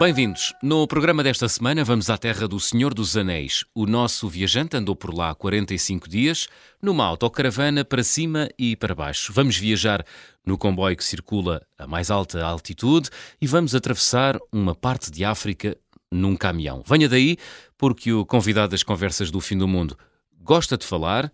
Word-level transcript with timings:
Bem-vindos. 0.00 0.54
No 0.62 0.86
programa 0.86 1.22
desta 1.22 1.46
semana 1.46 1.84
vamos 1.84 2.08
à 2.08 2.16
terra 2.16 2.48
do 2.48 2.58
Senhor 2.58 2.94
dos 2.94 3.18
Anéis. 3.18 3.66
O 3.74 3.84
nosso 3.84 4.30
viajante 4.30 4.74
andou 4.74 4.96
por 4.96 5.12
lá 5.12 5.34
45 5.34 6.08
dias 6.08 6.48
numa 6.80 7.04
autocaravana 7.04 7.84
para 7.84 8.02
cima 8.02 8.48
e 8.58 8.74
para 8.74 8.94
baixo. 8.94 9.30
Vamos 9.30 9.58
viajar 9.58 10.02
no 10.42 10.56
comboio 10.56 10.96
que 10.96 11.04
circula 11.04 11.60
a 11.78 11.86
mais 11.86 12.10
alta 12.10 12.42
altitude 12.42 13.10
e 13.42 13.46
vamos 13.46 13.74
atravessar 13.74 14.38
uma 14.50 14.74
parte 14.74 15.10
de 15.10 15.22
África 15.22 15.76
num 16.10 16.34
caminhão. 16.34 16.82
Venha 16.86 17.06
daí 17.06 17.36
porque 17.76 18.10
o 18.10 18.24
convidado 18.24 18.70
das 18.70 18.82
conversas 18.82 19.30
do 19.30 19.38
fim 19.38 19.58
do 19.58 19.68
mundo 19.68 19.98
gosta 20.40 20.78
de 20.78 20.86
falar, 20.86 21.30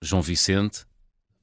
João 0.00 0.22
Vicente. 0.22 0.86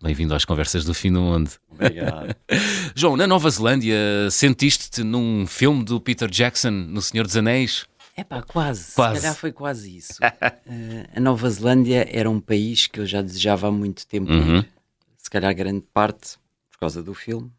Bem-vindo 0.04 0.36
às 0.36 0.44
conversas 0.44 0.84
do 0.84 0.94
fim 0.94 1.14
do 1.14 1.22
mundo. 1.22 1.50
Obrigado. 1.72 2.36
João, 2.94 3.16
na 3.16 3.26
Nova 3.26 3.50
Zelândia, 3.50 3.96
sentiste-te 4.30 5.02
num 5.02 5.48
filme 5.48 5.82
do 5.86 6.00
Peter 6.02 6.30
Jackson, 6.30 6.72
no 6.72 7.02
Senhor 7.02 7.26
dos 7.26 7.38
Anéis? 7.38 7.86
É 8.16 8.22
pá, 8.24 8.42
quase. 8.42 8.94
Quase. 8.94 9.16
Se 9.16 9.22
calhar 9.22 9.36
foi 9.38 9.52
quase 9.54 9.96
isso. 9.98 10.14
Eh, 10.66 11.10
a 11.16 11.20
Nova 11.20 11.50
Zelândia 11.50 12.08
era 12.12 12.30
um 12.30 12.40
país 12.40 12.88
que 12.88 13.00
eu 13.00 13.06
já 13.06 13.22
desejava 13.22 13.68
há 13.68 13.72
muito 13.72 14.06
tempo 14.08 14.32
Uhum. 14.32 14.58
ir. 14.60 14.70
Se 15.18 15.30
calhar 15.30 15.54
grande 15.56 15.84
parte 15.94 16.38
por 16.72 16.80
causa 16.80 17.02
do 17.04 17.14
filme, 17.14 17.50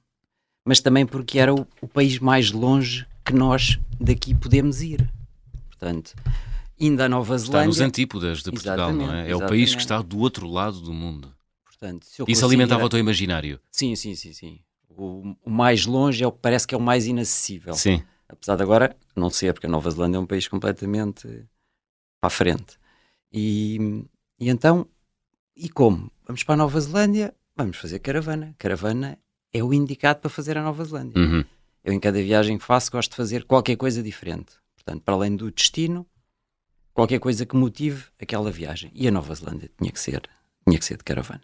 mas 0.65 0.81
também 0.81 1.05
porque 1.07 1.39
era 1.39 1.53
o, 1.55 1.67
o 1.83 1.89
país 1.89 2.19
mais 2.19 2.51
longe 2.51 3.07
que 3.25 3.35
nós 3.35 3.79
daqui 4.01 4.35
podemos 4.35 4.81
ir. 4.81 5.07
Portanto, 5.69 6.15
indo 6.81 7.03
à 7.03 7.09
Nova 7.09 7.37
Está 7.37 7.47
Zelândia. 7.47 7.67
nos 7.69 7.81
antípodas 7.81 8.43
de 8.43 8.51
Portugal, 8.51 8.93
não 8.93 9.03
é? 9.03 9.29
Exatamente, 9.29 9.31
É 9.33 9.37
o 9.37 9.41
país 9.41 9.75
que 9.75 9.81
exatamente. 9.81 9.81
está 9.81 10.03
do 10.03 10.19
outro 10.19 10.47
lado 10.49 10.81
do 10.81 10.93
mundo. 10.93 11.34
Portanto, 11.77 12.07
Isso 12.29 12.45
alimentava 12.45 12.85
o 12.85 12.89
teu 12.89 12.99
imaginário. 12.99 13.61
Sim, 13.71 13.95
sim, 13.97 14.15
sim, 14.15 14.33
sim. 14.33 14.61
O, 14.89 15.35
o 15.45 15.51
mais 15.51 15.87
longe 15.87 16.23
é 16.23 16.27
o 16.27 16.33
que 16.33 16.39
parece 16.41 16.67
que 16.67 16.75
é 16.75 16.79
o 16.79 16.81
mais 16.81 17.07
inacessível. 17.07 17.75
Sim. 17.75 18.03
apesar 18.29 18.57
de 18.57 18.63
agora 18.63 18.97
não 19.15 19.31
ser, 19.31 19.53
porque 19.53 19.67
a 19.67 19.71
Nova 19.71 19.91
Zelândia 19.91 20.19
é 20.19 20.21
um 20.21 20.27
país 20.27 20.49
completamente 20.49 21.27
para 22.21 22.29
a 22.29 22.31
frente. 22.31 22.79
E, 23.33 24.05
e 24.39 24.49
então, 24.49 24.87
e 25.57 25.69
como? 25.69 26.11
Vamos 26.27 26.43
para 26.43 26.55
a 26.55 26.59
Nova 26.59 26.81
Zelândia, 26.81 27.35
vamos 27.57 27.77
fazer 27.77 27.99
caravana. 27.99 28.55
Caravana 28.59 29.19
é 29.53 29.63
o 29.63 29.73
indicado 29.73 30.21
para 30.21 30.31
fazer 30.31 30.57
a 30.57 30.63
Nova 30.63 30.85
Zelândia. 30.85 31.21
Uhum. 31.21 31.45
Eu, 31.83 31.93
em 31.93 32.01
cada 32.01 32.21
viagem 32.21 32.57
que 32.57 32.65
faço, 32.65 32.91
gosto 32.91 33.11
de 33.11 33.17
fazer 33.17 33.45
qualquer 33.45 33.77
coisa 33.77 34.03
diferente. 34.03 34.55
Portanto, 34.75 35.03
para 35.03 35.15
além 35.15 35.37
do 35.37 35.51
destino, 35.51 36.07
qualquer 36.93 37.19
coisa 37.19 37.45
que 37.45 37.57
motive 37.57 38.07
aquela 38.21 38.51
viagem. 38.51 38.91
E 38.95 39.07
a 39.07 39.11
Nova 39.11 39.35
Zelândia 39.35 39.71
tinha 39.79 39.93
que 39.93 40.01
ser, 40.01 40.23
tinha 40.67 40.79
que 40.79 40.85
ser 40.85 40.97
de 40.97 41.05
caravana. 41.05 41.43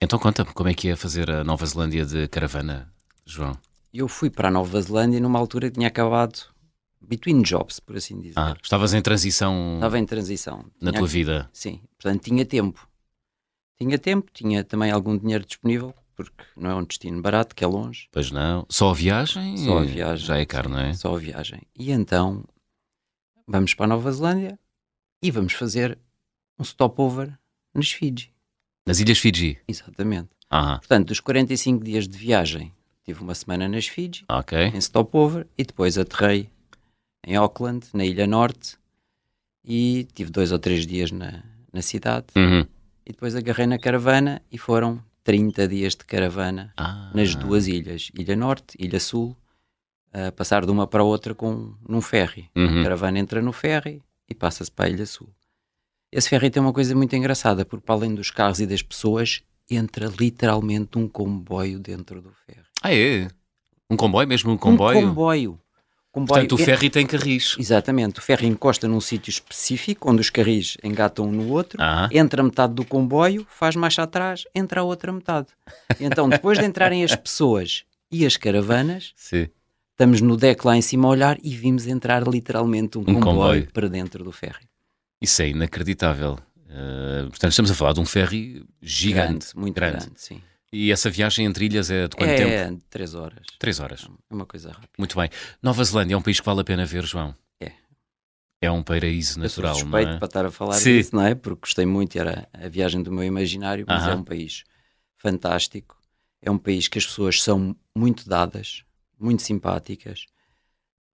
Então 0.00 0.18
conta-me 0.18 0.52
como 0.52 0.68
é 0.68 0.74
que 0.74 0.88
é 0.88 0.96
fazer 0.96 1.30
a 1.30 1.44
Nova 1.44 1.64
Zelândia 1.66 2.04
de 2.06 2.26
caravana, 2.28 2.92
João. 3.24 3.56
Eu 3.92 4.08
fui 4.08 4.30
para 4.30 4.48
a 4.48 4.50
Nova 4.50 4.80
Zelândia 4.80 5.20
numa 5.20 5.38
altura 5.38 5.68
que 5.68 5.74
tinha 5.74 5.88
acabado 5.88 6.40
between 7.00 7.42
jobs, 7.42 7.80
por 7.80 7.96
assim 7.96 8.18
dizer. 8.20 8.38
Ah, 8.38 8.56
estavas 8.62 8.94
em 8.94 9.02
transição 9.02 9.74
Estava 9.74 9.98
em 9.98 10.06
transição. 10.06 10.64
na 10.80 10.90
Tinha 10.90 11.00
tua 11.00 11.08
vida. 11.08 11.50
Sim, 11.52 11.82
portanto 11.98 12.22
tinha 12.22 12.44
tempo. 12.46 12.88
Tinha 13.78 13.98
tempo, 13.98 14.30
tinha 14.32 14.62
também 14.64 14.90
algum 14.90 15.16
dinheiro 15.16 15.44
disponível, 15.44 15.94
porque 16.14 16.44
não 16.56 16.70
é 16.70 16.74
um 16.74 16.84
destino 16.84 17.20
barato, 17.20 17.54
que 17.54 17.64
é 17.64 17.66
longe, 17.66 18.08
Pois 18.12 18.30
não. 18.30 18.66
Só 18.68 18.90
a 18.90 18.94
viagem? 18.94 19.56
só 19.56 19.78
a 19.78 19.82
viagem. 19.82 20.26
Já 20.26 20.38
é 20.38 20.44
caro, 20.46 20.68
não 20.68 20.78
é? 20.78 20.92
Só 20.94 21.14
a 21.14 21.18
viagem. 21.18 21.62
E 21.74 21.90
então 21.90 22.44
vamos 23.46 23.74
para 23.74 23.84
a 23.86 23.88
Nova 23.88 24.10
Zelândia 24.12 24.58
e 25.22 25.30
vamos 25.30 25.52
fazer 25.54 25.98
um 26.58 26.64
stopover 26.64 27.38
nos 27.74 27.90
Fiji. 27.90 28.32
Nas 28.86 28.98
Ilhas 29.00 29.18
Fiji. 29.18 29.58
Exatamente. 29.68 30.28
Portanto, 30.78 31.08
dos 31.08 31.20
45 31.20 31.84
dias 31.84 32.08
de 32.08 32.16
viagem, 32.18 32.72
tive 33.04 33.22
uma 33.22 33.34
semana 33.34 33.68
nas 33.68 33.86
Fiji, 33.86 34.24
ok. 34.28 34.58
em 34.74 34.80
stopover, 34.80 35.46
e 35.56 35.64
depois 35.64 35.96
aterrei 35.96 36.48
em 37.26 37.36
Auckland, 37.36 37.86
na 37.92 38.04
Ilha 38.04 38.26
Norte, 38.26 38.76
e 39.64 40.08
tive 40.14 40.30
dois 40.30 40.50
ou 40.52 40.58
três 40.58 40.86
dias 40.86 41.10
na, 41.12 41.42
na 41.72 41.82
cidade. 41.82 42.26
Uhum. 42.36 42.66
E 43.06 43.12
depois 43.12 43.36
agarrei 43.36 43.66
na 43.66 43.78
caravana 43.78 44.42
e 44.50 44.58
foram 44.58 45.02
30 45.24 45.68
dias 45.68 45.94
de 45.94 46.04
caravana 46.04 46.72
Ah, 46.76 47.10
nas 47.14 47.34
duas 47.34 47.66
ilhas, 47.66 48.10
Ilha 48.18 48.34
Norte, 48.36 48.76
Ilha 48.78 48.98
Sul, 48.98 49.36
a 50.12 50.32
passar 50.32 50.64
de 50.64 50.72
uma 50.72 50.86
para 50.86 51.02
a 51.02 51.04
outra 51.04 51.34
com, 51.34 51.74
num 51.88 52.00
ferry. 52.00 52.48
Uhum. 52.56 52.80
A 52.80 52.82
caravana 52.82 53.18
entra 53.18 53.40
no 53.42 53.52
ferry 53.52 54.02
e 54.28 54.34
passa-se 54.34 54.70
para 54.70 54.86
a 54.86 54.88
Ilha 54.88 55.06
Sul. 55.06 55.28
Esse 56.12 56.28
ferry 56.28 56.50
tem 56.50 56.60
uma 56.62 56.72
coisa 56.72 56.94
muito 56.94 57.14
engraçada, 57.14 57.64
porque 57.64 57.84
para 57.84 57.94
além 57.94 58.14
dos 58.14 58.30
carros 58.30 58.60
e 58.60 58.66
das 58.66 58.82
pessoas, 58.82 59.42
entra 59.70 60.10
literalmente 60.18 60.98
um 60.98 61.06
comboio 61.08 61.78
dentro 61.78 62.20
do 62.20 62.32
ferry. 62.46 62.66
Ah, 62.82 62.92
é? 62.94 63.28
Um 63.88 63.96
comboio 63.96 64.26
mesmo? 64.26 64.50
Um 64.52 64.56
comboio? 64.56 64.98
Um 64.98 65.08
comboio. 65.08 65.60
comboio. 66.12 66.26
Portanto, 66.26 66.56
o 66.56 66.60
É- 66.60 66.64
ferry 66.64 66.90
tem 66.90 67.06
carris. 67.06 67.54
Exatamente, 67.58 68.18
o 68.18 68.22
ferry 68.22 68.48
encosta 68.48 68.88
num 68.88 69.00
sítio 69.00 69.30
específico, 69.30 70.10
onde 70.10 70.20
os 70.20 70.30
carris 70.30 70.76
engatam 70.82 71.26
um 71.28 71.32
no 71.32 71.48
outro, 71.52 71.78
Ah, 71.80 72.08
entra 72.10 72.42
metade 72.42 72.74
do 72.74 72.84
comboio, 72.84 73.46
faz 73.48 73.76
marcha 73.76 74.02
atrás, 74.02 74.44
entra 74.52 74.80
a 74.80 74.84
outra 74.84 75.12
metade. 75.12 75.46
Então, 76.00 76.28
depois 76.28 76.58
de 76.58 76.64
entrarem 76.64 77.04
as 77.04 77.14
pessoas 77.14 77.84
e 78.10 78.26
as 78.26 78.36
caravanas, 78.36 79.12
sim. 79.14 79.46
estamos 79.92 80.20
no 80.20 80.36
deck 80.36 80.66
lá 80.66 80.76
em 80.76 80.82
cima 80.82 81.06
a 81.06 81.10
olhar 81.12 81.38
e 81.44 81.54
vimos 81.54 81.86
entrar 81.86 82.26
literalmente 82.26 82.98
um, 82.98 83.04
comboio, 83.04 83.22
comboio. 83.22 83.68
para 83.72 83.88
dentro 83.88 84.24
do 84.24 84.32
ferry. 84.32 84.68
Isso 85.20 85.42
é 85.42 85.48
inacreditável. 85.48 86.38
Uh, 86.66 87.28
portanto, 87.28 87.50
estamos 87.50 87.70
a 87.70 87.74
falar 87.74 87.92
de 87.92 88.00
um 88.00 88.06
ferry 88.06 88.64
gigante. 88.80 89.56
muito 89.56 89.74
grande. 89.74 90.04
grande, 90.06 90.20
sim. 90.20 90.40
E 90.72 90.92
essa 90.92 91.10
viagem 91.10 91.46
entre 91.46 91.64
ilhas 91.64 91.90
é 91.90 92.06
de 92.06 92.14
quanto 92.14 92.36
tempo? 92.36 92.48
é 92.48 92.78
três 92.88 93.14
horas. 93.14 93.44
Três 93.58 93.80
horas. 93.80 94.08
É 94.30 94.34
uma 94.34 94.46
coisa 94.46 94.70
rápida. 94.70 94.92
Muito 94.96 95.16
bem. 95.16 95.28
Nova 95.60 95.82
Zelândia 95.82 96.14
é 96.14 96.16
um 96.16 96.22
país 96.22 96.38
que 96.38 96.46
vale 96.46 96.60
a 96.60 96.64
pena 96.64 96.86
ver, 96.86 97.04
João. 97.04 97.34
É. 97.60 97.72
É 98.60 98.70
um 98.70 98.82
paraíso 98.82 99.42
Eu 99.42 99.48
sou 99.48 99.64
natural, 99.64 99.74
não 99.74 99.80
suspeito 99.80 100.12
é? 100.12 100.18
para 100.18 100.26
estar 100.26 100.46
a 100.46 100.50
falar 100.50 100.74
Sim. 100.74 100.98
disso, 100.98 101.16
não 101.16 101.26
é? 101.26 101.34
Porque 101.34 101.62
gostei 101.62 101.84
muito, 101.84 102.16
era 102.16 102.48
a 102.52 102.68
viagem 102.68 103.02
do 103.02 103.10
meu 103.10 103.24
imaginário, 103.24 103.84
mas 103.86 104.04
Aham. 104.04 104.12
é 104.12 104.14
um 104.14 104.24
país 104.24 104.62
fantástico. 105.18 106.00
É 106.40 106.50
um 106.50 106.58
país 106.58 106.86
que 106.86 106.98
as 106.98 107.04
pessoas 107.06 107.42
são 107.42 107.76
muito 107.94 108.28
dadas, 108.28 108.84
muito 109.18 109.42
simpáticas. 109.42 110.26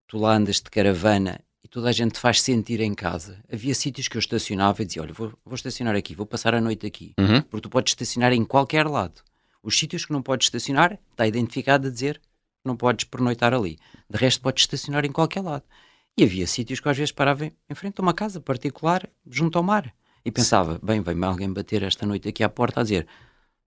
Tu 0.06 0.18
lá 0.18 0.36
andas 0.36 0.56
de 0.56 0.70
caravana 0.70 1.40
e 1.66 1.68
toda 1.68 1.88
a 1.88 1.92
gente 1.92 2.12
te 2.12 2.20
faz 2.20 2.40
sentir 2.40 2.80
em 2.80 2.94
casa. 2.94 3.42
Havia 3.52 3.74
sítios 3.74 4.06
que 4.06 4.16
eu 4.16 4.20
estacionava 4.20 4.82
e 4.82 4.84
dizia: 4.84 5.02
Olha, 5.02 5.12
vou, 5.12 5.32
vou 5.44 5.56
estacionar 5.56 5.96
aqui, 5.96 6.14
vou 6.14 6.24
passar 6.24 6.54
a 6.54 6.60
noite 6.60 6.86
aqui. 6.86 7.12
Uhum. 7.18 7.42
Porque 7.42 7.62
tu 7.62 7.68
podes 7.68 7.90
estacionar 7.90 8.32
em 8.32 8.44
qualquer 8.44 8.86
lado. 8.86 9.20
Os 9.64 9.76
sítios 9.76 10.06
que 10.06 10.12
não 10.12 10.22
podes 10.22 10.46
estacionar, 10.46 10.96
está 11.10 11.26
identificado 11.26 11.88
a 11.88 11.90
dizer 11.90 12.18
que 12.18 12.68
não 12.68 12.76
podes 12.76 13.04
pernoitar 13.04 13.52
ali. 13.52 13.80
De 14.08 14.16
resto, 14.16 14.40
podes 14.42 14.62
estacionar 14.62 15.04
em 15.04 15.10
qualquer 15.10 15.40
lado. 15.42 15.64
E 16.16 16.22
havia 16.22 16.46
sítios 16.46 16.78
que 16.78 16.88
às 16.88 16.96
vezes 16.96 17.10
parava 17.10 17.46
em 17.46 17.74
frente 17.74 17.98
a 17.98 18.02
uma 18.02 18.14
casa 18.14 18.40
particular, 18.40 19.08
junto 19.28 19.58
ao 19.58 19.64
mar. 19.64 19.92
E 20.24 20.30
pensava, 20.30 20.78
bem, 20.80 21.00
vem-me 21.00 21.26
alguém 21.26 21.52
bater 21.52 21.82
esta 21.82 22.06
noite 22.06 22.28
aqui 22.28 22.44
à 22.44 22.48
porta 22.48 22.78
a 22.78 22.82
dizer 22.84 23.08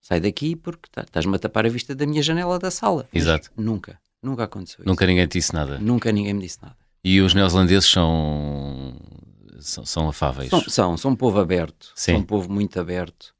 sai 0.03 0.21
daqui 0.21 0.55
porque 0.55 0.87
tá- 0.93 1.03
estás-me 1.03 1.35
a 1.35 1.39
tapar 1.39 1.65
a 1.65 1.71
vista 1.71 1.95
da 1.95 2.07
minha 2.07 2.23
janela 2.23 2.59
da 2.59 2.71
sala. 2.71 3.09
Mas 3.11 3.23
Exato. 3.23 3.51
Nunca, 3.57 3.99
nunca 4.23 4.45
aconteceu 4.45 4.81
isso. 4.81 4.89
Nunca 4.89 5.07
ninguém 5.07 5.27
te 5.27 5.39
disse 5.39 5.55
nada. 5.55 5.79
Nunca 5.79 6.13
ninguém 6.13 6.35
me 6.35 6.43
disse 6.43 6.59
nada. 6.63 6.77
E 7.09 7.21
os 7.21 7.35
neozelandeses 7.35 7.89
são, 7.89 8.97
são, 9.61 9.87
são 9.87 10.09
afáveis. 10.09 10.51
São, 10.51 10.61
são, 10.63 10.97
são 10.97 11.11
um 11.13 11.15
povo 11.15 11.39
aberto, 11.39 11.93
Sim. 11.95 12.15
são 12.15 12.21
um 12.21 12.25
povo 12.25 12.51
muito 12.51 12.81
aberto 12.81 13.33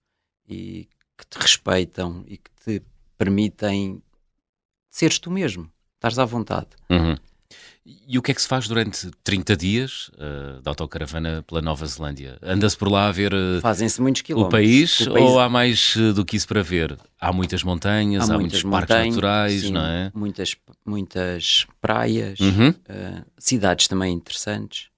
e 0.49 0.89
que 1.19 1.27
te 1.29 1.37
respeitam 1.37 2.23
e 2.29 2.37
que 2.37 2.49
te 2.65 2.81
permitem 3.19 4.01
seres 4.89 5.19
tu 5.19 5.33
mesmo, 5.33 5.69
estares 5.97 6.17
à 6.17 6.25
vontade. 6.25 6.69
Uhum. 6.89 7.17
E 8.09 8.19
o 8.19 8.23
que 8.23 8.33
é 8.33 8.35
que 8.35 8.43
se 8.43 8.49
faz 8.49 8.67
durante 8.67 9.09
30 9.23 9.57
dias 9.57 10.09
uh, 10.15 10.61
de 10.61 10.69
autocaravana 10.69 11.45
pela 11.47 11.63
Nova 11.63 11.87
Zelândia? 11.87 12.37
Anda-se 12.43 12.77
por 12.77 12.89
lá 12.91 13.07
a 13.09 13.13
ver 13.13 13.33
uh, 13.33 13.61
Fazem-se 13.61 14.01
muitos 14.03 14.23
o 14.23 14.25
quilómetros. 14.25 14.51
país, 14.61 15.01
O 15.03 15.13
país- 15.13 15.25
ou 15.25 15.39
há 15.39 15.49
mais 15.49 15.95
uh, 15.95 16.13
do 16.13 16.25
que 16.25 16.37
isso 16.37 16.49
para 16.49 16.63
ver? 16.65 16.99
Há 17.21 17.33
muitas 17.33 17.63
montanhas, 17.63 18.29
há, 18.29 18.37
muitos 18.37 18.63
parques 18.65 18.97
naturais, 19.15 19.61
sim, 19.61 19.71
não 19.73 19.83
é? 19.87 20.11
Muitas, 20.13 20.57
muitas 20.85 21.67
praias, 21.81 22.41
Uhum. 22.41 22.75
eh, 22.89 23.23
cidades 23.39 23.87
também 23.89 24.13
interessantes. 24.13 24.89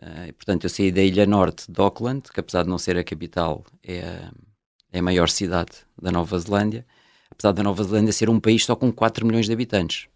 Eh, 0.00 0.28
e, 0.28 0.32
portanto, 0.32 0.64
eu 0.64 0.70
saí 0.70 0.90
da 0.90 1.02
Ilha 1.02 1.26
Norte 1.26 1.70
de 1.70 1.80
Auckland, 1.80 2.22
que 2.32 2.40
apesar 2.40 2.62
de 2.62 2.70
não 2.70 2.78
ser 2.78 2.96
a 2.96 3.04
capital, 3.04 3.64
é 3.82 4.00
a, 4.00 4.32
é 4.92 4.98
a 4.98 5.02
maior 5.02 5.28
cidade 5.28 5.72
da 6.00 6.10
Nova 6.10 6.38
Zelândia. 6.38 6.86
Apesar 7.30 7.52
da 7.52 7.62
Nova 7.62 7.84
Zelândia 7.84 8.12
ser 8.12 8.30
um 8.30 8.40
país 8.40 8.64
só 8.64 8.74
com 8.74 8.90
4 8.90 9.26
milhões 9.26 9.46
de 9.46 9.52
habitantes. 9.52 10.06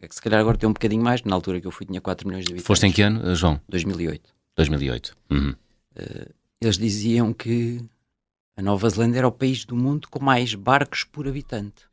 É 0.00 0.08
que 0.08 0.14
se 0.14 0.22
calhar 0.22 0.40
agora 0.40 0.56
tem 0.56 0.68
um 0.68 0.72
bocadinho 0.72 1.02
mais, 1.02 1.22
na 1.22 1.34
altura 1.34 1.60
que 1.60 1.66
eu 1.66 1.70
fui 1.70 1.86
tinha 1.86 2.00
4 2.00 2.26
milhões 2.26 2.44
de 2.44 2.52
habitantes. 2.52 2.66
Foste 2.66 2.86
em 2.86 2.92
que 2.92 3.02
ano, 3.02 3.20
uh, 3.28 3.34
João? 3.34 3.60
2008. 3.68 4.34
2008. 4.56 5.16
Uhum. 5.30 5.54
Eles 6.60 6.78
diziam 6.78 7.32
que 7.32 7.80
a 8.56 8.62
Nova 8.62 8.88
Zelândia 8.88 9.18
era 9.18 9.28
o 9.28 9.32
país 9.32 9.64
do 9.64 9.76
mundo 9.76 10.08
com 10.08 10.22
mais 10.22 10.54
barcos 10.54 11.04
por 11.04 11.28
habitante. 11.28 11.88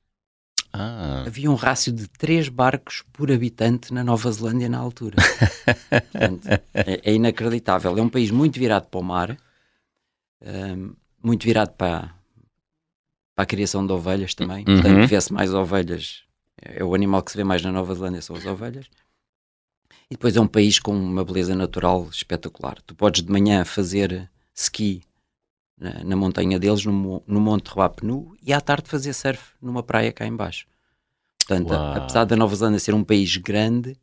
Ah, 0.74 1.24
Havia 1.26 1.50
um 1.50 1.56
rácio 1.56 1.94
de 1.94 2.08
3 2.08 2.50
barcos 2.50 3.04
por 3.14 3.32
habitante 3.32 3.94
na 3.94 4.04
Nova 4.04 4.30
Zelândia 4.32 4.68
na 4.68 4.78
altura. 4.78 5.16
Portanto, 6.12 6.48
é, 6.74 7.02
é 7.04 7.14
inacreditável. 7.14 7.98
É 7.98 8.02
um 8.02 8.10
país 8.10 8.30
muito 8.30 8.60
virado 8.60 8.88
para 8.88 9.00
o 9.00 9.04
mar, 9.04 9.38
hum, 10.42 10.94
muito 11.24 11.46
virado 11.46 11.72
para, 11.74 12.14
para 13.34 13.44
a 13.44 13.46
criação 13.46 13.88
de 13.88 13.94
ovelhas 13.94 14.34
também. 14.34 14.66
Uhum. 14.68 14.82
Portanto, 14.82 15.08
vê-se 15.08 15.32
mais 15.32 15.54
ovelhas. 15.54 16.25
É 16.62 16.84
o 16.84 16.94
animal 16.96 17.22
que 17.24 17.32
se 17.32 17.38
vê 17.38 17.44
mais 17.44 17.62
na 17.62 17.72
Nova 17.72 17.94
Zelândia 17.94 18.22
são 18.22 18.36
as 18.36 18.46
ovelhas. 18.46 18.86
E 20.10 20.16
depois 20.16 20.36
é 20.36 20.42
um 20.42 20.48
país 20.48 20.80
com 20.80 20.96
uma 20.96 21.24
beleza 21.26 21.56
natural 21.56 22.08
espetacular. 22.12 22.82
Tu 22.86 22.96
podes 22.96 23.22
de 23.24 23.32
manhã 23.32 23.66
fazer 23.66 24.30
ski 24.54 25.02
na, 25.78 26.04
na 26.04 26.16
montanha 26.16 26.58
deles, 26.60 26.86
no, 26.86 27.22
no 27.28 27.40
Monte 27.42 27.68
Ruapenu, 27.70 28.36
e 28.42 28.54
à 28.54 28.62
tarde 28.62 28.88
fazer 28.90 29.14
surf 29.14 29.54
numa 29.62 29.84
praia 29.84 30.12
cá 30.14 30.26
embaixo. 30.26 30.66
Portanto, 31.40 31.72
Uau. 31.72 31.94
apesar 31.98 32.24
da 32.26 32.36
Nova 32.36 32.56
Zelândia 32.56 32.80
ser 32.80 32.94
um 32.94 33.04
país 33.04 33.36
grande, 33.38 33.98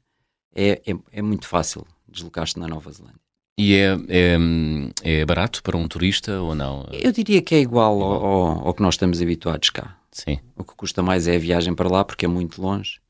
é, 0.55 0.83
é, 0.87 0.95
é 1.13 1.23
muito 1.23 1.47
fácil 1.49 1.87
deslocar-te 2.07 2.59
na 2.59 2.69
Nova 2.69 2.91
Zelândia. 2.93 3.21
E 3.59 3.75
é, 3.75 3.97
é, 4.09 4.37
é 5.03 5.25
barato 5.25 5.63
para 5.63 5.77
um 5.77 5.87
turista 5.89 6.41
ou 6.41 6.55
não? 6.55 6.87
Eu 6.93 7.13
diria 7.13 7.41
que 7.43 7.55
é 7.55 7.61
igual 7.61 8.01
ao, 8.03 8.25
ao- 8.27 8.69
ao 8.69 8.75
que 8.75 8.83
nós 8.83 8.95
estamos 8.95 9.21
habituados 9.23 9.71
cá. 9.71 9.99
Sim. 10.13 10.39
O 10.55 10.63
que 10.63 10.75
custa 10.77 11.03
mais 11.03 11.27
é 11.27 11.35
a 11.35 11.39
viagem 11.39 11.75
para 11.75 11.89
lá, 11.89 12.05
porque 12.05 12.27
é 12.27 12.29
muito 12.29 12.61
longe, 12.61 13.01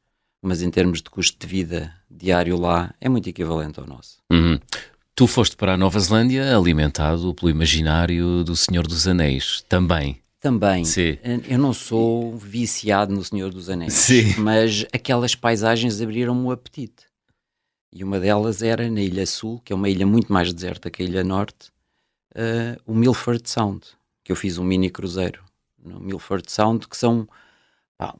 mas 0.40 0.62
em 0.62 0.70
termos 0.70 1.02
de 1.02 1.10
custo 1.10 1.36
de 1.38 1.46
vida 1.46 1.92
diário 2.08 2.56
lá, 2.56 2.94
é 3.00 3.08
muito 3.08 3.28
equivalente 3.28 3.80
ao 3.80 3.86
nosso. 3.86 4.18
Uhum. 4.30 4.58
Tu 5.14 5.26
foste 5.26 5.56
para 5.56 5.74
a 5.74 5.76
Nova 5.76 5.98
Zelândia 5.98 6.56
alimentado 6.56 7.34
pelo 7.34 7.50
imaginário 7.50 8.44
do 8.44 8.56
Senhor 8.56 8.86
dos 8.86 9.06
Anéis, 9.06 9.62
também. 9.68 10.18
Também, 10.40 10.84
Sim. 10.84 11.18
eu 11.48 11.58
não 11.58 11.72
sou 11.72 12.36
viciado 12.36 13.14
no 13.14 13.22
Senhor 13.22 13.52
dos 13.52 13.68
Anéis, 13.68 13.92
Sim. 13.92 14.34
mas 14.38 14.84
aquelas 14.92 15.36
paisagens 15.36 16.00
abriram-me 16.00 16.42
o 16.42 16.50
apetite. 16.50 17.06
E 17.92 18.02
uma 18.02 18.18
delas 18.18 18.62
era 18.62 18.90
na 18.90 19.02
Ilha 19.02 19.26
Sul, 19.26 19.60
que 19.64 19.72
é 19.72 19.76
uma 19.76 19.88
ilha 19.88 20.06
muito 20.06 20.32
mais 20.32 20.52
deserta 20.52 20.90
que 20.90 21.02
a 21.02 21.06
Ilha 21.06 21.22
Norte, 21.22 21.70
eh, 22.34 22.76
o 22.86 22.94
Milford 22.94 23.48
Sound, 23.48 23.86
que 24.24 24.32
eu 24.32 24.36
fiz 24.36 24.58
um 24.58 24.64
mini 24.64 24.90
cruzeiro 24.90 25.44
no 25.82 26.00
Milford 26.00 26.50
Sound, 26.50 26.86
que 26.88 26.96
são 26.96 27.28
pá, 27.98 28.14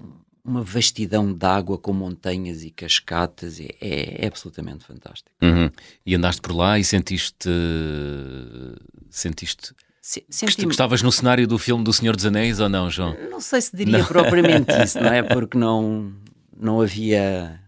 uma 0.45 0.63
vastidão 0.63 1.33
de 1.33 1.47
água 1.47 1.79
com 1.79 1.93
montanhas 1.93 2.65
e 2.65 2.71
cascatas, 2.71 3.61
é, 3.61 3.69
é 3.81 4.27
absolutamente 4.27 4.85
fantástico. 4.85 5.31
Uhum. 5.41 5.71
E 6.05 6.15
andaste 6.15 6.41
por 6.43 6.53
lá 6.53 6.79
e 6.79 6.85
sentiste. 6.85 7.49
Sentiste. 9.11 9.73
Se- 10.01 10.21
que 10.23 10.67
Estavas 10.67 11.01
no 11.01 11.13
cenário 11.13 11.47
do 11.47 11.59
filme 11.59 11.85
do 11.85 11.93
Senhor 11.93 12.17
dos 12.17 12.27
Anéis 12.27 12.59
ou 12.59 12.69
não, 12.69 12.91
João? 12.91 13.17
Não 13.31 13.41
sei 13.41 13.61
se 13.61 13.77
diria 13.77 14.05
propriamente 14.05 14.73
isso, 14.83 14.99
não 15.01 15.13
é? 15.13 15.23
Porque 15.23 15.57
não, 15.57 16.13
não 16.57 16.81
havia 16.81 17.61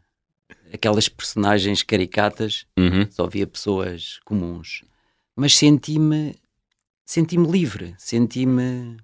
aquelas 0.72 1.08
personagens 1.08 1.82
caricatas, 1.84 2.66
Uhum. 2.76 3.06
só 3.08 3.24
havia 3.26 3.46
pessoas 3.46 4.18
comuns. 4.24 4.82
Mas 5.36 5.56
senti-me 5.56 6.34
senti-me 7.06 7.46
livre, 7.46 7.94
senti-me 7.98 8.96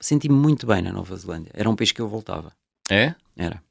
senti-me 0.00 0.34
muito 0.34 0.66
bem 0.66 0.82
na 0.82 0.92
Nova 0.92 1.16
Zelândia. 1.16 1.50
Era 1.54 1.68
um 1.68 1.76
país 1.76 1.92
que 1.92 2.00
eu 2.00 2.08
voltava, 2.08 2.52
É? 2.90 3.14
era. 3.36 3.62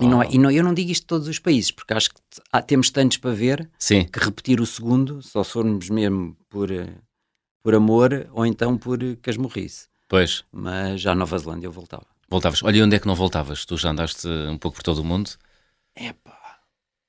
E, 0.00 0.06
não, 0.06 0.22
é- 0.22 0.28
e 0.30 0.38
não, 0.38 0.50
eu 0.50 0.62
não 0.62 0.72
digo 0.72 0.90
isto 0.92 1.02
de 1.02 1.06
todos 1.08 1.26
os 1.26 1.38
países, 1.40 1.70
porque 1.72 1.92
acho 1.92 2.10
que 2.10 2.20
há- 2.52 2.62
temos 2.62 2.88
tantos 2.90 3.18
para 3.18 3.32
ver 3.34 3.68
Sim. 3.78 4.04
que 4.04 4.20
repetir 4.20 4.60
o 4.60 4.66
segundo, 4.66 5.20
só 5.22 5.42
se 5.42 5.50
formos 5.52 5.90
mesmo 5.90 6.36
por, 6.48 6.70
eh, 6.70 6.94
por 7.64 7.74
amor 7.74 8.28
ou 8.32 8.46
então 8.46 8.78
por 8.78 9.02
eh, 9.02 9.16
casmurrice. 9.20 9.88
Pois. 10.06 10.44
Mas 10.52 11.00
já 11.00 11.12
à 11.12 11.14
Nova 11.16 11.36
Zelândia 11.36 11.66
eu 11.66 11.72
voltava. 11.72 12.06
Voltavas. 12.30 12.62
Olha, 12.62 12.76
e 12.78 12.82
onde 12.82 12.94
é 12.94 12.98
que 13.00 13.06
não 13.08 13.14
voltavas? 13.16 13.64
Tu 13.64 13.76
já 13.76 13.90
andaste 13.90 14.28
um 14.28 14.56
pouco 14.56 14.76
por 14.76 14.82
todo 14.84 14.98
o 14.98 15.04
mundo? 15.04 15.30
Epá. 15.96 16.38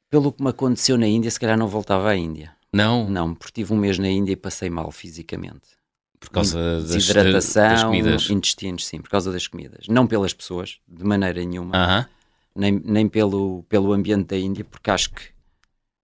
Pelo 0.10 0.34
que 0.34 0.42
me 0.42 0.50
aconteceu 0.50 0.98
na 0.98 1.08
Índia, 1.08 1.30
se 1.30 1.40
calhar 1.40 1.58
não 1.58 1.68
voltava 1.68 2.10
à 2.10 2.16
Índia. 2.16 2.56
Não? 2.74 3.08
Não, 3.10 3.36
porque 3.36 3.62
tive 3.62 3.74
um 3.74 3.78
mês 3.78 4.00
na 4.00 4.10
Índia 4.10 4.34
e 4.34 4.36
passei 4.36 4.70
mal 4.70 4.92
fisicamente. 4.92 5.78
Por 6.20 6.30
causa 6.32 6.82
das, 6.82 6.90
Desidratação, 6.92 7.70
das 7.70 7.84
comidas. 7.84 8.30
intestinos, 8.30 8.86
sim, 8.86 9.00
por 9.02 9.10
causa 9.10 9.32
das 9.32 9.48
comidas. 9.48 9.88
Não 9.88 10.06
pelas 10.06 10.34
pessoas, 10.34 10.80
de 10.88 11.04
maneira 11.04 11.44
nenhuma, 11.44 11.76
Aham. 11.76 12.06
nem, 12.56 12.82
nem 12.84 13.08
pelo, 13.08 13.64
pelo 13.70 13.94
ambiente 13.94 14.28
da 14.28 14.38
Índia, 14.38 14.66
porque 14.66 14.92
acho 14.92 15.12
que 15.12 15.22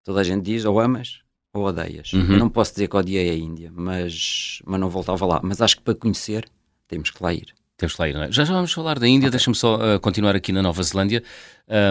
toda 0.04 0.20
a 0.20 0.24
gente 0.24 0.44
diz 0.44 0.64
ou 0.64 0.78
amas 0.78 1.20
ou 1.54 1.64
odeias. 1.64 2.12
Uhum. 2.12 2.38
Não 2.38 2.48
posso 2.48 2.72
dizer 2.72 2.88
que 2.88 2.96
odiei 2.96 3.30
a 3.30 3.34
Índia, 3.34 3.70
mas, 3.74 4.60
mas 4.66 4.80
não 4.80 4.88
voltava 4.88 5.24
lá. 5.26 5.40
Mas 5.42 5.60
acho 5.60 5.76
que 5.76 5.82
para 5.82 5.94
conhecer 5.94 6.46
temos 6.88 7.10
que 7.10 7.22
lá 7.22 7.32
ir. 7.32 7.54
Temos 7.76 7.94
que 7.94 8.00
lá 8.02 8.08
ir, 8.08 8.14
não 8.14 8.22
é? 8.22 8.30
Já 8.30 8.44
já 8.44 8.52
vamos 8.54 8.72
falar 8.72 8.98
da 8.98 9.08
Índia, 9.08 9.30
deixa-me 9.30 9.56
só 9.56 9.76
uh, 9.76 9.98
continuar 10.00 10.36
aqui 10.36 10.52
na 10.52 10.62
Nova 10.62 10.82
Zelândia. 10.82 11.22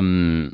Um, 0.03 0.51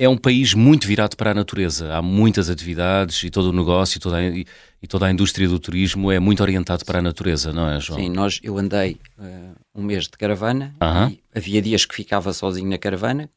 é 0.00 0.08
um 0.08 0.16
país 0.16 0.54
muito 0.54 0.86
virado 0.86 1.14
para 1.14 1.32
a 1.32 1.34
natureza. 1.34 1.94
Há 1.94 2.00
muitas 2.00 2.48
atividades 2.48 3.22
e 3.22 3.28
todo 3.28 3.50
o 3.50 3.52
negócio 3.52 3.98
e 3.98 4.00
toda 4.00 4.16
a, 4.16 4.22
e, 4.22 4.46
e 4.82 4.86
toda 4.86 5.04
a 5.04 5.10
indústria 5.10 5.46
do 5.46 5.58
turismo 5.58 6.10
é 6.10 6.18
muito 6.18 6.42
orientado 6.42 6.86
para 6.86 7.00
a 7.00 7.02
natureza, 7.02 7.52
não 7.52 7.68
é, 7.68 7.78
João? 7.78 8.00
Sim, 8.00 8.08
nós, 8.08 8.40
eu 8.42 8.56
andei 8.56 8.98
eh, 9.18 9.50
um 9.74 9.82
mês 9.82 10.04
de 10.04 10.12
caravana 10.12 10.74
Aham. 10.80 11.10
e 11.10 11.22
havia 11.36 11.60
dias 11.60 11.84
que 11.84 11.94
ficava 11.94 12.32
sozinho 12.32 12.70
na 12.70 12.78
caravana, 12.78 13.28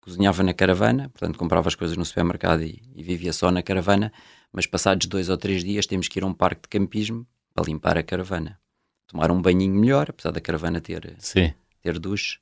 cozinhava 0.00 0.42
na 0.42 0.52
caravana, 0.52 1.08
portanto 1.10 1.38
comprava 1.38 1.68
as 1.68 1.76
coisas 1.76 1.96
no 1.96 2.04
supermercado 2.04 2.64
e, 2.64 2.82
e 2.96 3.02
vivia 3.04 3.32
só 3.32 3.52
na 3.52 3.62
caravana, 3.62 4.12
mas 4.52 4.66
passados 4.66 5.06
dois 5.06 5.28
ou 5.28 5.36
três 5.36 5.62
dias 5.62 5.86
temos 5.86 6.08
que 6.08 6.18
ir 6.18 6.24
a 6.24 6.26
um 6.26 6.34
parque 6.34 6.62
de 6.62 6.68
campismo 6.68 7.24
para 7.54 7.64
limpar 7.64 7.96
a 7.96 8.02
caravana. 8.02 8.58
Tomar 9.06 9.30
um 9.30 9.40
banhinho 9.40 9.72
melhor, 9.72 10.10
apesar 10.10 10.32
da 10.32 10.40
caravana 10.40 10.80
ter, 10.80 11.14
Sim. 11.20 11.54
ter 11.80 11.96
duche, 12.00 12.40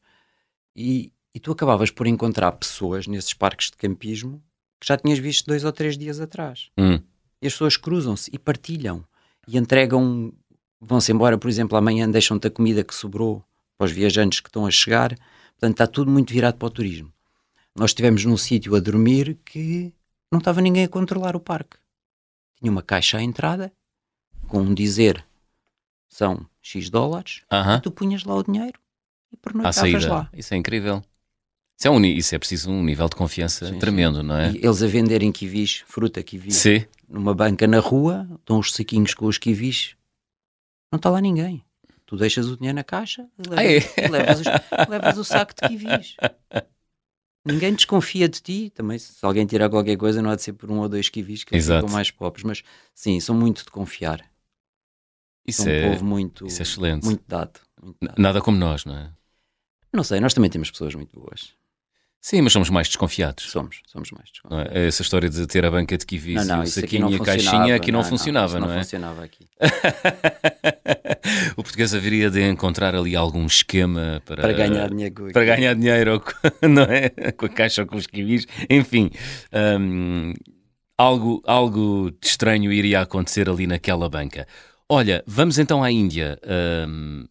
e, 0.74 1.12
e 1.36 1.38
tu 1.38 1.52
acabavas 1.52 1.90
por 1.90 2.06
encontrar 2.06 2.50
pessoas 2.52 3.06
nesses 3.06 3.34
parques 3.34 3.70
de 3.70 3.76
campismo 3.76 4.42
que 4.80 4.86
já 4.88 4.96
tinhas 4.96 5.18
visto 5.18 5.46
dois 5.46 5.64
ou 5.64 5.72
três 5.72 5.98
dias 5.98 6.18
atrás. 6.18 6.70
Hum. 6.78 6.98
E 7.42 7.46
as 7.46 7.52
pessoas 7.52 7.76
cruzam-se 7.76 8.30
e 8.32 8.38
partilham 8.38 9.04
e 9.46 9.58
entregam, 9.58 10.32
vão-se 10.80 11.12
embora, 11.12 11.36
por 11.36 11.50
exemplo, 11.50 11.76
amanhã 11.76 12.10
deixam-te 12.10 12.46
a 12.46 12.50
comida 12.50 12.82
que 12.82 12.94
sobrou 12.94 13.44
para 13.76 13.84
os 13.84 13.92
viajantes 13.92 14.40
que 14.40 14.48
estão 14.48 14.64
a 14.64 14.70
chegar. 14.70 15.10
Portanto, 15.10 15.72
está 15.72 15.86
tudo 15.86 16.10
muito 16.10 16.32
virado 16.32 16.56
para 16.56 16.68
o 16.68 16.70
turismo. 16.70 17.12
Nós 17.74 17.90
estivemos 17.90 18.24
num 18.24 18.38
sítio 18.38 18.74
a 18.74 18.80
dormir 18.80 19.36
que 19.44 19.92
não 20.32 20.38
estava 20.38 20.62
ninguém 20.62 20.84
a 20.84 20.88
controlar 20.88 21.36
o 21.36 21.40
parque. 21.40 21.76
Tinha 22.58 22.72
uma 22.72 22.82
caixa 22.82 23.18
à 23.18 23.22
entrada 23.22 23.70
com 24.48 24.60
um 24.60 24.72
dizer 24.72 25.22
são 26.08 26.48
X 26.62 26.88
dólares, 26.88 27.42
Aham. 27.52 27.80
tu 27.80 27.90
punhas 27.90 28.24
lá 28.24 28.36
o 28.36 28.42
dinheiro 28.42 28.80
e 29.30 29.36
pernoitavas 29.36 30.06
lá. 30.06 30.30
Isso 30.32 30.54
é 30.54 30.56
incrível. 30.56 31.02
Isso 31.78 31.88
é, 31.88 31.90
um, 31.90 32.02
isso 32.04 32.34
é 32.34 32.38
preciso 32.38 32.70
um 32.70 32.82
nível 32.82 33.08
de 33.08 33.16
confiança 33.16 33.66
Sim, 33.66 33.78
tremendo, 33.78 34.22
não 34.22 34.36
é? 34.36 34.50
E 34.52 34.56
eles 34.64 34.82
a 34.82 34.86
venderem 34.86 35.30
kiwis, 35.30 35.84
fruta 35.86 36.22
kiwi, 36.22 36.50
Sim. 36.50 36.86
numa 37.08 37.34
banca 37.34 37.66
na 37.66 37.80
rua, 37.80 38.26
estão 38.38 38.58
os 38.58 38.72
saquinhos 38.72 39.12
com 39.12 39.26
os 39.26 39.36
kiwis, 39.36 39.94
não 40.90 40.96
está 40.96 41.10
lá 41.10 41.20
ninguém. 41.20 41.62
Tu 42.06 42.16
deixas 42.16 42.46
o 42.46 42.56
dinheiro 42.56 42.76
na 42.76 42.84
caixa 42.84 43.28
e 43.38 43.42
levas, 43.48 43.58
Ah, 43.58 44.00
é? 44.00 44.08
levas, 44.08 44.40
os- 44.40 44.88
levas 44.88 45.18
o 45.18 45.24
saco 45.24 45.52
de 45.54 45.68
kiwis. 45.68 46.16
Ninguém 47.44 47.74
desconfia 47.74 48.28
de 48.28 48.40
ti. 48.40 48.70
Também, 48.70 48.98
se 48.98 49.24
alguém 49.24 49.44
tirar 49.44 49.68
qualquer 49.68 49.96
coisa, 49.96 50.22
não 50.22 50.30
há 50.30 50.36
de 50.36 50.42
ser 50.42 50.52
por 50.52 50.70
um 50.70 50.78
ou 50.78 50.88
dois 50.88 51.08
kiwis 51.08 51.44
que 51.44 51.54
Exato. 51.54 51.82
ficam 51.82 51.94
mais 51.94 52.10
pobres. 52.10 52.44
Mas 52.44 52.62
sim, 52.94 53.18
são 53.20 53.34
muito 53.34 53.64
de 53.64 53.70
confiar. 53.70 54.24
Isso 55.46 55.62
são 55.62 55.72
um 55.72 55.76
é, 55.76 55.90
povo 55.90 56.04
muito, 56.04 56.46
isso 56.46 56.60
é 56.60 56.64
excelente. 56.64 57.04
muito 57.04 57.22
dado. 57.28 57.60
muito 57.80 57.98
dado. 58.00 58.18
Nada 58.18 58.40
como 58.40 58.56
nós, 58.56 58.84
não 58.84 58.96
é? 58.96 59.12
Não 59.92 60.02
sei, 60.02 60.18
nós 60.20 60.34
também 60.34 60.50
temos 60.50 60.70
pessoas 60.70 60.94
muito 60.94 61.18
boas. 61.18 61.54
Sim, 62.26 62.42
mas 62.42 62.52
somos 62.52 62.70
mais 62.70 62.88
desconfiados. 62.88 63.48
Somos, 63.52 63.82
somos 63.86 64.10
mais 64.10 64.24
Não 64.50 64.58
desconfiados. 64.58 64.76
é? 64.76 64.88
Essa 64.88 65.02
história 65.02 65.30
de 65.30 65.46
ter 65.46 65.64
a 65.64 65.70
banca 65.70 65.96
de 65.96 66.04
kiwis 66.04 66.44
Não, 66.44 66.56
não, 66.56 66.64
e 66.64 66.66
o 66.66 66.70
saquinho 66.70 67.02
não 67.02 67.12
e 67.12 67.14
a 67.14 67.18
caixinha 67.20 67.50
funcionava. 67.52 67.74
aqui 67.76 67.92
não, 67.92 68.02
funcionava, 68.02 68.46
isso 68.46 68.58
não, 68.58 68.66
não 68.66 68.74
é? 68.74 68.78
funcionava 68.78 69.22
aqui. 69.24 69.48
o 71.56 71.62
português 71.62 71.94
haveria 71.94 72.28
de 72.28 72.42
encontrar 72.42 72.96
ali 72.96 73.14
algum 73.14 73.46
esquema 73.46 74.20
para, 74.24 74.42
Para 74.42 74.52
ganhar 74.54 74.90
dinheiro. 74.90 75.32
para 75.32 75.44
ganhar 75.44 75.74
dinheiro, 75.74 76.20
não 76.68 76.82
é? 76.82 77.10
Com 77.30 77.46
a 77.46 77.48
caixa 77.48 77.82
ou 77.82 77.86
com 77.86 77.94
os 77.96 78.08
kiwis, 78.08 78.44
enfim. 78.68 79.08
hum, 79.78 80.34
algo, 80.98 81.40
algo 81.46 82.10
de 82.10 82.26
estranho 82.26 82.72
iria 82.72 83.02
acontecer 83.02 83.48
ali 83.48 83.68
naquela 83.68 84.08
banca. 84.08 84.48
Olha, 84.88 85.22
vamos 85.28 85.60
então 85.60 85.80
à 85.80 85.92
Índia. 85.92 86.36
Hum, 86.88 87.24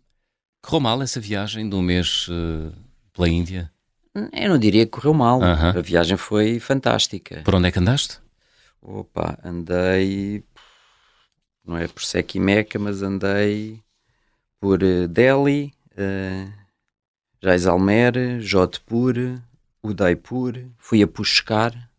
correu 0.61 0.79
mal 0.79 1.01
essa 1.01 1.19
viagem 1.19 1.67
de 1.67 1.75
um 1.75 1.81
mês 1.81 2.27
eh, 2.31 2.71
pela 3.11 3.27
Índia? 3.27 3.74
Eu 4.31 4.49
não 4.49 4.57
diria 4.57 4.85
que 4.85 4.91
correu 4.91 5.13
mal. 5.13 5.41
A 5.43 5.81
viagem 5.81 6.15
foi 6.17 6.59
fantástica. 6.59 7.41
Por 7.43 7.55
onde 7.55 7.67
é 7.67 7.71
que 7.71 7.79
andaste? 7.79 8.19
Opa, 8.81 9.37
andei. 9.43 10.43
Não 11.65 11.75
é 11.77 11.87
por 11.87 12.03
Sec 12.03 12.35
e 12.35 12.39
Meca, 12.39 12.77
mas 12.79 13.01
andei 13.01 13.81
por 14.61 14.81
eh, 14.83 15.07
Delhi, 15.07 15.73
uh, 15.97 16.51
Jaisalmer, 17.43 18.39
Jodhpur, 18.39 19.15
Udaipur. 19.83 20.53
Fui 20.77 21.01
a 21.03 21.07
Pushkar, 21.07 21.89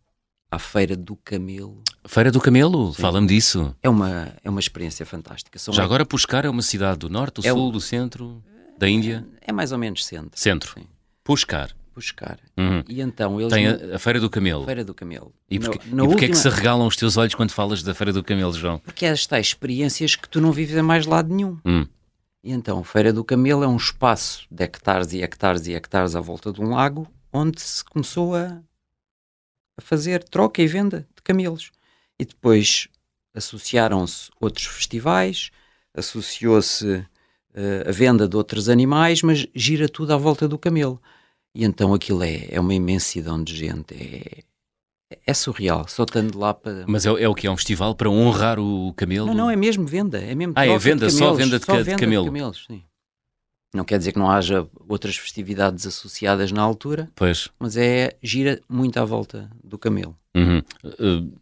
à 0.49 0.57
Feira 0.57 0.95
do 0.95 1.15
Camelo. 1.17 1.81
Feira 2.05 2.31
do 2.31 2.39
Camelo, 2.39 2.93
fala-me 2.93 3.27
disso. 3.27 3.75
É 3.83 3.89
uma, 3.89 4.33
é 4.43 4.49
uma 4.49 4.59
experiência 4.59 5.05
fantástica. 5.05 5.59
São 5.59 5.73
Já 5.73 5.83
agora 5.83 6.05
Pushkar 6.05 6.45
é 6.45 6.49
uma 6.49 6.61
cidade 6.61 6.99
do 6.99 7.09
norte, 7.09 7.41
do 7.41 7.47
É 7.47 7.51
o- 7.51 7.55
sul, 7.55 7.71
do 7.71 7.81
centro, 7.81 8.41
da 8.77 8.87
Índia? 8.89 9.25
É 9.41 9.51
mais 9.51 9.71
ou 9.71 9.77
menos 9.77 10.05
centro. 10.05 10.39
Centro. 10.39 10.73
Sim. 10.79 10.87
Pushkar. 11.23 11.71
Pushkar. 11.97 12.37
Uhum. 12.55 12.83
E 12.87 13.01
então 13.01 13.41
eles. 13.41 13.51
Tem 13.51 13.65
a, 13.67 13.95
a 13.95 13.97
Feira 13.97 14.19
do 14.19 14.29
Camelo. 14.29 14.65
Feira 14.65 14.85
do 14.85 14.93
Camelo. 14.93 15.33
E 15.49 15.57
porquê, 15.59 15.79
na 15.91 16.03
e 16.03 16.07
porquê 16.07 16.25
é 16.25 16.27
que 16.27 16.35
se 16.35 16.45
última- 16.47 16.55
regalam 16.61 16.85
os 16.87 16.95
teus 16.95 17.17
olhos 17.17 17.33
quando 17.33 17.49
falas 17.49 17.81
da 17.81 17.95
Feira 17.95 18.13
do 18.13 18.23
Camelo, 18.23 18.53
João? 18.53 18.77
Porque 18.77 19.03
é 19.03 19.09
estas 19.09 19.47
experiências 19.47 20.15
que 20.15 20.29
tu 20.29 20.39
não 20.39 20.51
vives 20.51 20.75
em 20.77 20.83
mais 20.83 21.07
lado 21.07 21.33
nenhum. 21.33 21.57
Hum. 21.65 21.87
E 22.43 22.51
então, 22.51 22.83
Feira 22.83 23.11
do 23.11 23.23
Camelo 23.23 23.63
é 23.63 23.67
um 23.67 23.77
espaço 23.77 24.45
de 24.51 24.63
hectares 24.63 25.11
e 25.11 25.23
hectares 25.23 25.65
e 25.65 25.73
hectares 25.73 26.15
à 26.15 26.21
volta 26.21 26.53
de 26.53 26.61
um 26.61 26.69
lago, 26.69 27.07
onde 27.33 27.59
se 27.59 27.83
começou 27.83 28.35
a 28.35 28.61
a 29.75 29.81
fazer 29.81 30.23
troca 30.23 30.61
e 30.61 30.67
venda 30.67 31.07
de 31.15 31.21
camelos. 31.23 31.71
E 32.19 32.25
depois 32.25 32.87
associaram-se 33.35 34.29
outros 34.39 34.65
festivais, 34.67 35.49
associou-se 35.95 36.85
uh, 36.85 37.89
a 37.89 37.91
venda 37.91 38.27
de 38.27 38.35
outros 38.35 38.69
animais, 38.69 39.21
mas 39.23 39.47
gira 39.55 39.89
tudo 39.89 40.13
à 40.13 40.17
volta 40.17 40.47
do 40.47 40.57
camelo. 40.59 41.01
E 41.57 41.63
então 41.65 41.91
aquilo 41.91 42.21
é, 42.21 42.45
é 42.51 42.59
uma 42.59 42.75
imensidão 42.75 43.43
de 43.43 43.55
gente, 43.55 43.95
é, 43.95 44.43
é 45.25 45.33
surreal, 45.33 45.87
só 45.87 46.03
estando 46.03 46.37
lá 46.37 46.53
para. 46.53 46.85
Mas 46.85 47.03
é, 47.03 47.09
é, 47.09 47.27
o 47.27 47.33
que? 47.33 47.47
É 47.47 47.51
um 47.51 47.57
festival 47.57 47.95
para 47.95 48.07
honrar 48.07 48.59
o 48.59 48.93
camelo? 48.93 49.25
Não, 49.25 49.33
não, 49.33 49.49
é 49.49 49.55
mesmo 49.55 49.83
venda. 49.83 50.19
É 50.19 50.35
mesmo 50.35 50.53
ah, 50.55 50.67
é 50.67 50.77
venda, 50.77 51.07
camelos, 51.07 51.13
só 51.15 51.33
venda 51.33 51.57
de, 51.57 51.65
só 51.65 51.73
venda 51.77 51.89
de 51.89 51.95
camelo. 51.95 52.25
De 52.25 52.29
camelos, 52.29 52.65
sim. 52.67 52.83
Não 53.73 53.83
quer 53.83 53.97
dizer 53.97 54.11
que 54.11 54.19
não 54.19 54.29
haja 54.29 54.67
outras 54.87 55.17
festividades 55.17 55.87
associadas 55.87 56.51
na 56.51 56.61
altura, 56.61 57.09
pois. 57.15 57.49
mas 57.59 57.75
é 57.75 58.15
gira 58.21 58.61
muito 58.69 58.99
à 58.99 59.03
volta 59.03 59.49
do 59.63 59.79
camelo. 59.79 60.15
Uhum. 60.35 60.61
Uh, 60.83 61.33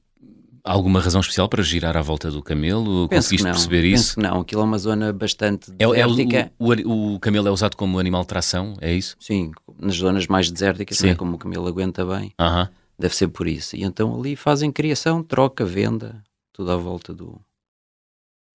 alguma 0.66 1.00
razão 1.00 1.22
especial 1.22 1.48
para 1.48 1.62
girar 1.62 1.96
à 1.96 2.02
volta 2.02 2.32
do 2.32 2.42
camelo? 2.42 3.08
Penso 3.08 3.28
Conseguiste 3.28 3.46
não, 3.46 3.52
perceber 3.52 3.82
penso 3.84 4.02
isso? 4.02 4.16
Que 4.16 4.22
não, 4.22 4.40
aquilo 4.42 4.62
é 4.62 4.64
uma 4.64 4.78
zona 4.78 5.14
bastante 5.14 5.72
é. 5.78 5.84
É, 5.84 6.08
o, 6.08 6.12
o, 6.58 7.16
o, 7.16 7.20
camelo 7.20 7.48
é 7.48 7.52
usado 7.52 7.78
como 7.78 8.00
animal 8.00 8.22
de 8.22 8.28
tração, 8.28 8.76
é 8.82 8.94
isso? 8.94 9.16
Sim, 9.20 9.52
nas 9.80 9.96
zonas 9.96 10.28
mais 10.28 10.52
desérticas, 10.52 11.00
não 11.00 11.10
é 11.10 11.16
como 11.16 11.36
o 11.36 11.38
camelo 11.38 11.68
aguenta 11.68 12.06
bem. 12.06 12.34
Uhum. 12.40 12.68
Deve 12.98 13.16
ser 13.16 13.28
por 13.28 13.48
isso. 13.48 13.76
E 13.76 13.84
então 13.84 14.18
ali 14.18 14.36
fazem 14.36 14.72
criação, 14.72 15.22
troca, 15.22 15.66
venda, 15.66 16.24
tudo 16.54 16.72
à 16.72 16.78
volta 16.78 17.14
do, 17.14 17.42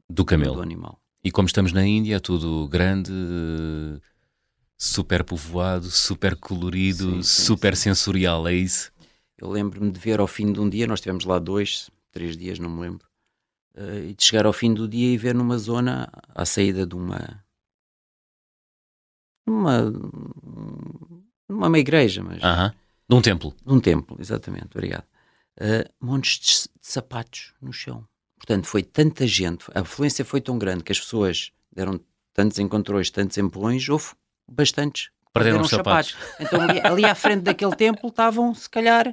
do 0.09 0.25
camelo. 0.25 0.55
Do 0.55 0.63
animal. 0.63 0.99
E 1.23 1.31
como 1.31 1.47
estamos 1.47 1.73
na 1.73 1.85
Índia, 1.85 2.17
é 2.17 2.19
tudo 2.19 2.67
grande, 2.69 3.13
super 4.77 5.23
povoado, 5.23 5.91
super 5.91 6.35
colorido, 6.35 7.17
sim, 7.17 7.23
sim, 7.23 7.43
super 7.43 7.77
sim. 7.77 7.83
sensorial, 7.83 8.49
é 8.49 8.55
isso? 8.55 8.91
Eu 9.37 9.51
lembro-me 9.51 9.91
de 9.91 10.01
ver 10.01 10.21
ao 10.21 10.27
fim 10.27 10.51
de 10.51 10.59
um 10.59 10.69
dia, 10.69 10.87
nós 10.87 11.01
tivemos 11.01 11.27
lá 11.27 11.39
dois, 11.39 11.91
três 12.11 12.37
dias, 12.37 12.59
não 12.59 12.71
me 12.71 12.81
lembro, 12.81 13.07
uh, 13.77 14.09
e 14.09 14.15
de 14.15 14.25
chegar 14.25 14.47
ao 14.47 14.53
fim 14.53 14.73
do 14.73 14.89
dia 14.89 15.13
e 15.13 15.19
ver 15.19 15.35
numa 15.35 15.59
zona, 15.59 16.11
à 16.35 16.47
saída 16.47 16.87
de 16.87 16.95
uma. 16.95 17.45
Uma. 19.47 19.93
uma 21.49 21.79
igreja, 21.79 22.23
mas. 22.23 22.41
De 23.09 23.17
um 23.17 23.21
templo. 23.21 23.55
De 23.65 23.73
um 23.73 23.81
templo, 23.81 24.17
exatamente, 24.21 24.69
obrigado. 24.75 25.05
Uh, 25.61 25.89
montes 26.01 26.39
de, 26.39 26.81
de, 26.81 26.89
sapatos 26.89 27.55
no 27.61 27.73
chão. 27.73 28.07
Portanto, 28.37 28.67
foi 28.67 28.83
tanta 28.83 29.27
gente, 29.27 29.67
a 29.75 29.81
afluência 29.81 30.25
foi 30.25 30.41
tão 30.41 30.57
grande 30.57 30.83
que 30.83 30.93
as 30.93 30.99
pessoas 31.01 31.53
deram 31.71 32.01
tantos 32.33 32.59
encontrões, 32.59 33.11
tantos 33.11 33.37
empurrões, 33.37 33.87
houve 33.89 34.13
bastantes 34.49 35.11
perderam, 35.33 35.61
os 35.61 35.71
sapatos. 35.71 36.13
sapatos. 36.13 36.41
Então, 36.41 36.61
ali, 36.61 36.81
ali, 36.81 37.05
à 37.05 37.15
frente 37.15 37.43
daquele 37.43 37.75
templo 37.77 38.09
estavam, 38.09 38.55
se 38.55 38.69
calhar, 38.69 39.13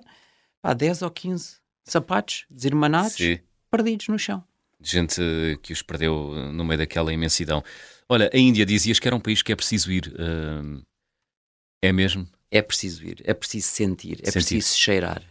pá, 0.61 0.73
10 0.73 1.01
ou 1.01 1.11
15 1.11 1.57
sapatos 1.83 2.45
desirmanados, 2.49 3.13
Sim. 3.13 3.39
perdidos 3.69 4.07
no 4.07 4.19
chão. 4.19 4.43
Gente 4.79 5.21
que 5.63 5.73
os 5.73 5.81
perdeu 5.81 6.33
no 6.53 6.63
meio 6.63 6.77
daquela 6.77 7.11
imensidão. 7.11 7.63
Olha, 8.09 8.29
a 8.33 8.37
Índia 8.37 8.65
dizias 8.65 8.99
que 8.99 9.07
era 9.07 9.15
um 9.15 9.19
país 9.19 9.41
que 9.41 9.51
é 9.51 9.55
preciso 9.55 9.91
ir. 9.91 10.07
Uh, 10.07 10.81
é 11.81 11.91
mesmo? 11.91 12.27
É 12.49 12.61
preciso 12.61 13.05
ir, 13.05 13.21
é 13.25 13.33
preciso 13.33 13.67
sentir, 13.67 14.19
é 14.21 14.31
sentir. 14.31 14.55
preciso 14.55 14.77
cheirar. 14.77 15.21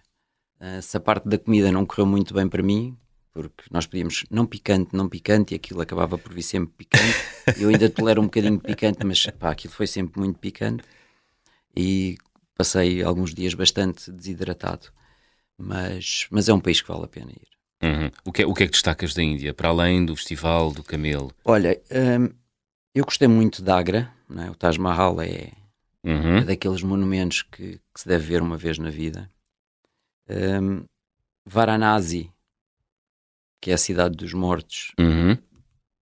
Uh, 0.61 0.83
se 0.83 0.97
a 0.97 1.01
parte 1.01 1.29
da 1.29 1.39
comida 1.39 1.73
não 1.73 1.87
correu 1.87 2.07
muito 2.07 2.35
bem 2.35 2.49
para 2.49 2.63
mim, 2.63 2.97
porque 3.33 3.65
nós 3.71 3.87
pedíamos 3.87 4.25
não 4.31 4.47
picante, 4.47 4.95
não 4.95 5.09
picante, 5.09 5.55
e 5.55 5.57
aquilo 5.57 5.81
acabava 5.81 6.19
por 6.19 6.33
vir 6.33 6.43
sempre 6.43 6.73
picante. 6.77 7.17
Eu 7.59 7.69
ainda 7.69 7.89
tolero 7.89 8.21
um 8.21 8.25
bocadinho 8.25 8.59
picante, 8.59 9.05
mas 9.05 9.25
pá, 9.27 9.51
aquilo 9.51 9.73
foi 9.73 9.87
sempre 9.87 10.19
muito 10.19 10.39
picante. 10.39 10.85
E 11.75 12.17
passei 12.57 13.03
alguns 13.03 13.35
dias 13.35 13.55
bastante 13.55 14.11
desidratado. 14.11 14.89
Mas, 15.59 16.27
mas 16.31 16.49
é 16.49 16.55
um 16.55 16.61
país 16.61 16.81
que 16.81 16.89
vale 16.89 17.05
a 17.05 17.09
pena 17.09 17.31
ir. 17.31 17.56
Uhum. 17.83 18.11
O, 18.25 18.33
que 18.33 18.43
é, 18.43 18.47
o 18.47 18.55
que 18.55 18.63
é 18.63 18.67
que 18.67 18.73
destacas 18.73 19.15
da 19.15 19.23
Índia, 19.23 19.53
para 19.53 19.69
além 19.69 20.05
do 20.05 20.17
festival 20.17 20.73
do 20.73 20.83
camelo? 20.83 21.31
Olha, 21.45 21.81
hum, 21.91 22.31
eu 22.95 23.05
gostei 23.05 23.29
muito 23.29 23.63
de 23.63 23.71
Agra, 23.71 24.11
é? 24.39 24.51
o 24.51 24.55
Taj 24.55 24.79
Mahal 24.79 25.21
é, 25.21 25.53
uhum. 26.03 26.39
é 26.39 26.45
daqueles 26.45 26.83
monumentos 26.83 27.43
que, 27.43 27.79
que, 27.79 28.01
se 28.01 28.09
deve 28.09 28.25
ver 28.25 28.43
uma 28.43 28.57
vez 28.57 28.79
na 28.79 28.91
vida. 28.91 29.31
Um, 30.29 30.85
Varanasi, 31.45 32.33
que 33.61 33.71
é 33.71 33.75
a 33.75 33.79
cidade 33.79 34.17
dos 34.17 34.33
mortos, 34.33 34.93
uhum. 34.99 35.37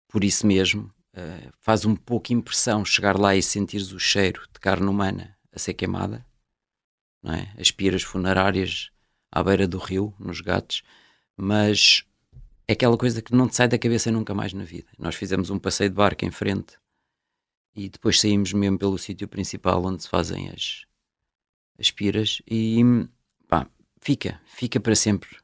por 0.08 0.24
isso 0.24 0.46
mesmo, 0.46 0.94
uh, 1.15 1.51
faz 1.60 1.84
um 1.84 1.96
pouco 1.96 2.32
impressão 2.32 2.86
chegar 2.86 3.20
lá 3.20 3.36
e 3.36 3.42
sentires 3.42 3.92
o 3.92 4.00
cheiro 4.00 4.44
de 4.53 4.60
carne 4.60 4.88
humana 4.88 5.36
a 5.51 5.60
ser 5.60 5.74
queimada, 5.74 6.25
não 7.22 7.34
é? 7.34 7.51
as 7.60 7.72
piras 7.72 8.03
funerárias 8.03 8.92
à 9.32 9.44
beira 9.44 9.68
do 9.68 9.80
rio, 9.80 10.13
nos 10.20 10.42
gatos, 10.42 10.84
mas 11.38 12.04
é 12.68 12.74
aquela 12.74 12.98
coisa 12.98 13.22
que 13.22 13.34
não 13.34 13.48
te 13.48 13.56
sai 13.56 13.68
da 13.68 13.78
cabeça 13.78 14.12
nunca 14.12 14.34
mais 14.34 14.54
na 14.54 14.63
vida. 14.63 14.88
Nós 14.98 15.16
fizemos 15.16 15.50
um 15.50 15.60
passeio 15.60 15.90
de 15.90 15.96
barco 15.96 16.25
em 16.25 16.32
frente 16.32 16.78
e 17.75 17.90
depois 17.90 18.20
saímos 18.20 18.54
mesmo 18.54 18.78
pelo 18.78 18.98
sítio 18.98 19.28
principal 19.28 19.84
onde 19.84 20.04
se 20.04 20.10
fazem 20.10 20.50
as, 20.50 20.84
as 21.80 21.92
piras 21.92 22.42
e 22.48 22.82
pá, 23.48 23.68
fica, 24.00 24.40
fica 24.46 24.80
para 24.80 24.96
sempre 24.96 25.44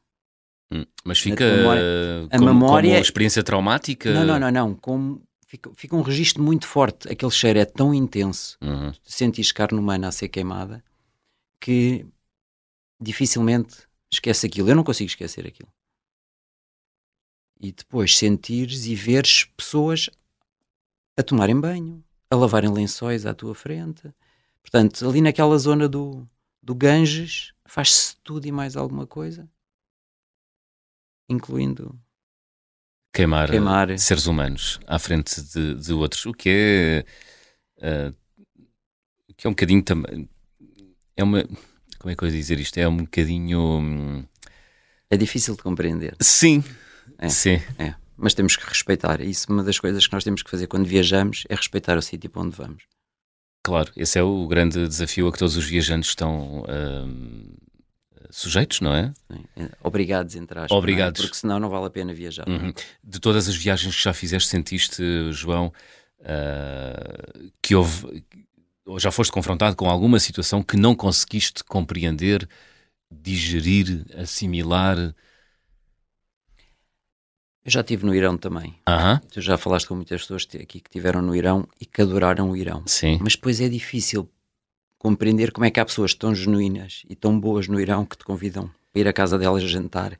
Hum, 0.72 0.86
mas 1.04 1.18
fica 1.18 1.44
memória, 1.44 1.82
a 2.30 2.38
como, 2.38 2.54
memória, 2.54 2.90
como 2.90 3.02
experiência 3.02 3.42
traumática? 3.42 4.12
Não, 4.12 4.24
não, 4.24 4.38
não, 4.38 4.50
não. 4.50 4.74
Como, 4.76 5.22
fica, 5.46 5.70
fica 5.74 5.96
um 5.96 6.02
registro 6.02 6.42
muito 6.42 6.66
forte. 6.66 7.10
Aquele 7.10 7.32
cheiro 7.32 7.58
é 7.58 7.64
tão 7.64 7.92
intenso, 7.92 8.56
uhum. 8.62 8.92
sentires 9.02 9.50
carne 9.50 9.78
humana 9.78 10.08
a 10.08 10.12
ser 10.12 10.28
queimada, 10.28 10.82
que 11.60 12.06
dificilmente 13.00 13.78
esquece 14.12 14.46
aquilo. 14.46 14.68
Eu 14.68 14.76
não 14.76 14.84
consigo 14.84 15.08
esquecer 15.08 15.46
aquilo. 15.46 15.68
E 17.60 17.72
depois 17.72 18.16
sentires 18.16 18.86
e 18.86 18.94
veres 18.94 19.44
pessoas 19.44 20.08
a 21.16 21.22
tomarem 21.22 21.60
banho, 21.60 22.02
a 22.30 22.36
lavarem 22.36 22.72
lençóis 22.72 23.26
à 23.26 23.34
tua 23.34 23.54
frente. 23.54 24.12
Portanto, 24.62 25.06
ali 25.06 25.20
naquela 25.20 25.58
zona 25.58 25.88
do, 25.88 26.26
do 26.62 26.74
Ganges, 26.74 27.52
faz-se 27.66 28.16
tudo 28.22 28.46
e 28.46 28.52
mais 28.52 28.76
alguma 28.76 29.06
coisa 29.06 29.48
incluindo 31.30 31.96
queimar, 33.14 33.48
queimar, 33.48 33.96
seres 33.98 34.26
humanos 34.26 34.80
à 34.86 34.98
frente 34.98 35.40
de, 35.40 35.76
de 35.76 35.92
outros, 35.92 36.26
o 36.26 36.32
que 36.32 37.04
é 37.78 38.10
uh, 38.10 38.16
que 39.36 39.46
é 39.46 39.50
um 39.50 39.52
bocadinho 39.52 39.82
também 39.82 40.28
é 41.16 41.22
uma 41.22 41.44
como 41.98 42.10
é 42.10 42.16
que 42.16 42.24
eu 42.24 42.28
ia 42.28 42.34
dizer 42.34 42.58
isto? 42.58 42.78
É 42.78 42.88
um 42.88 42.96
bocadinho 42.96 43.60
hum, 43.60 44.24
é 45.10 45.18
difícil 45.18 45.54
de 45.54 45.62
compreender. 45.62 46.16
Sim, 46.18 46.64
é, 47.18 47.28
sim. 47.28 47.60
É. 47.78 47.94
Mas 48.16 48.34
temos 48.34 48.54
que 48.54 48.68
respeitar. 48.68 49.20
Isso, 49.20 49.50
uma 49.50 49.62
das 49.62 49.78
coisas 49.78 50.06
que 50.06 50.12
nós 50.12 50.22
temos 50.22 50.42
que 50.42 50.50
fazer 50.50 50.66
quando 50.66 50.84
viajamos 50.84 51.44
é 51.48 51.54
respeitar 51.54 51.96
o 51.96 52.02
sítio 52.02 52.28
para 52.28 52.42
onde 52.42 52.54
vamos. 52.54 52.84
Claro, 53.62 53.90
esse 53.96 54.18
é 54.18 54.22
o 54.22 54.46
grande 54.46 54.86
desafio 54.86 55.26
a 55.28 55.32
que 55.32 55.38
todos 55.38 55.56
os 55.56 55.64
viajantes 55.64 56.10
estão 56.10 56.60
uh, 56.62 57.56
sujeitos, 58.30 58.80
não 58.80 58.94
é? 58.94 59.12
é 59.56 59.68
obrigados, 59.82 60.34
entre 60.34 60.58
aspas. 60.58 60.70
É? 60.70 60.74
Obrigados. 60.74 61.20
É? 61.20 61.24
Porque 61.24 61.36
senão 61.36 61.58
não 61.58 61.68
vale 61.68 61.86
a 61.86 61.90
pena 61.90 62.12
viajar. 62.12 62.48
Uhum. 62.48 62.72
De 63.02 63.20
todas 63.20 63.48
as 63.48 63.56
viagens 63.56 63.96
que 63.96 64.02
já 64.02 64.12
fizeste, 64.12 64.48
sentiste, 64.48 65.02
João, 65.32 65.72
uh, 66.20 67.50
que 67.62 67.74
houve. 67.74 68.24
Ou 68.86 68.98
já 68.98 69.10
foste 69.10 69.30
confrontado 69.30 69.76
com 69.76 69.88
alguma 69.88 70.18
situação 70.18 70.62
que 70.62 70.76
não 70.76 70.94
conseguiste 70.94 71.62
compreender, 71.64 72.48
digerir, 73.10 74.04
assimilar? 74.16 75.14
Eu 77.70 77.74
já 77.74 77.80
estive 77.82 78.04
no 78.04 78.12
Irão 78.12 78.36
também. 78.36 78.74
Uhum. 78.88 79.20
Tu 79.30 79.40
já 79.40 79.56
falaste 79.56 79.86
com 79.86 79.94
muitas 79.94 80.22
pessoas 80.22 80.44
aqui 80.60 80.80
que 80.80 80.88
estiveram 80.88 81.22
no 81.22 81.36
Irão 81.36 81.68
e 81.80 81.86
que 81.86 82.02
adoraram 82.02 82.50
o 82.50 82.56
Irão. 82.56 82.82
Sim. 82.84 83.20
Mas 83.22 83.36
depois 83.36 83.60
é 83.60 83.68
difícil 83.68 84.28
compreender 84.98 85.52
como 85.52 85.64
é 85.64 85.70
que 85.70 85.78
há 85.78 85.84
pessoas 85.84 86.12
tão 86.12 86.34
genuínas 86.34 87.04
e 87.08 87.14
tão 87.14 87.38
boas 87.38 87.68
no 87.68 87.80
Irão 87.80 88.04
que 88.04 88.18
te 88.18 88.24
convidam 88.24 88.68
para 88.92 89.00
ir 89.02 89.06
à 89.06 89.12
casa 89.12 89.38
delas 89.38 89.62
jantar, 89.62 90.18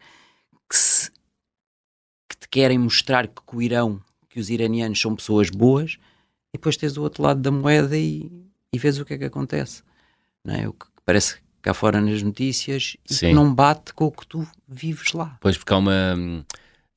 que, 0.68 0.76
se, 0.76 1.10
que 2.28 2.36
te 2.38 2.48
querem 2.48 2.78
mostrar 2.78 3.26
que, 3.26 3.42
o 3.52 3.60
Irão, 3.60 4.00
que 4.28 4.38
os 4.38 4.48
iranianos 4.48 5.00
são 5.00 5.16
pessoas 5.16 5.50
boas, 5.50 5.98
e 6.54 6.56
depois 6.56 6.76
tens 6.76 6.96
o 6.96 7.02
outro 7.02 7.24
lado 7.24 7.40
da 7.40 7.50
moeda 7.50 7.98
e, 7.98 8.30
e 8.72 8.78
vês 8.78 8.96
o 9.00 9.04
que 9.04 9.14
é 9.14 9.18
que 9.18 9.24
acontece. 9.24 9.82
Não 10.44 10.54
é? 10.54 10.68
O 10.68 10.72
que 10.72 10.86
parece 11.04 11.38
cá 11.60 11.74
fora 11.74 12.00
nas 12.00 12.22
notícias 12.22 12.96
e 13.10 13.12
que 13.12 13.32
não 13.32 13.52
bate 13.52 13.92
com 13.92 14.04
o 14.04 14.12
que 14.12 14.24
tu 14.24 14.46
vives 14.68 15.12
lá. 15.14 15.36
Pois, 15.40 15.58
porque 15.58 15.74
há, 15.74 15.78
uma, 15.78 16.44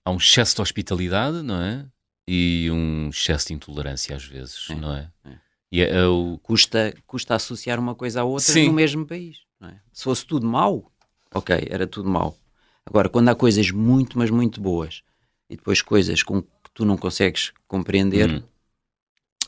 há 0.06 0.12
um 0.12 0.18
excesso 0.18 0.56
de 0.56 0.62
hospitalidade, 0.62 1.42
não 1.42 1.62
é? 1.62 1.86
E 2.28 2.70
um 2.72 3.10
excesso 3.10 3.48
de 3.48 3.54
intolerância 3.54 4.16
às 4.16 4.24
vezes, 4.24 4.70
é, 4.70 4.76
não 4.76 4.94
é? 4.94 5.12
é. 5.26 5.38
E 5.72 5.82
é, 5.82 6.06
o... 6.06 6.40
custa, 6.44 6.94
custa 7.06 7.36
associar 7.36 7.80
uma 7.80 7.96
coisa 7.96 8.22
à 8.22 8.24
outra 8.24 8.54
Sim. 8.54 8.68
no 8.68 8.74
mesmo 8.74 9.06
país. 9.06 9.40
É? 9.62 9.74
Se 9.92 10.04
fosse 10.04 10.26
tudo 10.26 10.46
mau, 10.46 10.92
ok, 11.34 11.68
era 11.70 11.88
tudo 11.88 12.10
mau. 12.10 12.38
Agora, 12.86 13.10
quando 13.10 13.30
há 13.30 13.36
coisas 13.36 13.72
muito, 13.72 14.18
mas 14.18 14.30
muito 14.30 14.62
boas 14.62 15.02
e 15.50 15.56
depois 15.56 15.82
coisas 15.82 16.22
com 16.22 16.42
que 16.42 16.50
tu 16.74 16.86
não 16.86 16.98
consegues 16.98 17.54
compreender. 17.68 18.30
Hum. 18.30 18.44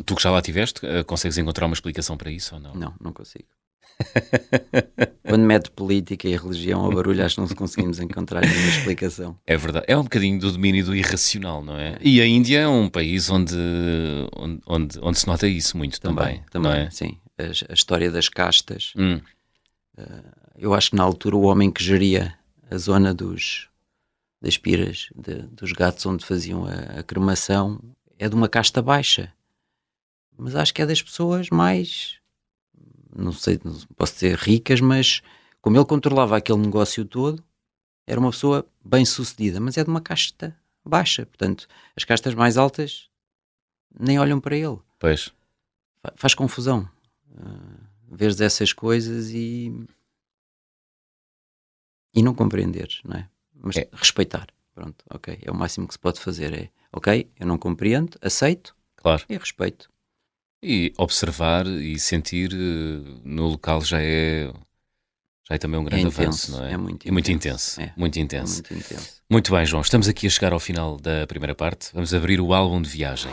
Tu 0.06 0.16
que 0.16 0.22
já 0.22 0.32
lá 0.32 0.42
tiveste, 0.42 0.86
uh, 0.86 1.06
consegues 1.06 1.38
encontrar 1.38 1.66
uma 1.66 1.74
explicação 1.74 2.18
para 2.18 2.32
isso 2.32 2.56
ou 2.56 2.62
não? 2.62 2.76
Não, 2.76 2.94
não 3.00 3.14
consigo. 3.14 3.48
Quando 5.24 5.42
mete 5.44 5.72
política 5.72 6.28
e 6.28 6.36
religião 6.38 6.82
ao 6.82 6.92
barulho, 6.94 7.24
acho 7.26 7.36
que 7.36 7.42
não 7.42 7.48
conseguimos 7.50 8.00
encontrar 8.00 8.42
nenhuma 8.42 8.68
explicação. 8.70 9.38
É 9.46 9.58
verdade. 9.58 9.86
É 9.90 9.98
um 9.98 10.04
bocadinho 10.04 10.40
do 10.40 10.52
domínio 10.52 10.86
do 10.86 10.96
irracional, 10.96 11.64
não 11.64 11.78
é? 11.78 11.98
E 12.02 12.22
a 12.22 12.26
Índia 12.28 12.60
é 12.60 12.68
um 12.68 12.88
país 12.90 13.30
onde, 13.30 13.56
onde, 14.36 14.62
onde, 14.68 15.00
onde 15.02 15.20
se 15.20 15.28
nota 15.28 15.48
isso 15.48 15.78
muito 15.78 16.00
também. 16.00 16.44
Também, 16.52 16.72
não 16.72 16.78
é? 16.78 16.90
sim. 16.92 17.18
A, 17.38 17.72
a 17.72 17.74
história 17.74 18.12
das 18.12 18.30
castas. 18.30 18.94
Hum, 18.98 19.20
Eu 20.58 20.74
acho 20.74 20.92
que 20.92 20.96
na 20.96 21.04
altura 21.04 21.36
o 21.36 21.42
homem 21.44 21.72
que 21.72 21.84
geria 21.84 22.34
a 22.70 22.78
zona 22.78 23.14
dos 23.14 23.68
das 24.42 24.58
piras, 24.58 25.10
de- 25.16 25.42
dos 25.48 25.72
gatos 25.72 26.06
onde 26.06 26.24
faziam 26.26 26.66
a, 26.66 27.00
a 27.00 27.04
cremação, 27.04 27.82
é 28.20 28.30
de 28.30 28.36
uma 28.36 28.48
casta 28.48 28.82
baixa. 28.82 29.34
Mas 30.38 30.56
acho 30.56 30.74
que 30.74 30.82
é 30.82 30.86
das 30.86 31.02
pessoas 31.02 31.50
mais, 31.50 32.16
não 33.16 33.32
sei, 33.32 33.60
não 33.64 33.74
posso 33.96 34.14
dizer 34.14 34.36
ricas, 34.38 34.82
mas 34.82 35.22
como 35.62 35.78
ele 35.78 35.86
controlava 35.86 36.38
aquele 36.38 36.60
negócio 36.60 37.04
todo, 37.06 37.44
era 38.08 38.20
uma 38.20 38.30
pessoa 38.32 38.68
bem 38.84 39.04
sucedida, 39.06 39.60
mas 39.60 39.78
é 39.78 39.84
de 39.84 39.90
uma 39.90 40.02
casta 40.02 40.56
baixa. 40.86 41.26
Portanto, 41.26 41.68
as 41.96 42.04
castas 42.04 42.34
mais 42.36 42.58
altas 42.58 43.10
nem 44.00 44.20
olham 44.20 44.40
para 44.40 44.56
ele. 44.56 44.78
pois. 45.00 45.34
Fa- 46.02 46.14
Faz 46.16 46.36
confusão. 46.36 46.88
Uh, 47.32 48.16
veres 48.16 48.40
essas 48.40 48.72
coisas 48.74 49.30
e. 49.32 49.72
e 52.14 52.22
não 52.22 52.34
compreenderes, 52.34 53.02
não 53.04 53.18
é? 53.18 53.30
Mas 53.54 53.78
É. 53.78 53.90
respeitar. 53.92 54.48
Pronto, 54.74 55.04
ok. 55.10 55.40
É 55.42 55.50
o 55.50 55.56
máximo 55.56 55.88
que 55.88 55.94
se 55.94 56.00
pode 56.00 56.20
fazer. 56.20 56.54
É, 56.54 56.70
ok, 56.92 57.30
eu 57.40 57.48
não 57.48 57.58
compreendo, 57.58 58.18
aceito 58.22 58.76
Claro. 58.98 59.24
e 59.30 59.38
respeito. 59.38 59.90
E 60.68 60.92
observar 60.98 61.68
e 61.68 62.00
sentir 62.00 62.52
eh, 62.52 63.20
no 63.24 63.48
local 63.50 63.82
já 63.82 64.02
é, 64.02 64.52
já 65.48 65.54
é 65.56 65.58
também 65.60 65.80
um 65.80 65.84
grande 65.84 66.08
intenso, 66.08 66.22
avanço, 66.24 66.52
não 66.54 66.66
é? 66.66 66.74
é 66.74 66.78
muito 66.78 67.08
E 67.08 67.12
muito 67.12 67.32
intenso, 67.32 67.80
intenso. 67.80 67.82
é. 67.82 67.94
Muito 68.00 68.18
É 68.18 68.22
intenso. 68.22 68.64
muito 68.72 68.74
intenso. 68.74 69.10
Muito 69.30 69.52
bem, 69.54 69.66
João. 69.66 69.82
Estamos 69.82 70.08
aqui 70.08 70.26
a 70.26 70.30
chegar 70.32 70.54
ao 70.54 70.60
final 70.60 70.98
da 70.98 71.28
primeira 71.28 71.54
parte. 71.54 71.90
Vamos 71.94 72.14
abrir 72.16 72.42
o 72.42 72.52
álbum 72.54 72.82
de 72.82 72.90
viagem. 72.90 73.32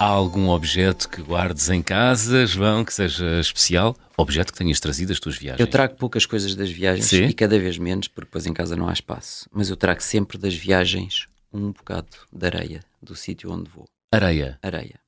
Há 0.00 0.06
algum 0.06 0.48
objeto 0.48 1.10
que 1.10 1.20
guardes 1.20 1.68
em 1.68 1.82
casa, 1.82 2.46
João, 2.46 2.86
que 2.86 2.94
seja 2.94 3.38
especial? 3.38 3.94
Objeto 4.16 4.50
que 4.50 4.58
tenhas 4.58 4.80
trazido 4.80 5.08
das 5.10 5.20
tuas 5.20 5.36
viagens? 5.36 5.60
Eu 5.60 5.66
trago 5.66 5.94
poucas 5.96 6.24
coisas 6.24 6.54
das 6.54 6.70
viagens 6.70 7.04
Sim? 7.04 7.24
e 7.24 7.34
cada 7.34 7.58
vez 7.58 7.76
menos, 7.76 8.08
porque 8.08 8.24
depois 8.24 8.46
em 8.46 8.54
casa 8.54 8.74
não 8.74 8.88
há 8.88 8.94
espaço. 8.94 9.46
Mas 9.52 9.68
eu 9.68 9.76
trago 9.76 10.02
sempre 10.02 10.38
das 10.38 10.54
viagens 10.54 11.26
um 11.52 11.70
bocado 11.70 12.08
de 12.32 12.46
areia 12.46 12.80
do 13.02 13.14
sítio 13.14 13.52
onde 13.52 13.68
vou. 13.68 13.84
Areia. 14.10 14.58
Areia. 14.62 14.98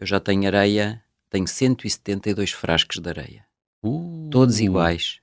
Eu 0.00 0.06
já 0.06 0.18
tenho 0.18 0.46
areia, 0.46 1.04
tenho 1.28 1.46
172 1.46 2.50
frascos 2.52 2.96
de 2.96 3.10
areia. 3.10 3.44
Uh, 3.82 4.30
todos 4.30 4.58
iguais. 4.58 5.20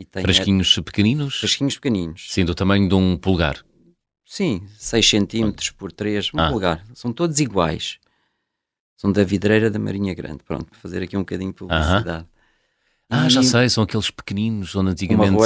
E 0.00 0.20
Frasquinhos 0.20 0.74
pequeninos? 0.80 1.38
frasquinhos 1.38 1.76
pequeninos. 1.76 2.26
Sim, 2.28 2.44
do 2.44 2.56
tamanho 2.56 2.88
de 2.88 2.94
um 2.96 3.16
polegar. 3.16 3.64
Sim, 4.32 4.62
6 4.78 5.06
centímetros 5.10 5.70
por 5.72 5.92
3, 5.92 6.30
um 6.32 6.40
Ah. 6.40 6.48
polegar. 6.48 6.82
São 6.94 7.12
todos 7.12 7.38
iguais. 7.38 7.98
São 8.96 9.12
da 9.12 9.22
vidreira 9.24 9.70
da 9.70 9.78
Marinha 9.78 10.14
Grande. 10.14 10.42
Pronto, 10.42 10.64
para 10.70 10.78
fazer 10.80 11.02
aqui 11.02 11.14
um 11.18 11.20
bocadinho 11.20 11.50
de 11.50 11.58
publicidade. 11.58 12.24
Ah, 13.10 13.26
E 13.26 13.28
já 13.30 13.42
sei, 13.42 13.68
são 13.68 13.84
aqueles 13.84 14.10
pequeninos 14.10 14.74
onde 14.74 14.88
antigamente 14.92 15.36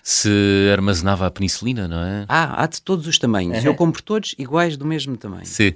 se 0.00 0.30
armazenava 0.72 1.26
a 1.26 1.30
penicilina, 1.32 1.88
não 1.88 1.98
é? 2.04 2.24
Ah, 2.28 2.62
há 2.62 2.68
de 2.68 2.80
todos 2.80 3.08
os 3.08 3.18
tamanhos. 3.18 3.64
Eu 3.64 3.74
compro 3.74 4.00
todos 4.00 4.36
iguais 4.38 4.76
do 4.76 4.86
mesmo 4.86 5.16
tamanho. 5.16 5.44
Sim. 5.44 5.74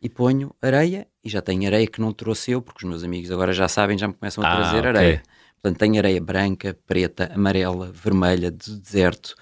E 0.00 0.08
ponho 0.08 0.54
areia, 0.62 1.08
e 1.24 1.28
já 1.28 1.42
tenho 1.42 1.66
areia 1.66 1.88
que 1.88 2.00
não 2.00 2.12
trouxe 2.12 2.52
eu, 2.52 2.62
porque 2.62 2.84
os 2.86 2.88
meus 2.88 3.02
amigos 3.02 3.28
agora 3.28 3.52
já 3.52 3.66
sabem, 3.66 3.98
já 3.98 4.06
me 4.06 4.14
começam 4.14 4.44
a 4.44 4.46
Ah, 4.48 4.56
trazer 4.56 4.86
areia. 4.86 5.22
Portanto, 5.60 5.78
tenho 5.80 5.98
areia 5.98 6.20
branca, 6.20 6.78
preta, 6.86 7.28
amarela, 7.34 7.90
vermelha, 7.90 8.52
do 8.52 8.78
deserto, 8.78 9.34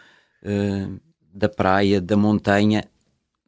eh, 0.42 0.88
da 1.32 1.48
praia, 1.48 2.00
da 2.00 2.16
montanha. 2.16 2.84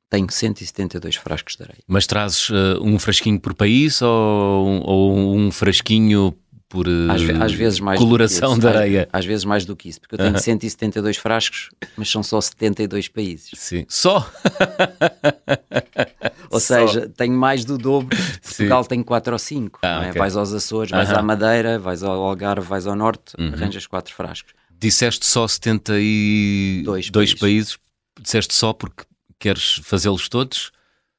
Tenho 0.08 0.28
172 0.30 1.16
frascos 1.16 1.56
de 1.56 1.62
areia. 1.62 1.78
Mas 1.86 2.06
trazes 2.06 2.50
eh, 2.50 2.78
um 2.80 2.98
frasquinho 2.98 3.38
por 3.38 3.54
país 3.54 4.02
ou, 4.02 4.66
um- 4.66 4.82
ou 4.84 5.36
um 5.36 5.50
frasquinho 5.52 6.34
por 6.68 6.86
eh, 6.88 6.90
Às, 7.08 7.22
às 7.42 7.52
vezes 7.52 7.78
mais 7.80 7.98
coloração 7.98 8.58
de 8.58 8.66
areia? 8.66 9.08
Às, 9.12 9.20
às 9.20 9.24
vezes 9.26 9.44
mais 9.44 9.64
do 9.64 9.76
que 9.76 9.88
isso, 9.88 10.00
porque 10.00 10.16
eu 10.16 10.18
tenho 10.18 10.36
172 10.38 11.16
frascos, 11.16 11.70
mas 11.96 12.10
são 12.10 12.22
só 12.24 12.40
72 12.40 13.06
países. 13.08 13.50
Sim. 13.54 13.84
Só? 13.88 14.28
Ou 16.50 16.58
Só. 16.58 16.86
seja, 16.86 17.08
tenho 17.16 17.34
mais 17.36 17.64
do 17.64 17.78
dobro. 17.78 18.16
Portugal 18.42 18.84
tem 18.84 19.02
4 19.02 19.32
ou 19.32 19.38
5. 19.38 19.78
Ah, 19.82 20.06
é? 20.06 20.10
ok. 20.10 20.18
Vais 20.18 20.36
aos 20.36 20.52
Açores, 20.52 20.90
vais 20.90 21.08
Aham. 21.10 21.20
à 21.20 21.22
Madeira, 21.22 21.78
vais 21.78 22.02
ao 22.02 22.22
Algarve, 22.24 22.66
vais 22.66 22.86
ao 22.86 22.96
Norte, 22.96 23.34
Uhum. 23.38 23.52
arranjas 23.52 23.86
4 23.86 24.12
frascos. 24.12 24.52
Disseste 24.80 25.26
só 25.26 25.46
72 25.46 27.10
Dois 27.10 27.34
países. 27.34 27.78
Disseste 28.20 28.54
só 28.54 28.72
porque 28.72 29.04
queres 29.38 29.80
fazê-los 29.84 30.28
todos? 30.28 30.72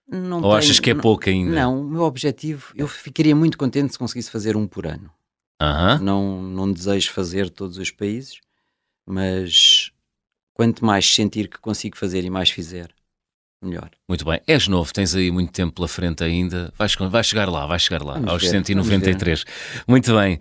Não 0.07 0.37
ou 0.37 0.41
tenho- 0.43 0.53
achas 0.55 0.79
que 0.79 0.89
é 0.89 0.93
não- 0.93 1.01
pouco 1.01 1.29
ainda? 1.29 1.51
Não, 1.51 1.81
o 1.81 1.83
meu 1.83 2.01
objetivo, 2.01 2.73
eu 2.75 2.87
ficaria 2.87 3.35
muito 3.35 3.57
contente 3.57 3.93
se 3.93 3.99
conseguisse 3.99 4.29
fazer 4.29 4.57
um 4.57 4.67
por 4.67 4.85
ano. 4.85 5.09
Aham. 5.61 5.99
Não, 5.99 6.41
não 6.41 6.71
desejo 6.71 7.11
fazer 7.11 7.49
todos 7.49 7.77
os 7.77 7.91
países, 7.91 8.39
mas 9.07 9.91
quanto 10.53 10.83
mais 10.85 11.05
sentir 11.13 11.47
que 11.47 11.59
consigo 11.59 11.97
fazer 11.97 12.23
e 12.25 12.29
mais 12.29 12.49
fizer, 12.49 12.89
melhor. 13.63 13.89
Muito 14.09 14.25
bem. 14.25 14.41
És 14.47 14.67
novo, 14.67 14.91
tens 14.91 15.15
aí 15.15 15.31
muito 15.31 15.51
tempo 15.53 15.71
pela 15.73 15.87
frente 15.87 16.23
ainda. 16.23 16.73
Vais, 16.77 16.93
vais 16.95 17.27
chegar 17.27 17.47
lá, 17.49 17.65
vais 17.65 17.81
chegar 17.83 18.01
lá, 18.03 18.13
Vamos 18.15 18.31
aos 18.31 18.41
ver, 18.43 18.49
193. 18.49 19.45
Muito 19.87 20.13
bem. 20.15 20.39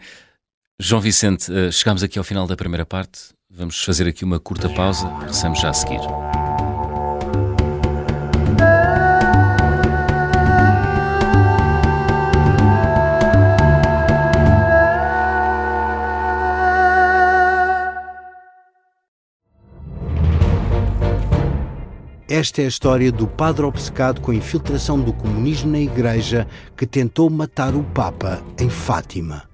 João 0.83 0.99
Vicente, 0.99 1.53
eh, 1.53 1.71
chegamos 1.71 2.03
aqui 2.03 2.19
ao 2.19 2.25
final 2.25 2.47
da 2.47 2.57
primeira 2.57 2.87
parte. 2.87 3.35
Vamos 3.51 3.85
fazer 3.85 4.09
aqui 4.09 4.25
uma 4.25 4.41
curta 4.41 4.67
pausa. 4.71 5.07
Regressamos 5.19 5.61
já 5.61 5.69
a 5.69 5.75
seguir. 5.75 6.01
Esta 22.27 22.63
é 22.63 22.65
a 22.65 22.69
história 22.69 23.13
do 23.13 23.27
padre 23.29 23.67
obcecado 23.67 24.23
com 24.23 24.31
a 24.31 24.35
infiltração 24.35 24.99
do 24.99 25.13
comunismo 25.13 25.73
na 25.73 25.79
Igreja 25.79 26.49
que 26.75 26.87
tentou 26.87 27.29
matar 27.29 27.75
o 27.75 27.85
Papa 27.85 28.43
em 28.59 28.71
Fátima. 28.71 29.50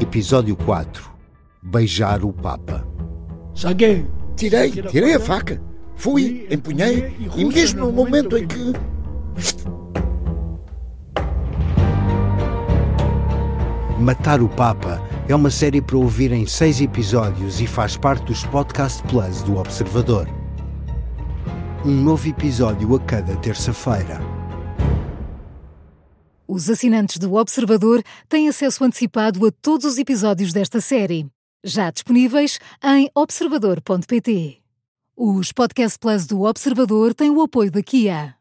Episódio 0.00 0.54
4 0.54 1.10
Beijar 1.60 2.24
o 2.24 2.32
Papa. 2.32 2.86
Saguei. 3.52 4.06
Tirei, 4.36 4.70
tirei 4.70 5.14
a 5.14 5.18
faca. 5.18 5.60
Fui, 5.96 6.46
empunhei, 6.48 7.12
e 7.36 7.44
mesmo 7.44 7.86
no 7.86 7.92
momento 7.92 8.38
em 8.38 8.46
que. 8.46 8.72
Matar 13.98 14.40
o 14.40 14.48
Papa 14.48 15.02
é 15.28 15.34
uma 15.34 15.50
série 15.50 15.82
para 15.82 15.96
ouvir 15.96 16.30
em 16.30 16.46
seis 16.46 16.80
episódios 16.80 17.60
e 17.60 17.66
faz 17.66 17.96
parte 17.96 18.26
dos 18.26 18.44
Podcast 18.44 19.02
Plus 19.08 19.42
do 19.42 19.56
Observador. 19.56 20.28
Um 21.84 21.90
novo 21.90 22.28
episódio 22.28 22.94
a 22.94 23.00
cada 23.00 23.34
terça-feira. 23.34 24.37
Os 26.50 26.70
assinantes 26.70 27.18
do 27.18 27.34
Observador 27.34 28.02
têm 28.26 28.48
acesso 28.48 28.82
antecipado 28.82 29.46
a 29.46 29.52
todos 29.52 29.84
os 29.84 29.98
episódios 29.98 30.50
desta 30.50 30.80
série, 30.80 31.26
já 31.62 31.90
disponíveis 31.90 32.58
em 32.82 33.10
observador.pt. 33.14 34.56
Os 35.14 35.52
Podcast 35.52 35.98
Plus 35.98 36.26
do 36.26 36.44
Observador 36.44 37.12
têm 37.12 37.28
o 37.28 37.42
apoio 37.42 37.70
da 37.70 37.82
Kia. 37.82 38.37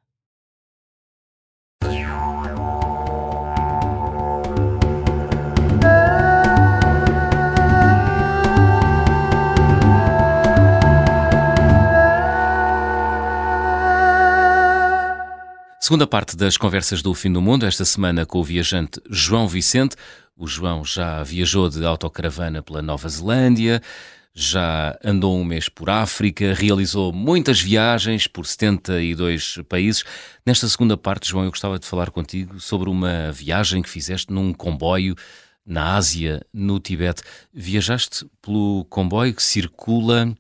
Segunda 15.88 16.06
parte 16.06 16.36
das 16.36 16.58
conversas 16.58 17.02
do 17.02 17.14
fim 17.14 17.32
do 17.32 17.42
mundo, 17.42 17.66
esta 17.66 17.86
semana 17.86 18.26
com 18.26 18.40
o 18.40 18.44
viajante 18.44 19.00
João 19.10 19.48
Vicente. 19.48 19.96
O 20.36 20.46
João 20.46 20.84
já 20.84 21.24
viajou 21.24 21.70
de 21.70 21.86
autocaravana 21.86 22.62
pela 22.62 22.82
Nova 22.82 23.08
Zelândia, 23.08 23.82
já 24.36 25.00
andou 25.02 25.40
um 25.40 25.46
mês 25.46 25.70
por 25.70 25.90
África, 25.90 26.54
realizou 26.54 27.14
muitas 27.14 27.62
viagens 27.62 28.28
por 28.28 28.46
72 28.46 29.60
países. 29.70 30.04
Nesta 30.46 30.68
segunda 30.68 30.98
parte, 30.98 31.30
João, 31.30 31.46
eu 31.46 31.52
gostava 31.52 31.80
de 31.80 31.88
falar 31.88 32.12
contigo 32.12 32.60
sobre 32.60 32.90
uma 32.90 33.32
viagem 33.32 33.82
que 33.82 33.90
fizeste 33.90 34.30
num 34.30 34.52
comboio 34.52 35.16
na 35.66 35.96
Ásia, 35.96 36.46
no 36.54 36.82
Tibete. 36.82 37.24
Viajaste 37.54 38.26
pelo 38.42 38.86
comboio 38.90 39.34
que 39.34 39.42
circula 39.42 40.36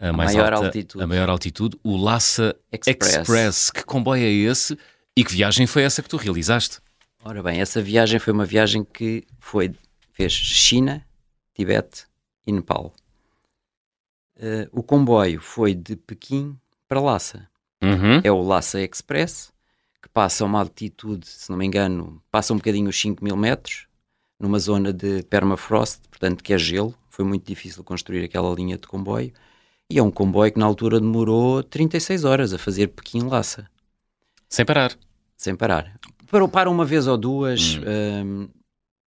a, 0.00 0.12
mais 0.12 0.34
maior 0.34 0.52
alta, 0.52 0.66
altitude. 0.66 1.04
a 1.04 1.06
maior 1.06 1.28
altitude, 1.28 1.78
o 1.82 1.96
Lhasa 1.96 2.56
Express. 2.72 3.16
Express. 3.16 3.70
Que 3.70 3.84
comboio 3.84 4.22
é 4.22 4.30
esse 4.30 4.78
e 5.16 5.24
que 5.24 5.32
viagem 5.32 5.66
foi 5.66 5.82
essa 5.82 6.02
que 6.02 6.08
tu 6.08 6.16
realizaste? 6.16 6.78
Ora 7.24 7.42
bem, 7.42 7.60
essa 7.60 7.82
viagem 7.82 8.18
foi 8.18 8.32
uma 8.32 8.44
viagem 8.44 8.84
que 8.84 9.24
foi, 9.38 9.74
fez 10.12 10.32
China, 10.32 11.04
Tibete 11.54 12.06
e 12.46 12.52
Nepal. 12.52 12.92
Eh, 14.36 14.68
o 14.72 14.82
comboio 14.82 15.40
foi 15.40 15.74
de 15.74 15.96
Pequim 15.96 16.56
para 16.88 17.00
Lhasa. 17.00 17.48
Uhum. 17.82 18.20
É 18.22 18.30
o 18.30 18.40
Lhasa 18.40 18.80
Express, 18.80 19.52
que 20.00 20.08
passa 20.08 20.44
a 20.44 20.46
uma 20.46 20.60
altitude, 20.60 21.26
se 21.26 21.50
não 21.50 21.58
me 21.58 21.66
engano, 21.66 22.22
passa 22.30 22.52
um 22.52 22.56
bocadinho 22.56 22.88
os 22.88 22.98
5 22.98 23.22
mil 23.22 23.36
metros, 23.36 23.86
numa 24.38 24.58
zona 24.58 24.92
de 24.92 25.24
permafrost, 25.24 26.02
portanto 26.08 26.42
que 26.42 26.52
é 26.52 26.58
gelo. 26.58 26.94
Foi 27.10 27.24
muito 27.24 27.44
difícil 27.44 27.82
construir 27.82 28.24
aquela 28.24 28.54
linha 28.54 28.76
de 28.76 28.86
comboio. 28.86 29.32
E 29.90 29.98
é 29.98 30.02
um 30.02 30.10
comboio 30.10 30.52
que 30.52 30.58
na 30.58 30.66
altura 30.66 31.00
demorou 31.00 31.62
36 31.62 32.24
horas 32.24 32.52
a 32.52 32.58
fazer 32.58 32.88
Pequim-Lhasa. 32.88 33.68
Sem 34.48 34.64
parar. 34.64 34.96
sem 35.36 35.54
parar. 35.56 35.98
Parou, 36.30 36.48
para 36.48 36.68
uma 36.68 36.84
vez 36.84 37.06
ou 37.06 37.16
duas, 37.16 37.76
hum, 38.24 38.48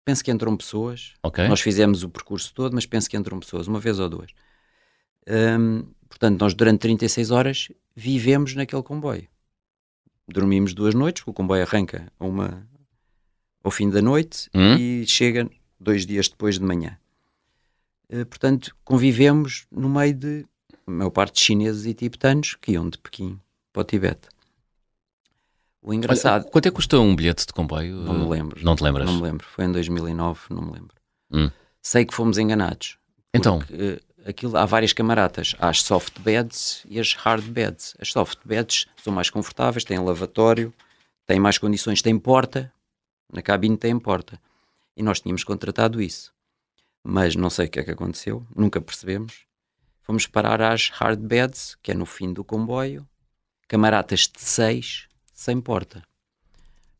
penso 0.04 0.24
que 0.24 0.30
entram 0.30 0.56
pessoas. 0.56 1.12
Ok. 1.22 1.46
Nós 1.48 1.60
fizemos 1.60 2.02
o 2.02 2.08
percurso 2.08 2.52
todo, 2.54 2.72
mas 2.74 2.86
penso 2.86 3.10
que 3.10 3.16
entram 3.16 3.38
pessoas, 3.38 3.66
uma 3.68 3.78
vez 3.78 3.98
ou 3.98 4.08
duas. 4.08 4.30
Hum, 5.28 5.84
portanto, 6.08 6.40
nós 6.40 6.54
durante 6.54 6.78
36 6.80 7.30
horas 7.30 7.68
vivemos 7.94 8.54
naquele 8.54 8.82
comboio. 8.82 9.28
Dormimos 10.26 10.72
duas 10.72 10.94
noites, 10.94 11.22
porque 11.22 11.30
o 11.30 11.34
comboio 11.34 11.62
arranca 11.62 12.10
a 12.18 12.24
uma, 12.24 12.66
ao 13.62 13.70
fim 13.70 13.90
da 13.90 14.00
noite 14.00 14.48
Hum. 14.54 14.76
e 14.78 15.06
chega 15.06 15.50
dois 15.78 16.06
dias 16.06 16.28
depois 16.28 16.58
de 16.58 16.64
manhã. 16.64 16.96
Eh, 18.08 18.24
portanto, 18.24 18.74
convivemos 18.84 19.66
no 19.70 19.88
meio 19.90 20.14
de 20.14 20.46
a 20.90 20.96
maior 20.98 21.10
parte 21.10 21.34
de 21.34 21.40
chineses 21.40 21.86
e 21.86 21.94
tibetanos 21.94 22.56
que 22.60 22.72
iam 22.72 22.88
de 22.88 22.98
Pequim 22.98 23.38
para 23.72 23.82
o 23.82 23.84
Tibete. 23.84 24.28
O 25.82 25.94
engraçado, 25.94 26.42
Olha, 26.42 26.50
quanto 26.50 26.66
é 26.66 26.70
que 26.70 26.74
custa 26.74 26.98
um 26.98 27.16
bilhete 27.16 27.46
de 27.46 27.52
comboio? 27.52 27.96
não 27.96 28.14
me 28.14 28.28
lembro. 28.28 28.62
Não 28.62 28.76
te 28.76 28.82
lembras? 28.82 29.06
Não 29.06 29.16
me 29.16 29.22
lembro. 29.22 29.46
Foi 29.46 29.64
em 29.64 29.72
2009, 29.72 30.40
não 30.50 30.62
me 30.62 30.72
lembro. 30.72 30.94
Hum. 31.32 31.50
Sei 31.80 32.04
que 32.04 32.12
fomos 32.12 32.36
enganados. 32.36 32.98
Então? 33.32 33.62
Eh, 33.70 34.00
aquilo, 34.26 34.56
há 34.56 34.66
várias 34.66 34.92
camaratas. 34.92 35.54
Há 35.58 35.70
as 35.70 35.80
soft 35.82 36.20
beds 36.20 36.84
e 36.86 37.00
as 37.00 37.14
hard 37.14 37.44
beds. 37.44 37.94
As 37.98 38.12
soft 38.12 38.38
beds 38.44 38.86
são 39.02 39.12
mais 39.12 39.30
confortáveis, 39.30 39.84
têm 39.84 39.98
lavatório, 39.98 40.74
têm 41.26 41.40
mais 41.40 41.56
condições, 41.56 42.02
têm 42.02 42.18
porta. 42.18 42.70
Na 43.32 43.40
cabine 43.40 43.76
tem 43.76 43.98
porta. 43.98 44.38
E 44.94 45.02
nós 45.02 45.20
tínhamos 45.20 45.44
contratado 45.44 46.02
isso. 46.02 46.30
Mas 47.02 47.34
não 47.34 47.48
sei 47.48 47.66
o 47.66 47.70
que 47.70 47.80
é 47.80 47.84
que 47.84 47.90
aconteceu, 47.92 48.44
nunca 48.54 48.80
percebemos. 48.82 49.46
Fomos 50.02 50.26
parar 50.26 50.60
às 50.60 50.88
hard 50.88 51.20
beds, 51.20 51.76
que 51.82 51.92
é 51.92 51.94
no 51.94 52.06
fim 52.06 52.32
do 52.32 52.42
comboio. 52.44 53.06
Camaratas 53.68 54.20
de 54.22 54.40
seis, 54.40 55.06
sem 55.32 55.60
porta. 55.60 56.02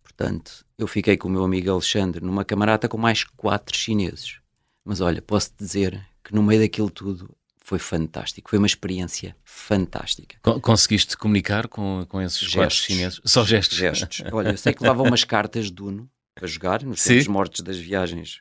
Portanto, 0.02 0.64
eu 0.78 0.86
fiquei 0.86 1.16
com 1.16 1.28
o 1.28 1.30
meu 1.30 1.44
amigo 1.44 1.70
Alexandre 1.70 2.24
numa 2.24 2.44
camarata 2.44 2.88
com 2.88 2.98
mais 2.98 3.24
quatro 3.24 3.76
chineses. 3.76 4.38
Mas 4.84 5.00
olha, 5.00 5.20
posso-te 5.22 5.56
dizer 5.58 6.00
que 6.22 6.34
no 6.34 6.42
meio 6.42 6.60
daquilo 6.60 6.90
tudo 6.90 7.34
foi 7.58 7.78
fantástico. 7.78 8.50
Foi 8.50 8.58
uma 8.58 8.66
experiência 8.66 9.36
fantástica. 9.44 10.36
Con- 10.42 10.60
Conseguiste 10.60 11.16
comunicar 11.16 11.68
com, 11.68 12.04
com 12.08 12.20
esses 12.20 12.40
quatro 12.48 12.74
Gestos. 12.74 12.84
chineses? 12.84 13.20
Só 13.24 13.44
gestos. 13.44 13.78
Gestos. 13.78 14.22
Olha, 14.32 14.48
eu 14.50 14.56
sei 14.58 14.72
que 14.74 14.82
levava 14.82 15.02
umas 15.02 15.24
cartas 15.24 15.70
de 15.70 15.82
Uno 15.82 16.10
para 16.34 16.46
jogar, 16.46 16.82
nos 16.82 17.00
Sim. 17.00 17.10
tempos 17.14 17.28
mortos 17.28 17.60
das 17.62 17.76
viagens. 17.78 18.40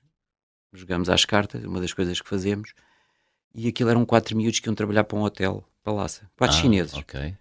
Jogamos 0.73 1.09
às 1.09 1.25
cartas, 1.25 1.63
uma 1.63 1.79
das 1.81 1.93
coisas 1.93 2.19
que 2.21 2.29
fazemos. 2.29 2.73
E 3.53 3.67
aquilo 3.67 3.89
eram 3.89 4.05
quatro 4.05 4.35
miúdos 4.37 4.59
que 4.59 4.67
iam 4.69 4.75
trabalhar 4.75 5.03
para 5.03 5.17
um 5.17 5.23
hotel, 5.23 5.63
Lhasa. 5.85 6.29
Quatro 6.37 6.55
Ah, 6.57 6.61
chineses. 6.61 6.93
Ok. 6.93 7.35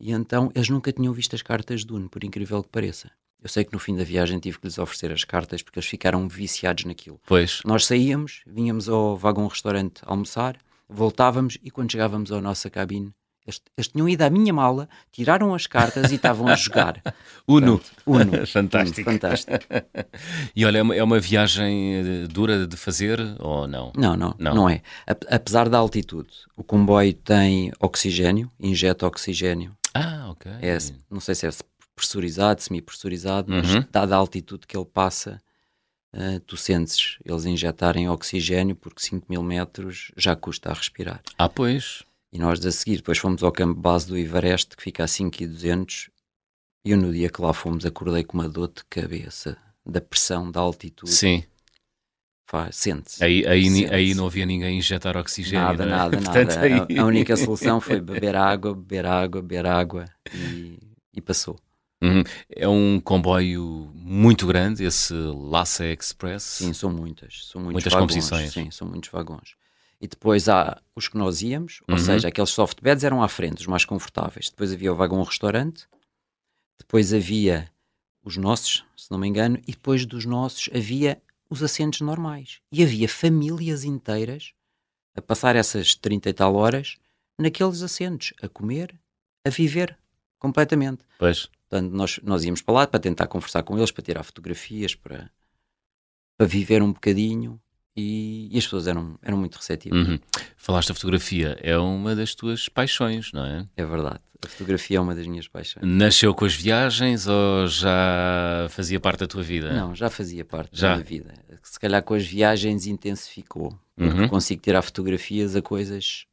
E 0.00 0.10
então 0.10 0.50
eles 0.54 0.68
nunca 0.68 0.92
tinham 0.92 1.12
visto 1.12 1.34
as 1.36 1.42
cartas 1.42 1.84
de 1.84 1.92
Uno, 1.92 2.08
por 2.08 2.24
incrível 2.24 2.62
que 2.62 2.68
pareça. 2.68 3.10
Eu 3.40 3.48
sei 3.48 3.64
que 3.64 3.72
no 3.72 3.78
fim 3.78 3.96
da 3.96 4.04
viagem 4.04 4.38
tive 4.38 4.58
que 4.58 4.66
lhes 4.66 4.78
oferecer 4.78 5.12
as 5.12 5.24
cartas 5.24 5.62
porque 5.62 5.78
eles 5.78 5.88
ficaram 5.88 6.28
viciados 6.28 6.84
naquilo. 6.84 7.20
Pois. 7.26 7.60
Nós 7.64 7.86
saíamos, 7.86 8.42
vinhamos 8.46 8.88
ao 8.88 9.16
vagão 9.16 9.46
restaurante 9.46 10.00
almoçar, 10.04 10.58
voltávamos 10.88 11.58
e 11.62 11.70
quando 11.70 11.90
chegávamos 11.90 12.30
à 12.32 12.40
nossa 12.40 12.68
cabine, 12.70 13.12
eles, 13.46 13.60
eles 13.76 13.88
tinham 13.88 14.08
ido 14.08 14.22
à 14.22 14.30
minha 14.30 14.52
mala, 14.52 14.88
tiraram 15.10 15.54
as 15.54 15.66
cartas 15.66 16.10
e 16.12 16.14
estavam 16.16 16.46
a 16.48 16.54
jogar. 16.54 17.02
Uno. 17.48 17.78
Portanto, 17.78 18.02
Uno. 18.06 18.46
Fantástico. 18.46 19.10
Uno, 19.10 19.18
fantástico. 19.18 19.52
E 20.54 20.64
olha, 20.64 20.78
é 20.78 20.82
uma, 20.82 20.94
é 20.96 21.02
uma 21.02 21.18
viagem 21.20 21.94
eh, 21.96 22.26
dura 22.28 22.66
de 22.66 22.76
fazer 22.76 23.18
ou 23.38 23.66
não? 23.66 23.92
Não, 23.96 24.16
não, 24.16 24.34
Não. 24.38 24.54
não, 24.54 24.68
é. 24.68 24.82
Ap- 25.06 25.24
Apesar 25.30 25.68
da 25.68 25.78
altitude, 25.78 26.28
o 26.56 26.62
comboio 26.62 27.12
tem 27.14 27.72
oxigênio, 27.80 28.50
injeta 28.60 29.06
oxigênio. 29.06 29.74
Ah, 29.94 30.28
ok. 30.30 30.50
É, 30.60 30.78
não 31.10 31.20
sei 31.20 31.34
se 31.34 31.46
é 31.46 31.50
pressurizado, 31.96 32.62
semi-pressurizado, 32.62 33.50
mas 33.52 33.74
Uhum. 33.74 33.84
dada 33.90 34.14
a 34.14 34.18
altitude 34.18 34.66
que 34.66 34.76
ele 34.76 34.86
passa, 34.86 35.40
eh, 36.12 36.40
tu 36.46 36.56
sentes 36.56 37.18
eles 37.24 37.44
injetarem 37.44 38.08
oxigênio 38.08 38.74
porque 38.76 39.02
5 39.02 39.26
mil 39.28 39.42
metros 39.42 40.10
já 40.16 40.34
custa 40.36 40.70
a 40.70 40.74
respirar. 40.74 41.20
Ah, 41.38 41.48
pois. 41.48 42.02
E 42.32 42.38
nós 42.38 42.64
a 42.64 42.72
seguir 42.72 42.96
depois 42.96 43.18
fomos 43.18 43.42
ao 43.42 43.52
campo 43.52 43.78
base 43.78 44.06
do 44.06 44.16
Ivareste, 44.16 44.76
que 44.76 44.82
fica 44.82 45.04
a 45.04 45.08
5,200 45.08 46.08
e 46.84 46.90
eu 46.90 46.96
no 46.96 47.12
dia 47.12 47.28
que 47.28 47.40
lá 47.42 47.52
fomos 47.52 47.84
acordei 47.86 48.24
com 48.24 48.38
uma 48.38 48.48
dor 48.48 48.68
de 48.68 48.82
cabeça 48.88 49.56
da 49.86 50.00
pressão, 50.00 50.50
da 50.50 50.60
altitude. 50.60 51.12
Sim. 51.12 51.44
Faz, 52.50 52.76
sente-se. 52.76 53.22
Aí, 53.22 53.46
aí, 53.46 53.64
Sente-se. 53.70 53.94
aí 53.94 54.14
não 54.14 54.26
havia 54.26 54.44
ninguém 54.44 54.78
injetar 54.78 55.16
oxigênio. 55.16 55.64
Nada, 55.64 55.86
não 55.86 55.92
é? 55.92 55.96
nada, 55.96 56.16
Portanto, 56.20 56.48
nada. 56.54 56.60
aí- 56.66 56.98
A, 56.98 57.02
a 57.02 57.06
única 57.06 57.36
solução 57.36 57.80
foi 57.80 58.00
beber 58.00 58.34
água, 58.36 58.74
beber 58.74 59.06
água, 59.06 59.40
beber 59.42 59.66
água 59.66 60.04
e, 60.34 60.78
e 61.14 61.20
passou. 61.20 61.58
Uhum. 62.02 62.24
É 62.50 62.66
um 62.68 62.98
comboio 63.00 63.90
muito 63.94 64.44
grande, 64.46 64.84
esse 64.84 65.14
Lhasa 65.14 65.86
Express. 65.86 66.42
Sim, 66.42 66.72
são 66.72 66.90
muitas. 66.92 67.46
São 67.46 67.62
Muitas 67.62 67.84
vagões. 67.92 68.00
composições. 68.12 68.52
Sim, 68.52 68.70
são 68.72 68.88
muitos 68.88 69.08
vagões. 69.10 69.54
E 70.02 70.08
depois 70.08 70.48
há 70.48 70.82
os 70.96 71.06
que 71.06 71.16
nós 71.16 71.42
íamos, 71.42 71.80
ou 71.88 71.94
Uhum. 71.94 72.00
seja, 72.00 72.26
aqueles 72.26 72.50
soft 72.50 72.80
beds 72.82 73.04
eram 73.04 73.22
à 73.22 73.28
frente, 73.28 73.60
os 73.60 73.66
mais 73.68 73.84
confortáveis. 73.84 74.50
Depois 74.50 74.72
havia 74.72 74.92
o 74.92 74.96
vagão 74.96 75.22
restaurante, 75.22 75.86
depois 76.76 77.14
havia 77.14 77.70
os 78.24 78.36
nossos, 78.36 78.84
se 78.96 79.08
não 79.12 79.18
me 79.18 79.28
engano, 79.28 79.58
e 79.66 79.70
depois 79.70 80.04
dos 80.04 80.24
nossos 80.26 80.68
havia 80.74 81.22
os 81.48 81.62
assentos 81.62 82.00
normais. 82.00 82.60
E 82.72 82.82
havia 82.82 83.08
famílias 83.08 83.84
inteiras 83.84 84.52
a 85.14 85.22
passar 85.22 85.54
essas 85.54 85.94
30 85.94 86.30
e 86.30 86.32
tal 86.32 86.56
horas 86.56 86.96
naqueles 87.38 87.80
assentos, 87.82 88.32
a 88.42 88.48
comer, 88.48 88.98
a 89.46 89.50
viver 89.50 89.96
completamente. 90.38 91.04
Pois. 91.18 91.46
Portanto, 91.68 91.92
nós, 91.92 92.18
nós 92.24 92.44
íamos 92.44 92.60
para 92.60 92.74
lá 92.74 92.86
para 92.88 92.98
tentar 92.98 93.28
conversar 93.28 93.62
com 93.62 93.76
eles, 93.78 93.92
para 93.92 94.02
tirar 94.02 94.24
fotografias, 94.24 94.94
para, 94.96 95.30
para 96.36 96.46
viver 96.46 96.82
um 96.82 96.92
bocadinho 96.92 97.60
e, 97.96 98.48
e 98.50 98.58
as 98.58 98.64
pessoas 98.64 98.86
eram, 98.86 99.18
eram 99.22 99.36
muito 99.36 99.56
receptivas. 99.56 100.06
Uhum. 100.08 100.18
Falaste 100.56 100.88
da 100.88 100.94
fotografia, 100.94 101.58
é 101.60 101.76
uma 101.76 102.14
das 102.16 102.34
tuas 102.34 102.68
paixões, 102.68 103.32
não 103.32 103.44
é? 103.44 103.66
É 103.76 103.84
verdade. 103.84 104.20
A 104.44 104.48
fotografia 104.48 104.96
é 104.96 105.00
uma 105.00 105.14
das 105.14 105.26
minhas 105.26 105.46
paixões. 105.46 105.86
Nasceu 105.86 106.34
com 106.34 106.44
as 106.44 106.54
viagens 106.54 107.28
ou 107.28 107.66
já 107.68 108.66
fazia 108.70 108.98
parte 108.98 109.20
da 109.20 109.26
tua 109.28 109.42
vida? 109.42 109.72
Não, 109.72 109.94
já 109.94 110.10
fazia 110.10 110.44
parte 110.44 110.70
Já? 110.72 110.88
da 110.88 110.94
minha 110.96 111.04
vida. 111.06 111.34
Se 111.62 111.78
calhar 111.78 112.02
com 112.02 112.14
as 112.14 112.26
viagens 112.26 112.86
intensificou. 112.86 113.78
Porque 113.94 114.20
Uhum. 114.22 114.28
consigo 114.28 114.60
tirar 114.60 114.82
fotografias 114.82 115.54
a 115.54 115.62
coisas 115.62 116.24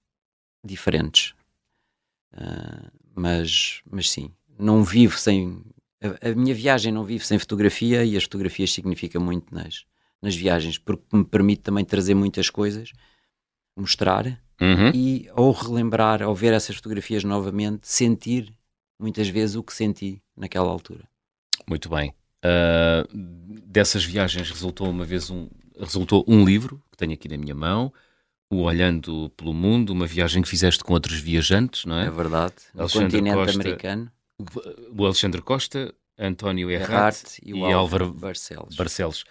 diferentes. 0.65 1.33
Ah, 2.33 2.89
mas, 3.15 3.81
mas 3.89 4.09
sim, 4.09 4.31
não 4.57 4.83
vivo 4.83 5.17
sem. 5.17 5.61
A, 6.01 6.29
a 6.29 6.35
minha 6.35 6.55
viagem 6.55 6.91
não 6.91 7.03
vive 7.03 7.25
sem 7.25 7.37
fotografia 7.37 8.03
e 8.05 8.15
as 8.15 8.23
fotografias 8.23 8.71
significam 8.73 9.21
muito 9.21 9.53
nas, 9.53 9.85
nas 10.21 10.35
viagens, 10.35 10.77
porque 10.77 11.03
me 11.15 11.23
permite 11.23 11.61
também 11.61 11.85
trazer 11.85 12.13
muitas 12.13 12.49
coisas, 12.49 12.91
mostrar 13.77 14.25
Uhum. 14.61 14.91
e 14.93 15.29
ao 15.33 15.51
relembrar, 15.51 16.21
ao 16.21 16.35
ver 16.35 16.51
essas 16.53 16.75
fotografias 16.75 17.23
novamente, 17.23 17.87
sentir 17.87 18.53
muitas 18.99 19.29
vezes 19.29 19.55
o 19.55 19.63
que 19.63 19.73
senti 19.73 20.21
naquela 20.35 20.69
altura. 20.69 21.07
Muito 21.67 21.87
bem. 21.89 22.13
Ah, 22.43 23.05
dessas 23.65 24.03
viagens 24.03 24.49
resultou 24.51 24.89
uma 24.89 25.05
vez 25.05 25.29
um, 25.29 25.47
resultou 25.79 26.25
um 26.27 26.43
livro 26.43 26.81
que 26.91 26.97
tenho 26.97 27.13
aqui 27.13 27.29
na 27.29 27.37
minha 27.37 27.55
mão, 27.55 27.93
o 28.51 28.63
Olhando 28.63 29.29
pelo 29.37 29.53
Mundo, 29.53 29.91
uma 29.91 30.05
viagem 30.07 30.41
que 30.41 30.49
fizeste 30.49 30.83
com 30.83 30.91
outros 30.93 31.19
viajantes, 31.19 31.85
não 31.85 31.97
É, 31.99 32.07
é? 32.07 32.09
verdade. 32.09 32.55
No 32.73 32.81
Alexandre 32.81 33.11
continente 33.11 33.35
Costa 33.35 33.55
americano, 33.61 34.11
O 34.97 35.05
Alexandre 35.05 35.41
Costa, 35.41 35.93
António 36.17 36.69
Errat 36.69 37.39
e 37.43 37.53
o 37.53 37.57
e 37.57 37.61
Álvaro 37.71 38.05
Álvaro 38.05 38.13
Barcelos. 38.13 38.75
Barcelos. 38.75 39.23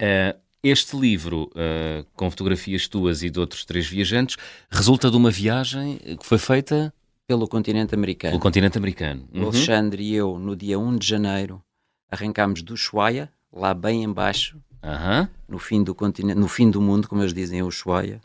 Ah, 0.00 0.36
este 0.62 0.96
livro, 0.96 1.50
ah, 1.54 2.04
com 2.14 2.30
fotografias 2.30 2.88
tuas 2.88 3.22
e 3.22 3.30
de 3.30 3.38
outros 3.38 3.64
três 3.64 3.86
viajantes, 3.86 4.36
resulta 4.70 5.10
de 5.10 5.16
uma 5.16 5.30
viagem 5.30 5.98
que 6.18 6.26
foi 6.26 6.38
feita 6.38 6.92
Pelo 7.26 7.46
continente 7.48 7.94
americano. 7.94 8.32
pelo 8.32 8.42
continente 8.42 8.78
americano. 8.78 9.28
O 9.32 9.38
Uhum. 9.38 9.44
Alexandre 9.48 10.02
e 10.02 10.14
eu, 10.14 10.38
no 10.38 10.54
dia 10.56 10.78
1 10.78 10.96
de 10.96 11.06
janeiro, 11.06 11.62
arrancámos 12.10 12.62
do 12.62 12.74
Ushuaia, 12.74 13.30
lá 13.52 13.72
bem 13.74 14.02
embaixo, 14.04 14.60
Aham. 14.82 15.28
no 15.48 15.58
fim 15.58 15.82
do 15.82 15.94
continente, 15.94 16.38
no 16.38 16.48
fim 16.48 16.70
do 16.70 16.80
mundo, 16.80 17.08
como 17.08 17.22
eles 17.22 17.32
dizem, 17.34 17.62
o 17.62 17.66
Ushuaia. 17.66 18.20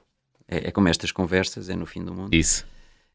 É, 0.48 0.68
é 0.68 0.72
como 0.72 0.88
estas 0.90 1.12
conversas, 1.12 1.70
é 1.70 1.76
no 1.76 1.86
fim 1.86 2.04
do 2.04 2.14
mundo. 2.14 2.34
Isso. 2.36 2.66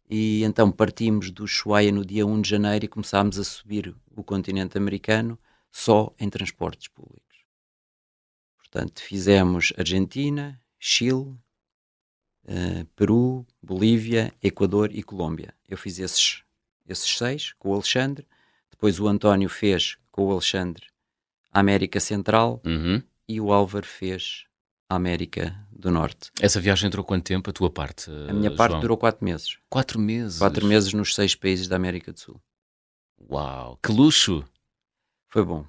E 0.08 0.42
então 0.44 0.70
partimos 0.70 1.30
do 1.30 1.44
Ushuaia 1.44 1.90
no 1.92 2.04
dia 2.04 2.24
1 2.26 2.40
de 2.40 2.48
janeiro 2.48 2.84
e 2.84 2.88
começámos 2.88 3.38
a 3.38 3.44
subir 3.44 3.94
o 4.16 4.22
continente 4.22 4.78
americano 4.78 5.38
só 5.70 6.12
em 6.18 6.28
transportes 6.30 6.88
públicos. 6.88 7.25
Portanto, 8.76 9.00
fizemos 9.00 9.72
Argentina, 9.78 10.60
Chile, 10.78 11.34
uh, 12.44 12.84
Peru, 12.94 13.46
Bolívia, 13.62 14.34
Equador 14.42 14.90
e 14.92 15.02
Colômbia. 15.02 15.54
Eu 15.66 15.78
fiz 15.78 15.98
esses, 15.98 16.42
esses 16.86 17.16
seis 17.16 17.54
com 17.58 17.70
o 17.70 17.72
Alexandre. 17.72 18.26
Depois 18.70 19.00
o 19.00 19.08
António 19.08 19.48
fez 19.48 19.96
com 20.12 20.26
o 20.26 20.30
Alexandre 20.30 20.84
a 21.50 21.60
América 21.60 21.98
Central 21.98 22.60
Uhum. 22.66 23.02
e 23.26 23.40
o 23.40 23.50
Álvaro 23.50 23.86
fez 23.86 24.44
a 24.90 24.96
América 24.96 25.56
do 25.72 25.90
Norte. 25.90 26.30
Essa 26.38 26.60
viagem 26.60 26.90
durou 26.90 27.02
quanto 27.02 27.24
tempo, 27.24 27.48
a 27.48 27.52
tua 27.54 27.70
parte? 27.70 28.10
A 28.28 28.34
minha 28.34 28.54
parte 28.54 28.72
João? 28.72 28.82
durou 28.82 28.98
quatro 28.98 29.24
meses. 29.24 29.56
Quatro 29.70 29.98
meses. 29.98 30.38
Quatro 30.38 30.66
meses 30.66 30.92
nos 30.92 31.14
seis 31.14 31.34
países 31.34 31.66
da 31.66 31.76
América 31.76 32.12
do 32.12 32.20
Sul. 32.20 32.38
Uau, 33.30 33.78
que 33.82 33.90
luxo! 33.90 34.44
Foi 35.30 35.42
bom. 35.42 35.64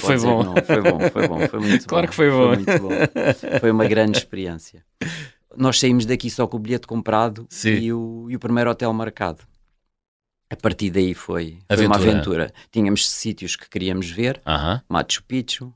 Foi 0.00 0.18
bom. 0.18 0.42
não. 0.42 0.54
Foi 0.56 0.80
bom, 0.82 0.98
foi 1.10 1.28
bom, 1.28 1.48
foi 1.48 1.60
muito 1.60 1.86
Claro 1.86 2.06
bom. 2.06 2.10
que 2.10 2.14
foi 2.16 2.30
bom. 2.30 2.48
muito 2.48 2.78
bom. 2.80 3.58
Foi 3.60 3.70
uma 3.70 3.86
grande 3.86 4.18
experiência. 4.18 4.84
Nós 5.56 5.78
saímos 5.78 6.06
daqui 6.06 6.30
só 6.30 6.46
com 6.46 6.56
o 6.56 6.60
bilhete 6.60 6.86
comprado 6.86 7.46
e 7.64 7.92
o, 7.92 8.26
e 8.30 8.36
o 8.36 8.38
primeiro 8.38 8.70
hotel 8.70 8.92
marcado. 8.92 9.42
A 10.50 10.56
partir 10.56 10.90
daí 10.90 11.14
foi, 11.14 11.58
foi 11.74 11.86
uma 11.86 11.96
Aventura. 11.96 12.12
aventura. 12.44 12.54
Tínhamos 12.70 13.08
sítios 13.08 13.56
que 13.56 13.68
queríamos 13.68 14.10
ver, 14.10 14.40
Aham. 14.46 14.82
Machu 14.88 15.22
Picchu, 15.24 15.72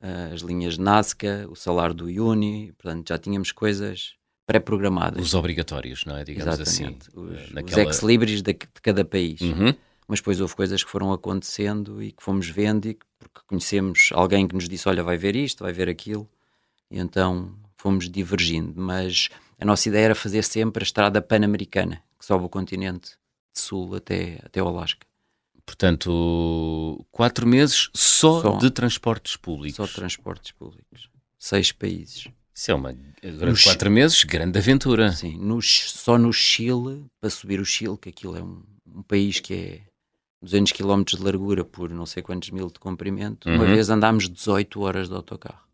eh, 0.00 0.30
as 0.32 0.40
linhas 0.40 0.74
de 0.74 0.80
Nazca, 0.80 1.46
o 1.50 1.54
salário 1.54 1.94
do 1.94 2.06
Uni, 2.06 2.72
portanto 2.78 3.08
já 3.10 3.18
tínhamos 3.18 3.52
coisas 3.52 4.14
pré-programadas. 4.46 5.22
Os 5.24 5.34
obrigatórios, 5.34 6.04
não 6.06 6.16
é? 6.16 6.24
Digamos 6.24 6.58
Exatamente. 6.58 7.08
assim. 7.08 7.18
Os, 7.20 7.32
eh, 7.38 7.44
os 7.44 7.52
naquela- 7.52 7.82
ex-libris 7.82 8.40
de, 8.42 8.52
de 8.54 8.80
cada 8.82 9.04
país. 9.04 9.40
Uhum. 9.42 9.74
Mas 10.06 10.20
depois 10.20 10.40
houve 10.40 10.54
coisas 10.54 10.84
que 10.84 10.90
foram 10.90 11.12
acontecendo 11.12 12.02
e 12.02 12.12
que 12.12 12.22
fomos 12.22 12.48
vendo 12.48 12.86
e 12.86 12.94
que, 12.94 13.06
porque 13.18 13.40
conhecemos 13.46 14.10
alguém 14.12 14.46
que 14.46 14.54
nos 14.54 14.68
disse, 14.68 14.88
olha, 14.88 15.02
vai 15.02 15.16
ver 15.16 15.34
isto, 15.34 15.64
vai 15.64 15.72
ver 15.72 15.88
aquilo. 15.88 16.28
E 16.90 16.98
então 16.98 17.54
fomos 17.76 18.10
divergindo. 18.10 18.74
Mas 18.76 19.28
a 19.58 19.64
nossa 19.64 19.88
ideia 19.88 20.06
era 20.06 20.14
fazer 20.14 20.42
sempre 20.44 20.82
a 20.82 20.86
estrada 20.86 21.22
pan-americana, 21.22 22.02
que 22.18 22.24
sobe 22.24 22.44
o 22.44 22.48
continente 22.48 23.12
de 23.54 23.60
sul 23.60 23.94
até, 23.94 24.38
até 24.44 24.62
o 24.62 24.68
Alasca. 24.68 25.06
Portanto, 25.66 27.06
quatro 27.10 27.46
meses 27.46 27.88
só, 27.94 28.42
Só. 28.42 28.56
de 28.58 28.70
transportes 28.70 29.36
públicos. 29.36 29.76
Só 29.76 29.86
transportes 29.86 30.52
públicos. 30.52 31.08
Seis 31.38 31.72
países. 31.72 32.28
Isso 32.54 32.70
é 32.70 32.74
uma. 32.74 32.92
Durante 33.22 33.58
No 33.58 33.62
quatro 33.62 33.90
meses, 33.90 34.22
grande 34.24 34.58
aventura. 34.58 35.12
Sim, 35.12 35.38
no 35.38 35.60
só 35.62 36.18
no 36.18 36.32
Chile, 36.32 37.06
para 37.20 37.30
subir 37.30 37.60
o 37.60 37.64
Chile, 37.64 37.96
que 37.96 38.10
aquilo 38.10 38.36
é 38.36 38.42
um, 38.42 38.62
um 38.86 39.02
país 39.02 39.40
que 39.40 39.54
é 39.54 39.80
200 40.44 40.72
km 40.72 41.02
de 41.04 41.22
largura 41.22 41.64
por 41.64 41.90
não 41.90 42.06
sei 42.06 42.22
quantos 42.22 42.50
mil 42.50 42.68
de 42.68 42.78
comprimento, 42.78 43.48
uma 43.48 43.64
Uhum. 43.64 43.74
vez 43.74 43.90
andámos 43.90 44.28
18 44.28 44.80
horas 44.82 45.08
de 45.08 45.14
autocarro. 45.14 45.64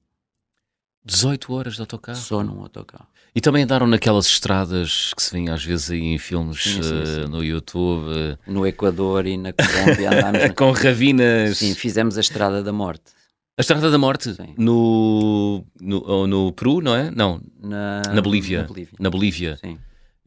18 1.05 1.53
horas 1.55 1.75
de 1.75 1.81
autocarro. 1.81 2.19
Só 2.19 2.43
num 2.43 2.61
autocarro. 2.61 3.07
E 3.35 3.41
também 3.41 3.63
andaram 3.63 3.87
naquelas 3.87 4.27
estradas 4.27 5.15
que 5.15 5.23
se 5.23 5.33
vêem 5.33 5.49
às 5.49 5.65
vezes 5.65 5.91
aí 5.91 6.01
em 6.01 6.19
filmes 6.19 6.63
Sim, 6.63 6.83
sim, 6.83 7.03
eh, 7.03 7.07
sim. 7.25 7.31
no 7.31 7.43
YouTube, 7.45 8.37
No 8.47 8.67
Equador 8.67 9.25
e 9.27 9.37
na 9.37 9.53
Colômbia 9.53 10.11
andámos. 10.11 10.41
na- 10.49 10.55
com 10.55 10.71
ravinas. 10.73 11.59
Sim, 11.59 11.75
fizemos 11.75 12.19
a 12.19 12.21
Estrada 12.21 12.63
da 12.63 12.73
Morte. 12.73 13.13
A 13.57 13.61
Estrada 13.61 13.91
da 13.91 13.99
Morte 13.99 14.35
Sim. 14.35 14.55
no, 14.59 15.65
no, 15.81 16.27
no 16.27 16.53
Peru, 16.53 16.81
não 16.81 16.95
é? 16.95 17.11
Não, 17.11 17.41
Na, 17.63 18.03
na 18.13 18.21
Bolívia. 18.23 18.63
Na 18.63 18.67
Bolívia. 18.69 18.99
Na 18.99 19.11
Bolívia. 19.11 19.57
Sim. 19.59 19.79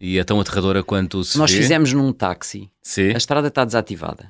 E 0.05 0.19
é 0.19 0.23
tão 0.25 0.37
aterradora 0.37 0.83
quanto 0.83 1.23
se 1.23 1.37
Nós 1.37 1.49
vê. 1.49 1.59
fizemos 1.59 1.93
num 1.93 2.11
táxi. 2.11 2.69
Sim. 2.81 3.13
A 3.13 3.17
estrada 3.17 3.47
está 3.47 3.63
desativada. 3.63 4.29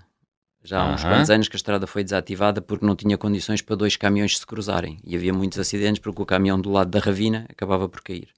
Já 0.63 0.79
há 0.83 0.93
uns 0.93 1.01
quantos 1.01 1.31
anos 1.31 1.47
que 1.47 1.55
a 1.55 1.57
estrada 1.57 1.87
foi 1.87 2.03
desativada 2.03 2.61
porque 2.61 2.85
não 2.85 2.95
tinha 2.95 3.17
condições 3.17 3.59
para 3.59 3.75
dois 3.75 3.97
caminhões 3.97 4.37
se 4.37 4.45
cruzarem. 4.45 4.99
E 5.03 5.15
havia 5.15 5.33
muitos 5.33 5.57
acidentes 5.57 5.99
porque 5.99 6.21
o 6.21 6.27
caminhão 6.27 6.61
do 6.61 6.69
lado 6.69 6.91
da 6.91 6.99
ravina 6.99 7.47
acabava 7.49 7.89
por 7.89 8.01
cair. 8.01 8.29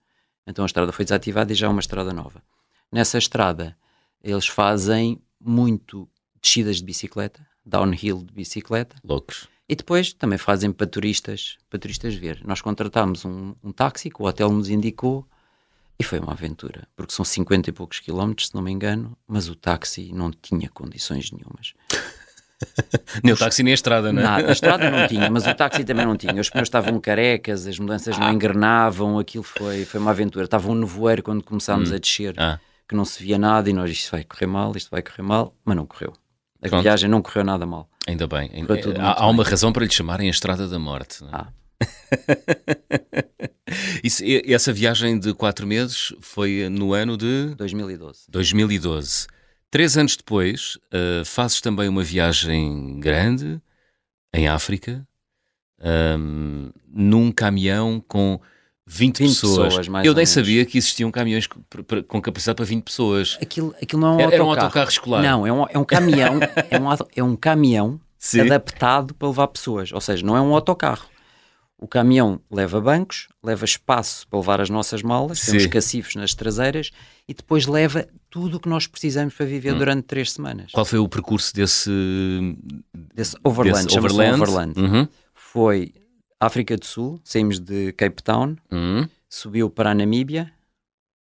Então 0.47 0.63
a 0.63 0.65
estrada 0.65 0.93
foi 0.93 1.03
desativada 1.03 1.51
e 1.51 1.55
já 1.55 1.67
é 1.67 1.69
uma 1.69 1.81
estrada 1.81 2.13
nova. 2.13 2.41
Nessa 2.89 3.17
estrada, 3.17 3.75
eles 4.23 4.47
fazem 4.47 5.21
muito 5.37 6.07
descidas 6.41 6.77
de 6.77 6.85
bicicleta, 6.85 7.45
downhill 7.65 8.23
de 8.23 8.33
bicicleta, 8.33 8.95
Loucos. 9.03 9.49
e 9.67 9.75
depois 9.75 10.13
também 10.13 10.37
fazem 10.37 10.71
para 10.71 10.87
turistas, 10.87 11.57
para 11.69 11.79
turistas 11.79 12.15
ver. 12.15 12.39
Nós 12.45 12.61
contratámos 12.61 13.25
um, 13.25 13.53
um 13.61 13.73
táxi 13.73 14.09
que 14.09 14.21
o 14.21 14.25
hotel 14.25 14.49
nos 14.51 14.69
indicou 14.69 15.27
e 15.99 16.03
foi 16.03 16.19
uma 16.19 16.33
aventura, 16.33 16.87
porque 16.95 17.13
são 17.13 17.23
50 17.25 17.69
e 17.69 17.73
poucos 17.73 17.99
quilómetros, 17.99 18.47
se 18.49 18.55
não 18.55 18.61
me 18.61 18.71
engano, 18.71 19.17
mas 19.27 19.47
o 19.49 19.55
táxi 19.55 20.11
não 20.13 20.31
tinha 20.31 20.69
condições 20.69 21.31
nenhumas. 21.31 21.73
Nem 23.23 23.33
o 23.33 23.37
táxi 23.37 23.63
nem 23.63 23.71
a 23.71 23.75
estrada, 23.75 24.13
não 24.13 24.21
é? 24.21 24.23
Nada, 24.23 24.47
a 24.49 24.51
estrada 24.53 24.89
não 24.89 25.07
tinha, 25.07 25.29
mas 25.29 25.45
o 25.45 25.53
táxi 25.53 25.83
também 25.83 26.05
não 26.05 26.15
tinha. 26.15 26.39
Os 26.39 26.49
pneus 26.49 26.67
estavam 26.67 26.99
carecas, 27.01 27.67
as 27.67 27.77
mudanças 27.77 28.15
Ah. 28.15 28.19
não 28.21 28.31
engrenavam, 28.33 29.19
aquilo 29.19 29.43
foi, 29.43 29.83
foi 29.83 29.99
uma 29.99 30.11
aventura. 30.11 30.45
Estava 30.45 30.69
um 30.71 30.75
nevoeiro 30.75 31.21
quando 31.21 31.43
começámos 31.43 31.91
a 31.91 31.97
descer, 31.97 32.33
Ah. 32.37 32.57
que 32.87 32.95
não 32.95 33.03
se 33.03 33.21
via 33.21 33.37
nada, 33.37 33.69
e 33.69 33.73
nós, 33.73 33.91
isto 33.91 34.09
vai 34.11 34.23
correr 34.23 34.45
mal, 34.47 34.75
isto 34.75 34.89
vai 34.89 35.01
correr 35.01 35.21
mal, 35.21 35.53
mas 35.65 35.75
não 35.75 35.85
correu. 35.85 36.13
A 36.63 36.69
Pronto. 36.69 36.81
viagem 36.83 37.09
não 37.09 37.21
correu 37.21 37.43
nada 37.43 37.65
mal. 37.65 37.89
Ainda 38.07 38.25
bem. 38.25 38.49
Ainda- 38.53 38.73
há, 39.01 39.23
há 39.23 39.27
uma 39.27 39.43
bem. 39.43 39.51
razão 39.51 39.73
para 39.73 39.83
lhe 39.85 39.91
chamarem 39.91 40.27
a 40.27 40.31
Estrada 40.31 40.67
da 40.67 40.79
Morte. 40.79 41.21
não 41.23 41.29
é? 41.29 41.31
Ah. 41.33 41.47
Isso- 44.03 44.23
essa 44.45 44.71
viagem 44.71 45.19
de 45.19 45.33
quatro 45.33 45.65
meses 45.67 46.13
foi 46.21 46.69
no 46.69 46.93
ano 46.93 47.17
de 47.17 47.53
2012. 47.55 48.21
2012. 48.29 49.27
Três 49.71 49.97
anos 49.97 50.15
depois, 50.15 50.77
eh, 50.91 51.23
fazes 51.25 51.59
também 51.59 51.89
uma 51.89 52.03
viagem 52.03 52.99
grande 52.99 53.59
em 54.33 54.47
África, 54.47 55.05
ahm, 55.81 56.69
num 56.87 57.31
caminhão 57.31 58.01
com 58.07 58.39
20, 58.87 59.19
20 59.19 59.29
pessoas. 59.29 59.67
pessoas, 59.75 59.87
Eu 59.87 59.93
nem 60.13 60.15
menos. 60.15 60.29
sabia 60.29 60.65
que 60.65 60.77
existiam 60.77 61.11
caminhões 61.11 61.47
com, 61.47 62.21
capacidade 62.21 62.55
para 62.55 62.65
20 62.65 62.83
pessoas. 62.83 63.37
Aquilo, 63.41 63.75
aquilo 63.81 64.01
não 64.01 64.13
é 64.13 64.15
um 64.15 64.19
Era, 64.21 64.33
era 64.35 64.43
um 64.43 64.47
autocarro. 64.47 64.65
autocarro 64.67 64.89
escolar. 64.89 65.23
Não, 65.23 65.47
é 65.47 65.51
um, 65.51 65.65
é 65.69 65.77
um 65.77 65.83
caminhão, 65.85 66.39
é 66.69 66.79
um, 66.79 66.85
é 67.17 67.23
um 67.23 67.35
caminhão 67.35 67.99
Sim. 68.19 68.41
adaptado 68.41 69.13
para 69.15 69.27
levar 69.27 69.47
pessoas. 69.47 69.91
Ou 69.91 69.99
seja, 69.99 70.25
não 70.25 70.37
é 70.37 70.41
um 70.41 70.53
autocarro. 70.53 71.07
O 71.77 71.87
caminhão 71.87 72.39
leva 72.49 72.79
bancos, 72.79 73.27
leva 73.43 73.65
espaço 73.65 74.25
para 74.29 74.39
levar 74.39 74.61
as 74.61 74.69
nossas 74.69 75.01
malas, 75.01 75.41
temos 75.41 75.63
Sim. 75.63 75.69
cacifes 75.69 76.15
nas 76.15 76.33
traseiras 76.33 76.89
e 77.27 77.33
depois 77.33 77.67
leva 77.67 78.07
tudo 78.29 78.55
o 78.57 78.59
que 78.61 78.69
nós 78.69 78.87
precisamos 78.87 79.33
para 79.33 79.45
viver 79.45 79.73
Hum. 79.73 79.77
durante 79.79 80.03
três 80.03 80.31
semanas. 80.31 80.71
Qual 80.71 80.85
foi 80.85 80.99
o 80.99 81.09
percurso 81.09 81.53
desse, 81.53 81.89
Desse 83.13 83.35
overland, 83.43 83.85
desse 83.87 83.97
overland? 83.99 84.41
overland. 84.41 84.79
Uhum, 84.79 85.07
Foi 85.33 85.93
África 86.39 86.77
do 86.77 86.85
Sul, 86.85 87.19
saímos 87.23 87.59
de 87.59 87.91
Cape 87.93 88.23
Town, 88.23 88.55
uhum. 88.71 89.07
subiu 89.29 89.69
para 89.69 89.91
a 89.91 89.93
Namíbia, 89.93 90.51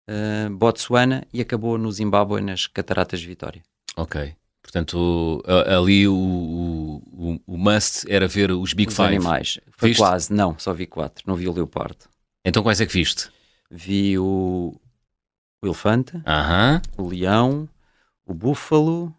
eh, 0.07 0.47
Botsuana 0.51 1.25
e 1.33 1.41
acabou 1.41 1.77
no 1.77 1.91
Zimbábue 1.91 2.41
nas 2.41 2.67
Cataratas 2.67 3.19
de 3.19 3.27
Vitória. 3.27 3.61
Ok. 3.97 4.35
Portanto, 4.65 5.43
ali 5.67 6.07
o, 6.07 6.13
o, 6.15 7.39
o- 7.45 7.57
must 7.57 8.11
era 8.11 8.27
ver 8.27 8.49
os 8.51 8.73
Big 8.73 8.89
Os 8.89 8.95
Five. 8.95 9.07
animais. 9.09 9.59
Foi 9.71 9.89
Viste? 9.89 9.99
quase, 10.01 10.33
não, 10.33 10.57
só 10.57 10.73
vi 10.73 10.87
quatro. 10.87 11.23
Não 11.27 11.35
vi 11.35 11.47
o 11.47 11.53
leopardo. 11.53 12.05
Então 12.43 12.63
quais 12.63 12.81
é 12.81 12.85
que 12.87 12.91
viste? 12.91 13.29
Vi 13.69 14.17
o, 14.17 14.75
o 15.61 15.65
elefante, 15.67 16.19
Aham. 16.25 16.81
o 16.97 17.07
leão, 17.07 17.69
o 18.25 18.33
búfalo. 18.33 19.15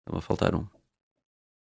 Estava 0.00 0.18
a 0.18 0.22
faltar 0.22 0.54
um. 0.56 0.66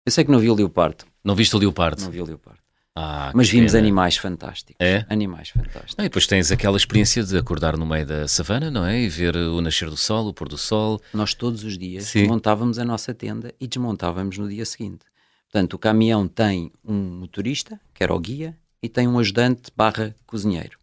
Eu 0.05 0.11
sei 0.11 0.23
que 0.23 0.31
não 0.31 0.39
vi 0.39 0.49
o 0.51 0.55
leopardo. 0.55 1.05
Não 1.23 1.33
viste 1.35 1.55
o 1.55 1.59
leopardo? 1.59 2.01
Não 2.03 2.11
vi 2.11 2.21
o 2.21 2.25
leopardo. 2.25 2.58
Ah, 3.01 3.31
Mas 3.33 3.47
vimos 3.49 3.71
pena. 3.71 3.81
animais 3.83 4.17
fantásticos. 4.17 4.75
É? 4.85 5.05
Animais 5.09 5.49
fantásticos. 5.49 5.95
Ah, 5.97 6.01
e 6.01 6.09
depois 6.09 6.27
tens 6.27 6.51
aquela 6.51 6.75
experiência 6.75 7.23
de 7.23 7.37
acordar 7.37 7.77
no 7.77 7.85
meio 7.85 8.05
da 8.05 8.27
savana, 8.27 8.69
não 8.69 8.85
é? 8.85 8.99
E 8.99 9.07
ver 9.07 9.37
o 9.37 9.61
nascer 9.61 9.89
do 9.89 9.95
sol, 9.95 10.27
o 10.27 10.33
pôr 10.33 10.49
do 10.49 10.57
sol. 10.57 11.01
Nós 11.13 11.33
todos 11.33 11.63
os 11.63 11.77
dias 11.77 12.05
Sim. 12.05 12.27
montávamos 12.27 12.77
a 12.77 12.83
nossa 12.83 13.13
tenda 13.13 13.53
e 13.57 13.67
desmontávamos 13.67 14.37
no 14.37 14.49
dia 14.49 14.65
seguinte. 14.65 15.05
Portanto, 15.49 15.75
o 15.75 15.79
caminhão 15.79 16.27
tem 16.27 16.71
um 16.83 16.93
motorista, 17.21 17.79
que 17.93 18.03
era 18.03 18.13
o 18.13 18.19
guia, 18.19 18.57
e 18.83 18.89
tem 18.89 19.07
um 19.07 19.17
ajudante 19.17 19.71
barra 19.75 20.13
cozinheiro. 20.27 20.77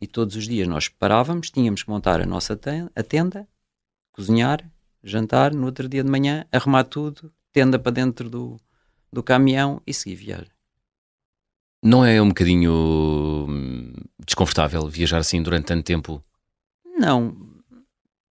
E 0.00 0.06
todos 0.08 0.34
os 0.34 0.48
dias 0.48 0.66
nós 0.66 0.88
parávamos, 0.88 1.48
tínhamos 1.50 1.82
que 1.84 1.90
montar 1.90 2.20
a 2.20 2.26
nossa 2.26 2.56
ten- 2.56 2.88
a 2.96 3.02
tenda, 3.04 3.46
cozinhar, 4.12 4.60
jantar, 5.04 5.54
no 5.54 5.66
outro 5.66 5.88
dia 5.88 6.02
de 6.02 6.10
manhã, 6.10 6.44
arrumar 6.50 6.84
tudo, 6.84 7.32
tenda 7.52 7.78
para 7.78 7.92
dentro 7.92 8.28
do, 8.28 8.56
do 9.12 9.22
caminhão 9.22 9.80
e 9.86 9.94
seguir 9.94 10.16
viagem. 10.16 10.48
Não 11.82 12.04
é 12.04 12.20
um 12.20 12.28
bocadinho 12.28 13.46
hum, 13.48 13.92
desconfortável 14.24 14.86
viajar 14.88 15.18
assim 15.18 15.42
durante 15.42 15.66
tanto 15.66 15.84
tempo? 15.84 16.22
Não, 16.98 17.34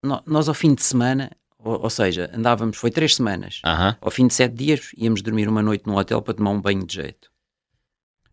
no- 0.02 0.22
nós 0.26 0.48
ao 0.48 0.54
fim 0.54 0.74
de 0.74 0.82
semana, 0.82 1.30
ou, 1.58 1.82
ou 1.82 1.90
seja, 1.90 2.30
andávamos, 2.34 2.76
foi 2.76 2.90
três 2.90 3.14
semanas, 3.16 3.60
ao 4.00 4.10
fim 4.10 4.26
de 4.26 4.34
sete 4.34 4.54
dias 4.54 4.90
íamos 4.96 5.22
dormir 5.22 5.48
uma 5.48 5.62
noite 5.62 5.86
num 5.86 5.96
hotel 5.96 6.20
para 6.20 6.34
tomar 6.34 6.50
um 6.50 6.60
banho 6.60 6.84
de 6.84 6.94
jeito. 6.94 7.30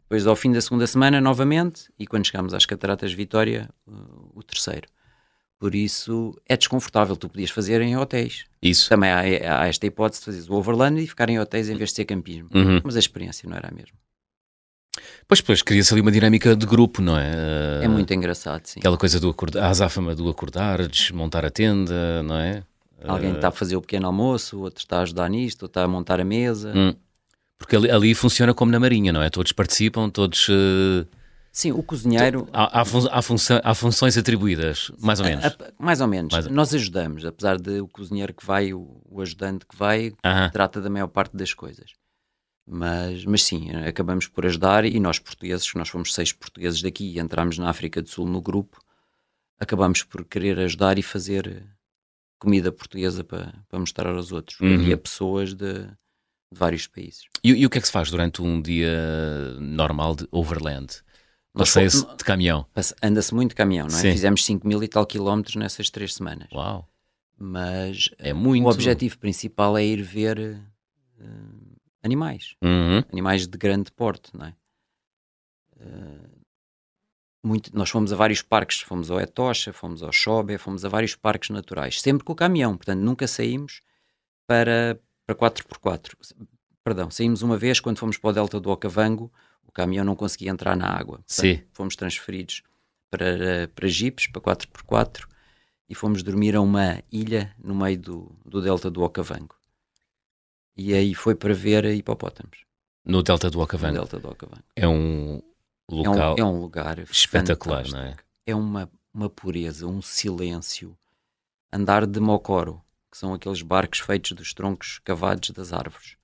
Depois 0.02 0.28
ao 0.28 0.36
fim 0.36 0.52
da 0.52 0.62
segunda 0.62 0.86
semana 0.86 1.20
novamente, 1.22 1.90
e 1.98 2.06
quando 2.06 2.26
chegámos 2.28 2.54
às 2.54 2.66
Cataratas 2.66 3.10
de 3.12 3.16
Vitória, 3.16 3.70
uh, 3.88 4.32
o 4.36 4.44
terceiro. 4.44 4.88
Por 5.58 5.74
isso 5.74 6.40
é 6.48 6.56
desconfortável. 6.56 7.16
Tu 7.16 7.28
podias 7.30 7.50
fazer 7.50 7.82
em 7.82 7.98
hotéis. 7.98 8.44
Isso. 8.62 8.88
Também 8.90 9.10
há, 9.10 9.22
há 9.62 9.68
esta 9.68 9.86
hipótese 9.88 10.20
de 10.22 10.26
fazeres 10.26 10.50
o 10.50 10.54
overland 10.54 11.02
e 11.02 11.08
ficar 11.08 11.28
em 11.30 11.40
hotéis 11.40 11.70
em 11.70 11.76
vez 11.76 11.90
de 11.90 11.96
ser 11.96 12.06
campismo. 12.06 12.50
Uhum. 12.54 12.82
Mas 12.84 12.96
a 12.98 13.00
experiência 13.00 13.50
não 13.50 13.56
era 13.58 13.70
a 13.70 13.72
mesma. 13.72 13.98
Pois, 15.28 15.42
pois, 15.42 15.62
cria-se 15.62 15.92
ali 15.94 16.02
uma 16.02 16.12
dinâmica 16.12 16.56
de 16.56 16.66
grupo, 16.66 17.02
não 17.02 17.18
é? 17.18 17.84
É 17.84 17.88
muito 17.88 18.14
engraçado, 18.14 18.66
sim. 18.66 18.80
Aquela 18.80 18.98
coisa 18.98 19.20
do 19.20 19.30
acordar, 19.30 19.64
a 19.64 19.70
azáfama 19.70 20.14
do 20.16 20.30
acordar, 20.30 20.88
desmontar 20.88 21.44
a 21.44 21.50
tenda, 21.50 22.22
não 22.24 22.36
é? 22.38 22.64
Alguém 23.08 23.34
está 23.34 23.48
a 23.48 23.52
fazer 23.52 23.76
o 23.76 23.82
pequeno 23.82 24.06
almoço, 24.08 24.60
outro 24.60 24.80
está 24.82 25.00
a 25.00 25.02
ajudar 25.02 25.30
nisto, 25.30 25.64
outro 25.64 25.72
está 25.80 25.84
a 25.84 25.88
montar 25.88 26.20
a 26.20 26.24
mesa. 26.24 26.72
Hum. 26.76 26.94
Porque 27.58 27.76
ali, 27.76 27.90
ali 27.90 28.14
funciona 28.14 28.54
como 28.54 28.72
na 28.72 28.80
Marinha, 28.80 29.12
não 29.12 29.22
é? 29.22 29.30
Todos 29.30 29.52
participam, 29.52 30.10
todos. 30.10 30.48
eh, 30.50 31.06
Sim, 31.52 31.72
o 31.72 31.82
cozinheiro. 31.82 32.48
há, 32.52 32.82
há, 32.82 32.86
fun- 32.86 33.08
há 33.10 33.22
função- 33.22 33.62
há 33.64 33.74
funções 33.74 34.18
atribuídas, 34.18 34.92
mais 35.00 35.20
ou 35.20 35.26
menos. 35.26 35.46
a- 35.46 35.48
a- 35.48 35.72
mais 35.80 36.02
ou 36.02 36.08
menos. 36.08 36.34
Mais 36.34 36.48
Nós 36.48 36.74
ajudamos, 36.74 37.26
apesar 37.26 37.58
de 37.58 37.80
o 37.80 37.88
cozinheiro 37.88 38.34
que 38.34 38.46
vai, 38.46 38.74
o, 38.74 39.02
o 39.10 39.22
ajudante 39.22 39.66
que 39.66 39.76
vai, 39.76 40.14
Aham. 40.24 40.50
trata 40.52 40.82
da 40.82 40.90
maior 40.90 41.08
parte 41.08 41.36
das 41.38 41.54
coisas. 41.54 41.92
Mas, 42.68 43.24
mas 43.26 43.44
sim, 43.44 43.70
acabamos 43.72 44.28
por 44.28 44.46
ajudar 44.46 44.86
e 44.86 45.00
nós 45.00 45.20
portugueses, 45.20 45.72
nós 45.76 45.88
fomos 45.88 46.14
seis 46.14 46.34
portugueses 46.34 46.82
daqui 46.82 47.06
e 47.12 47.20
entramos 47.20 47.58
na 47.60 47.70
África 47.70 48.02
do 48.02 48.10
Sul 48.10 48.26
no 48.26 48.42
grupo, 48.42 48.82
acabamos 49.60 50.02
por 50.04 50.26
querer 50.26 50.60
ajudar 50.60 50.98
e 50.98 51.04
fazer 51.04 51.64
comida 52.40 52.72
portuguesa 52.72 53.24
para, 53.24 53.54
para 53.70 53.80
mostrar 53.80 54.16
aos 54.16 54.32
outros. 54.32 54.60
Uhum. 54.60 54.74
Havia 54.74 54.98
pessoas 54.98 55.54
de, 55.54 55.84
de 55.84 55.90
vários 56.52 56.88
países. 56.88 57.26
E, 57.44 57.50
e 57.52 57.66
o 57.66 57.70
que 57.70 57.78
é 57.78 57.82
que 57.82 57.88
se 57.88 57.94
faz 57.94 58.10
durante 58.10 58.42
um 58.42 58.60
dia 58.60 59.56
normal 59.60 60.16
de 60.16 60.28
overland? 60.32 61.04
Passeia-se 61.54 62.06
de 62.18 62.24
caminhão. 62.24 62.66
Anda-se 63.02 63.34
muito 63.34 63.52
de 63.52 63.56
caminhão, 63.56 63.88
não 63.88 63.98
é? 63.98 64.02
Sim. 64.02 64.12
Fizemos 64.12 64.44
5 64.44 64.68
mil 64.68 64.84
e 64.84 64.88
tal 64.88 65.06
quilómetros 65.06 65.56
nessas 65.56 65.90
três 65.90 66.14
semanas. 66.14 66.50
Uau! 66.52 66.90
Mas 67.38 68.10
É 68.18 68.34
muito. 68.34 68.66
o 68.66 68.70
objetivo 68.70 69.18
principal 69.18 69.78
é 69.78 69.86
ir 69.86 70.02
ver 70.02 70.38
eh, 70.40 71.26
animais. 72.06 72.56
Uhum. 72.62 73.04
animais 73.12 73.48
de 73.48 73.58
grande 73.58 73.92
porte, 73.92 74.36
não 74.36 74.46
é? 74.46 74.56
Eh, 75.80 76.30
muito, 77.44 77.76
nós 77.76 77.90
fomos 77.90 78.12
a 78.12 78.16
vários 78.16 78.42
parques, 78.42 78.82
fomos 78.82 79.12
ao 79.12 79.20
Etosha, 79.20 79.72
fomos 79.72 80.02
ao 80.02 80.12
Chobe, 80.12 80.58
fomos 80.58 80.84
a 80.84 80.90
vários 80.90 81.16
parques 81.16 81.50
naturais, 81.50 82.02
sempre 82.02 82.24
com 82.24 82.34
o 82.34 82.36
caminhão, 82.36 82.76
portanto 82.76 83.00
nunca 83.00 83.28
saímos 83.28 83.82
para, 84.48 85.00
para 85.28 85.36
4x4. 85.36 86.14
Perdão, 86.84 87.12
saímos 87.12 87.42
uma 87.42 87.58
vez 87.58 87.80
quando 87.80 88.00
fomos 88.00 88.18
para 88.18 88.30
o 88.30 88.34
Delta 88.34 88.60
do 88.60 88.72
Okavango, 88.72 89.32
o 89.64 89.72
caminhão 89.72 90.06
não 90.06 90.16
conseguia 90.16 90.50
entrar 90.50 90.76
na 90.76 90.88
água. 90.88 91.20
Portanto. 91.56 91.68
Fomos 91.72 91.96
transferidos 91.96 92.64
para, 93.12 93.68
para 93.76 93.88
jipes, 93.88 94.28
para 94.28 94.42
4x4, 94.42 95.28
e 95.88 95.94
fomos 95.94 96.24
dormir 96.24 96.56
a 96.56 96.62
uma 96.62 97.04
ilha 97.12 97.56
no 97.64 97.76
meio 97.76 97.98
do, 98.00 98.36
do 98.44 98.62
Delta 98.62 98.90
do 98.90 99.04
Okavango. 99.04 99.56
E 100.78 100.94
aí 100.94 101.14
foi 101.16 101.36
para 101.36 101.54
ver 101.54 101.86
hipopótamos. 101.86 102.60
No 103.04 103.22
Delta 103.24 103.50
do 103.50 103.58
no 103.58 103.64
Okavango. 103.64 103.94
Delta 103.94 104.20
do 104.20 104.30
Okavango. 104.30 104.64
É 104.76 104.88
um 104.88 105.38
É 105.38 105.94
um, 105.94 105.96
local 105.96 106.36
é 106.38 106.44
um 106.44 106.60
lugar 106.60 107.00
espetacular, 107.00 107.86
fantástico. 107.86 107.98
não 108.00 108.06
é? 108.08 108.16
É 108.48 108.56
uma, 108.56 108.92
uma 109.14 109.30
pureza, 109.30 109.88
um 109.88 110.02
silêncio. 110.02 110.98
Andar 111.72 112.06
de 112.06 112.20
mocoro, 112.20 112.82
que 113.12 113.18
são 113.18 113.34
aqueles 113.34 113.62
barcos 113.62 114.00
feitos 114.00 114.32
dos 114.32 114.54
troncos 114.54 115.00
cavados 115.04 115.52
das 115.52 115.72
árvores. 115.72 116.18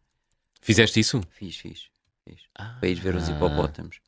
Fizeste 0.62 1.00
isso? 1.00 1.22
Fiz, 1.32 1.56
fiz, 1.58 1.90
fiz. 2.28 2.42
Ah. 2.56 2.78
Para 2.80 2.90
ir 2.90 2.96
ver 3.00 3.16
os 3.16 3.28
hipopótamos. 3.30 4.00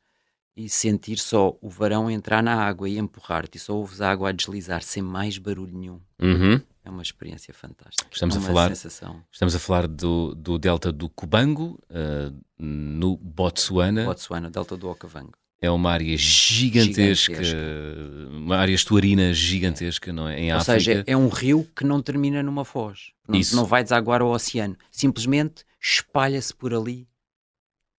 E 0.56 0.68
sentir 0.68 1.18
só 1.18 1.56
o 1.60 1.68
varão 1.68 2.08
entrar 2.10 2.42
na 2.42 2.54
água 2.54 2.88
e 2.88 2.96
empurrar-te, 2.98 3.56
e 3.56 3.60
só 3.60 3.74
ouves 3.74 4.00
a 4.00 4.10
água 4.10 4.28
a 4.28 4.32
deslizar 4.32 4.82
sem 4.82 5.02
mais 5.02 5.36
barulho 5.36 5.76
nenhum. 5.76 6.00
Uhum. 6.20 6.60
É 6.84 6.90
uma 6.90 7.02
experiência 7.02 7.54
fantástica. 7.54 8.08
Estamos 8.12 8.36
é 8.36 8.38
a 8.38 8.42
falar- 8.42 8.68
sensação. 8.68 9.22
Estamos 9.32 9.54
a 9.54 9.58
falar 9.58 9.88
do, 9.88 10.34
do 10.34 10.58
Delta 10.58 10.92
do 10.92 11.08
Cubango, 11.08 11.78
eh, 11.88 12.30
no 12.58 13.16
Botsuana. 13.16 14.04
Botsuana, 14.04 14.50
Delta 14.50 14.76
do 14.76 14.88
Okavango. 14.90 15.32
É 15.62 15.70
uma 15.70 15.90
área 15.90 16.14
gigantesca, 16.18 17.42
Gigantesca. 17.42 18.28
uma 18.32 18.56
área 18.58 18.74
estuarina 18.74 19.32
gigantesca, 19.32 20.12
não 20.12 20.28
é? 20.28 20.38
Em 20.38 20.52
Ou 20.52 20.58
África. 20.58 20.72
seja, 20.78 21.04
é 21.06 21.16
um 21.16 21.28
rio 21.28 21.66
que 21.74 21.84
não 21.84 22.02
termina 22.02 22.42
numa 22.42 22.66
foz. 22.66 23.12
Não, 23.26 23.38
Isso. 23.38 23.56
não 23.56 23.64
vai 23.64 23.82
desaguar 23.82 24.20
ao 24.20 24.28
oceano. 24.30 24.76
Simplesmente 24.90 25.64
espalha-se 25.80 26.52
por 26.54 26.74
ali. 26.74 27.08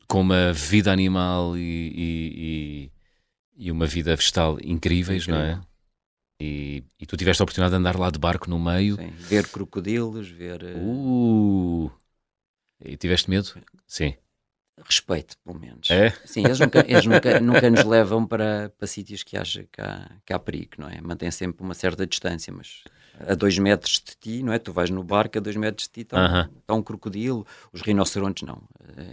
com 0.08 0.22
uma 0.22 0.54
vida 0.54 0.92
animal 0.94 1.58
e, 1.58 1.62
e- 1.62 2.92
e- 3.58 3.66
e 3.66 3.72
uma 3.72 3.88
vida 3.88 4.16
vegetal 4.16 4.60
incríveis, 4.64 5.26
não 5.26 5.38
é? 5.38 5.60
E, 6.40 6.84
e 7.00 7.06
tu 7.06 7.16
tiveste 7.16 7.42
a 7.42 7.46
oportunidade 7.46 7.72
de 7.72 7.78
andar 7.78 7.98
lá 7.98 8.10
de 8.10 8.20
barco 8.20 8.50
no 8.50 8.60
meio. 8.60 8.96
Sim. 8.96 9.10
Ver 9.30 9.48
crocodilos, 9.48 10.30
ver 10.30 10.64
eh, 10.64 10.76
Uh! 10.78 11.92
E 12.84 12.98
tiveste 12.98 13.30
medo? 13.30 13.48
Sim. 13.88 14.16
respeito, 14.78 15.38
pelo 15.44 15.60
menos. 15.60 15.90
É? 15.90 16.10
Sim, 16.26 16.46
eles 16.46 16.60
nunca, 16.60 16.80
eles 16.80 17.06
nunca, 17.06 17.36
nunca 17.40 17.70
nos 17.70 17.84
levam 17.84 18.26
para, 18.28 18.70
para 18.78 18.88
sítios 18.88 19.24
que, 19.24 19.38
haja, 19.38 19.66
que, 19.72 19.82
há, 19.82 20.10
que 20.26 20.34
há 20.34 20.40
perigo, 20.40 20.74
não 20.80 20.90
é? 20.90 21.00
Mantém 21.02 21.32
sempre 21.32 21.64
uma 21.64 21.74
certa 21.74 22.06
distância, 22.06 22.52
mas 22.54 22.84
a 23.28 23.34
dois 23.36 23.58
metros 23.58 24.02
de 24.06 24.16
ti, 24.20 24.44
não 24.44 24.52
é? 24.52 24.60
Tu 24.60 24.74
vais 24.74 24.90
no 24.90 25.04
barco, 25.04 25.38
a 25.38 25.42
dois 25.42 25.56
metros 25.56 25.88
de 25.88 25.94
ti 25.94 26.02
está, 26.02 26.18
Aham. 26.26 26.50
está 26.60 26.74
um 26.74 26.84
crocodilo. 26.84 27.46
Os 27.72 27.82
rinocerontes 27.82 28.44
não, 28.46 28.62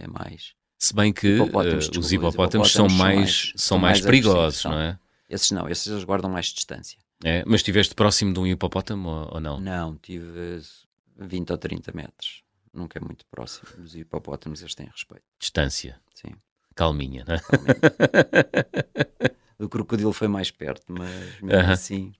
é 0.03 0.07
mais. 0.07 0.53
Se 0.77 0.93
bem 0.93 1.13
que 1.13 1.27
Hipopótamos, 1.27 1.75
eh, 1.75 1.77
desculpa, 1.77 1.99
os 1.99 2.05
os 2.07 2.11
hipopótamos 2.11 2.67
hipopótamos 2.67 2.71
são 2.73 2.89
são 2.89 2.97
mais, 2.97 3.15
mais- 3.15 3.53
são 3.55 3.79
mais 3.79 4.01
mais 4.01 4.05
perigosos, 4.05 4.65
não 4.65 4.79
é? 4.79 4.99
Esses 5.29 5.51
não, 5.51 5.69
esses 5.69 5.87
eles 5.87 6.03
guardam 6.03 6.29
mais 6.29 6.47
distância. 6.47 6.99
É, 7.23 7.43
Mas 7.45 7.61
estiveste 7.61 7.95
próximo 7.95 8.33
de 8.33 8.39
um 8.39 8.47
hipopótamo 8.47 9.09
ou, 9.09 9.33
ou 9.35 9.39
não? 9.39 9.59
Não, 9.59 9.95
tive 9.97 10.59
20 11.17 11.51
ou 11.51 11.57
30 11.57 11.91
metros. 11.93 12.43
Nunca 12.73 12.99
é 12.99 13.01
muito 13.01 13.25
próximo. 13.27 13.67
Os 13.83 13.95
hipopótamos, 13.95 14.61
eles 14.61 14.75
têm 14.75 14.87
respeito. 14.87 15.23
Distância. 15.39 15.99
Sim. 16.15 16.33
Calminha, 16.75 17.23
não 17.27 17.35
é? 17.35 17.39
O 19.59 19.69
crocodilo 19.69 20.11
foi 20.11 20.27
mais 20.27 20.51
perto, 20.51 20.83
mas 20.91 21.39
mesmo 21.39 21.51
Aham. 21.51 21.71
assim. 21.71 22.11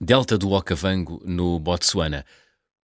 Delta 0.00 0.38
do 0.38 0.50
Okavango, 0.50 1.20
no 1.24 1.58
Botsuana. 1.58 2.24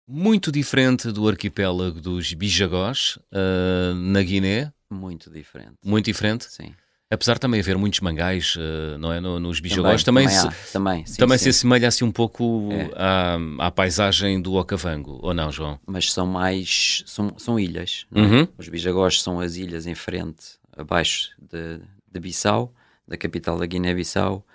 Muito 0.07 0.51
diferente 0.51 1.11
do 1.11 1.27
arquipélago 1.27 1.99
dos 1.99 2.33
Bijagós, 2.33 3.17
eh, 3.31 3.93
na 3.95 4.21
Guiné. 4.21 4.71
Muito 4.89 5.31
diferente. 5.31 5.75
Muito 5.83 6.05
diferente. 6.05 6.45
Sim. 6.51 6.75
Apesar 7.15 7.35
de 7.35 7.39
também 7.39 7.59
haver 7.59 7.77
muitos 7.77 7.99
mangais, 8.01 8.55
eh, 8.59 8.97
não 8.97 9.11
é? 9.11 9.19
No- 9.19 9.39
nos 9.39 9.59
Bijagós, 9.59 10.03
também, 10.03 10.27
também, 10.27 10.39
se, 10.39 10.47
há, 10.47 10.71
também, 10.73 11.05
sim, 11.05 11.17
também 11.17 11.37
sim. 11.37 11.43
se 11.45 11.49
assemelha 11.49 11.87
assim 11.87 12.03
um 12.05 12.11
pouco 12.11 12.69
É. 12.71 12.91
à, 12.95 13.37
à 13.67 13.71
paisagem 13.71 14.41
do 14.41 14.53
Okavango, 14.55 15.19
ou 15.21 15.33
não, 15.33 15.51
João? 15.51 15.79
Mas 15.87 16.11
são 16.11 16.27
mais. 16.27 17.03
São, 17.05 17.33
são 17.37 17.59
ilhas. 17.59 18.05
é? 18.13 18.19
Uhum. 18.19 18.47
Os 18.57 18.67
Bijagós 18.69 19.21
são 19.21 19.39
as 19.39 19.55
ilhas 19.55 19.87
em 19.87 19.95
frente, 19.95 20.59
abaixo 20.75 21.29
de, 21.39 21.79
de 22.11 22.19
Bissau, 22.19 22.73
da 23.07 23.15
capital 23.17 23.57
da 23.57 23.65
Guiné-Bissau. 23.65 24.45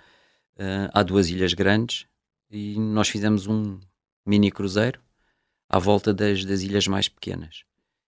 Eh, 0.57 0.89
há 0.93 1.01
duas 1.03 1.29
ilhas 1.29 1.53
grandes 1.53 2.05
e 2.51 2.77
nós 2.79 3.09
fizemos 3.09 3.47
um 3.47 3.79
mini 4.25 4.51
cruzeiro 4.51 4.99
à 5.69 5.79
volta 5.79 6.13
das, 6.13 6.45
das 6.45 6.61
ilhas 6.61 6.85
mais 6.87 7.07
pequenas. 7.09 7.63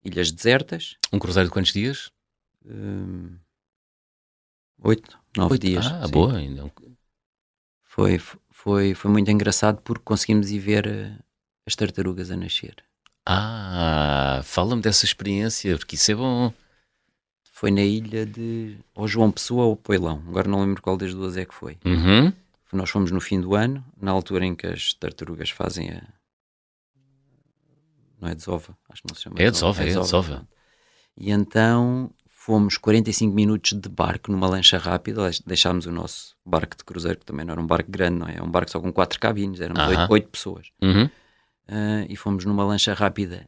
Ilhas 0.03 0.31
desertas, 0.31 0.95
Um 1.13 1.19
cruzeiro 1.19 1.49
de 1.49 1.53
quantos 1.53 1.73
dias? 1.73 2.09
hum, 2.65 3.35
oito, 4.83 5.19
nove 5.35 5.53
Oito. 5.53 5.61
dias. 5.67 5.85
Ah, 5.87 6.05
sim. 6.05 6.11
boa. 6.11 6.37
ainda. 6.37 6.71
Foi, 7.83 8.19
foi, 8.49 8.93
foi 8.93 9.11
muito 9.11 9.29
engraçado 9.31 9.81
porque 9.81 10.03
conseguimos 10.03 10.49
ir 10.51 10.59
ver 10.59 10.87
eh, 10.87 11.17
as 11.65 11.75
tartarugas 11.75 12.31
a 12.31 12.37
nascer. 12.37 12.75
Ah, 13.25 14.41
fala-me 14.43 14.81
dessa 14.81 15.05
experiência, 15.05 15.77
porque 15.77 15.95
isso 15.95 16.11
é 16.11 16.15
bom. 16.15 16.53
Foi 17.51 17.71
na 17.71 17.81
ilha 17.81 18.25
de 18.25 18.77
ou 18.95 19.07
João 19.07 19.31
Pessoa 19.31 19.65
ou 19.65 19.75
Poilão, 19.75 20.23
agora 20.27 20.47
não 20.47 20.61
lembro 20.61 20.81
qual 20.81 20.95
das 20.97 21.13
duas 21.13 21.35
é 21.35 21.45
que 21.45 21.53
foi. 21.53 21.77
Uhum. 21.83 22.31
Nós 22.71 22.89
fomos 22.89 23.11
no 23.11 23.19
fim 23.19 23.41
do 23.41 23.55
ano, 23.55 23.83
na 23.99 24.11
altura 24.11 24.45
em 24.45 24.55
que 24.55 24.65
as 24.65 24.93
tartarugas 24.93 25.49
fazem 25.49 25.89
a. 25.89 26.03
Não 28.21 28.29
é 28.29 28.35
desova, 28.35 28.77
acho 28.89 29.01
que 29.01 29.07
não 29.09 29.15
se 29.15 29.23
chama. 29.23 29.35
É 29.39 29.51
desova, 29.51 29.81
é 29.83 29.91
a 29.91 29.99
desova. 29.99 30.35
pronto. 30.35 30.47
E 31.17 31.31
então 31.31 32.11
fomos 32.49 32.77
45 32.79 33.31
minutos 33.35 33.73
de 33.73 33.87
barco 33.87 34.31
numa 34.31 34.47
lancha 34.47 34.79
rápida, 34.79 35.21
deix- 35.21 35.39
deixámos 35.41 35.85
o 35.85 35.91
nosso 35.91 36.35
barco 36.43 36.75
de 36.75 36.83
cruzeiro, 36.83 37.19
que 37.19 37.25
também 37.27 37.45
não 37.45 37.51
era 37.51 37.61
um 37.61 37.67
barco 37.67 37.91
grande, 37.91 38.17
não 38.17 38.27
é? 38.27 38.37
É 38.37 38.41
um 38.41 38.49
barco 38.49 38.71
só 38.71 38.79
com 38.79 38.91
quatro 38.91 39.19
cabines, 39.19 39.61
éramos 39.61 39.83
Aham. 39.83 39.91
oito, 40.01 40.11
oito 40.13 40.29
pessoas. 40.29 40.71
Uhum. 40.81 41.07
Ah, 41.67 42.05
e 42.09 42.15
fomos 42.15 42.45
numa 42.45 42.63
lancha 42.65 42.91
rápida 42.95 43.47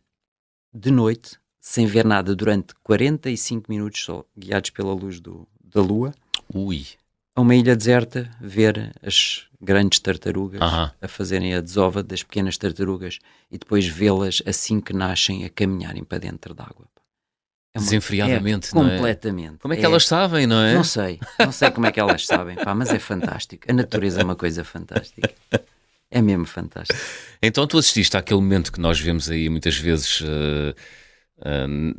de 0.71 0.91
noite, 0.91 1.39
sem 1.59 1.87
ver 1.87 2.05
nada, 2.05 2.35
durante 2.35 2.75
45 2.83 3.71
minutos 3.71 4.03
só, 4.03 4.23
guiados 4.37 4.69
pela 4.69 4.93
luz 4.93 5.19
do, 5.19 5.47
da 5.63 5.81
lua, 5.81 6.13
Ui. 6.53 6.85
a 7.35 7.41
uma 7.41 7.55
ilha 7.55 7.75
deserta, 7.75 8.29
ver 8.39 8.93
as 9.01 9.47
grandes 9.59 9.97
tartarugas 9.99 10.61
a 11.01 11.07
fazerem 11.07 11.55
a 11.55 11.61
desova 11.61 12.03
das 12.03 12.21
pequenas 12.21 12.55
tartarugas 12.55 13.17
e 13.49 13.57
depois 13.57 13.87
vê-las 13.87 14.43
assim 14.45 14.79
que 14.79 14.93
nascem 14.93 15.43
a 15.43 15.49
caminharem 15.49 16.03
para 16.03 16.19
dentro 16.19 16.53
d'água. 16.53 16.85
pá. 16.93 17.00
É 17.73 17.79
uma- 17.79 17.85
Desenfreadamente, 17.85 18.69
é, 18.71 18.75
não 18.75 18.87
é? 18.87 18.95
completamente. 18.97 19.57
Como 19.59 19.73
é 19.73 19.77
que 19.77 19.85
elas 19.85 20.05
sabem, 20.05 20.45
não 20.45 20.61
é? 20.61 20.73
Não 20.73 20.83
sei, 20.83 21.19
não 21.39 21.51
sei 21.53 21.71
como 21.71 21.87
é 21.87 21.91
que 21.91 21.99
elas 22.01 22.25
sabem, 22.25 22.57
pá, 22.57 22.75
mas 22.75 22.89
é 22.91 22.99
fantástico. 22.99 23.63
A 23.69 23.73
natureza 23.73 24.19
é 24.19 24.23
uma 24.25 24.35
coisa 24.35 24.63
fantástica. 24.65 25.29
É 26.09 26.21
mesmo 26.21 26.45
fantástico. 26.45 26.99
Então 27.41 27.65
tu 27.65 27.77
assististe 27.77 28.17
àquele 28.17 28.41
momento 28.41 28.71
que 28.73 28.79
nós 28.81 28.99
vemos 28.99 29.29
aí 29.29 29.47
muitas 29.47 29.77
vezes 29.77 30.21
n- 30.21 31.95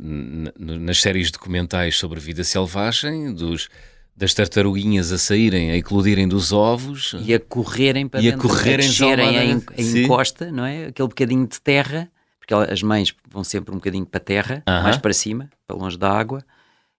n- 0.59 0.79
nas 0.79 1.01
séries 1.01 1.31
documentais 1.31 1.97
sobre 1.97 2.19
vida 2.19 2.43
selvagem, 2.43 3.33
dos, 3.33 3.67
das 4.15 4.33
tartaruguinhas 4.33 5.11
a 5.11 5.17
saírem, 5.17 5.71
a 5.71 5.75
eclodirem 5.77 6.27
dos 6.27 6.51
ovos. 6.51 7.15
E 7.19 7.33
a 7.33 7.39
correrem 7.39 8.07
para 8.07 8.21
E 8.21 8.27
a 8.27 8.31
dentro, 8.31 8.47
correrem 8.47 8.85
a 8.85 8.89
descerem 8.89 9.25
em, 9.27 9.31
desalmadamente. 9.31 9.65
em 9.77 9.83
Sim. 9.83 10.03
encosta, 10.03 10.51
não 10.51 10.65
é? 10.65 10.85
Aquele 10.87 11.07
bocadinho 11.07 11.47
de 11.47 11.59
terra, 11.59 12.07
porque 12.45 12.53
as 12.53 12.83
mães 12.83 13.15
vão 13.29 13.43
sempre 13.43 13.71
um 13.71 13.77
bocadinho 13.77 14.05
para 14.05 14.17
a 14.17 14.23
terra, 14.23 14.63
Aham. 14.67 14.83
mais 14.83 14.97
para 14.97 15.13
cima, 15.13 15.49
para 15.65 15.77
longe 15.77 15.97
da 15.97 16.11
água, 16.11 16.43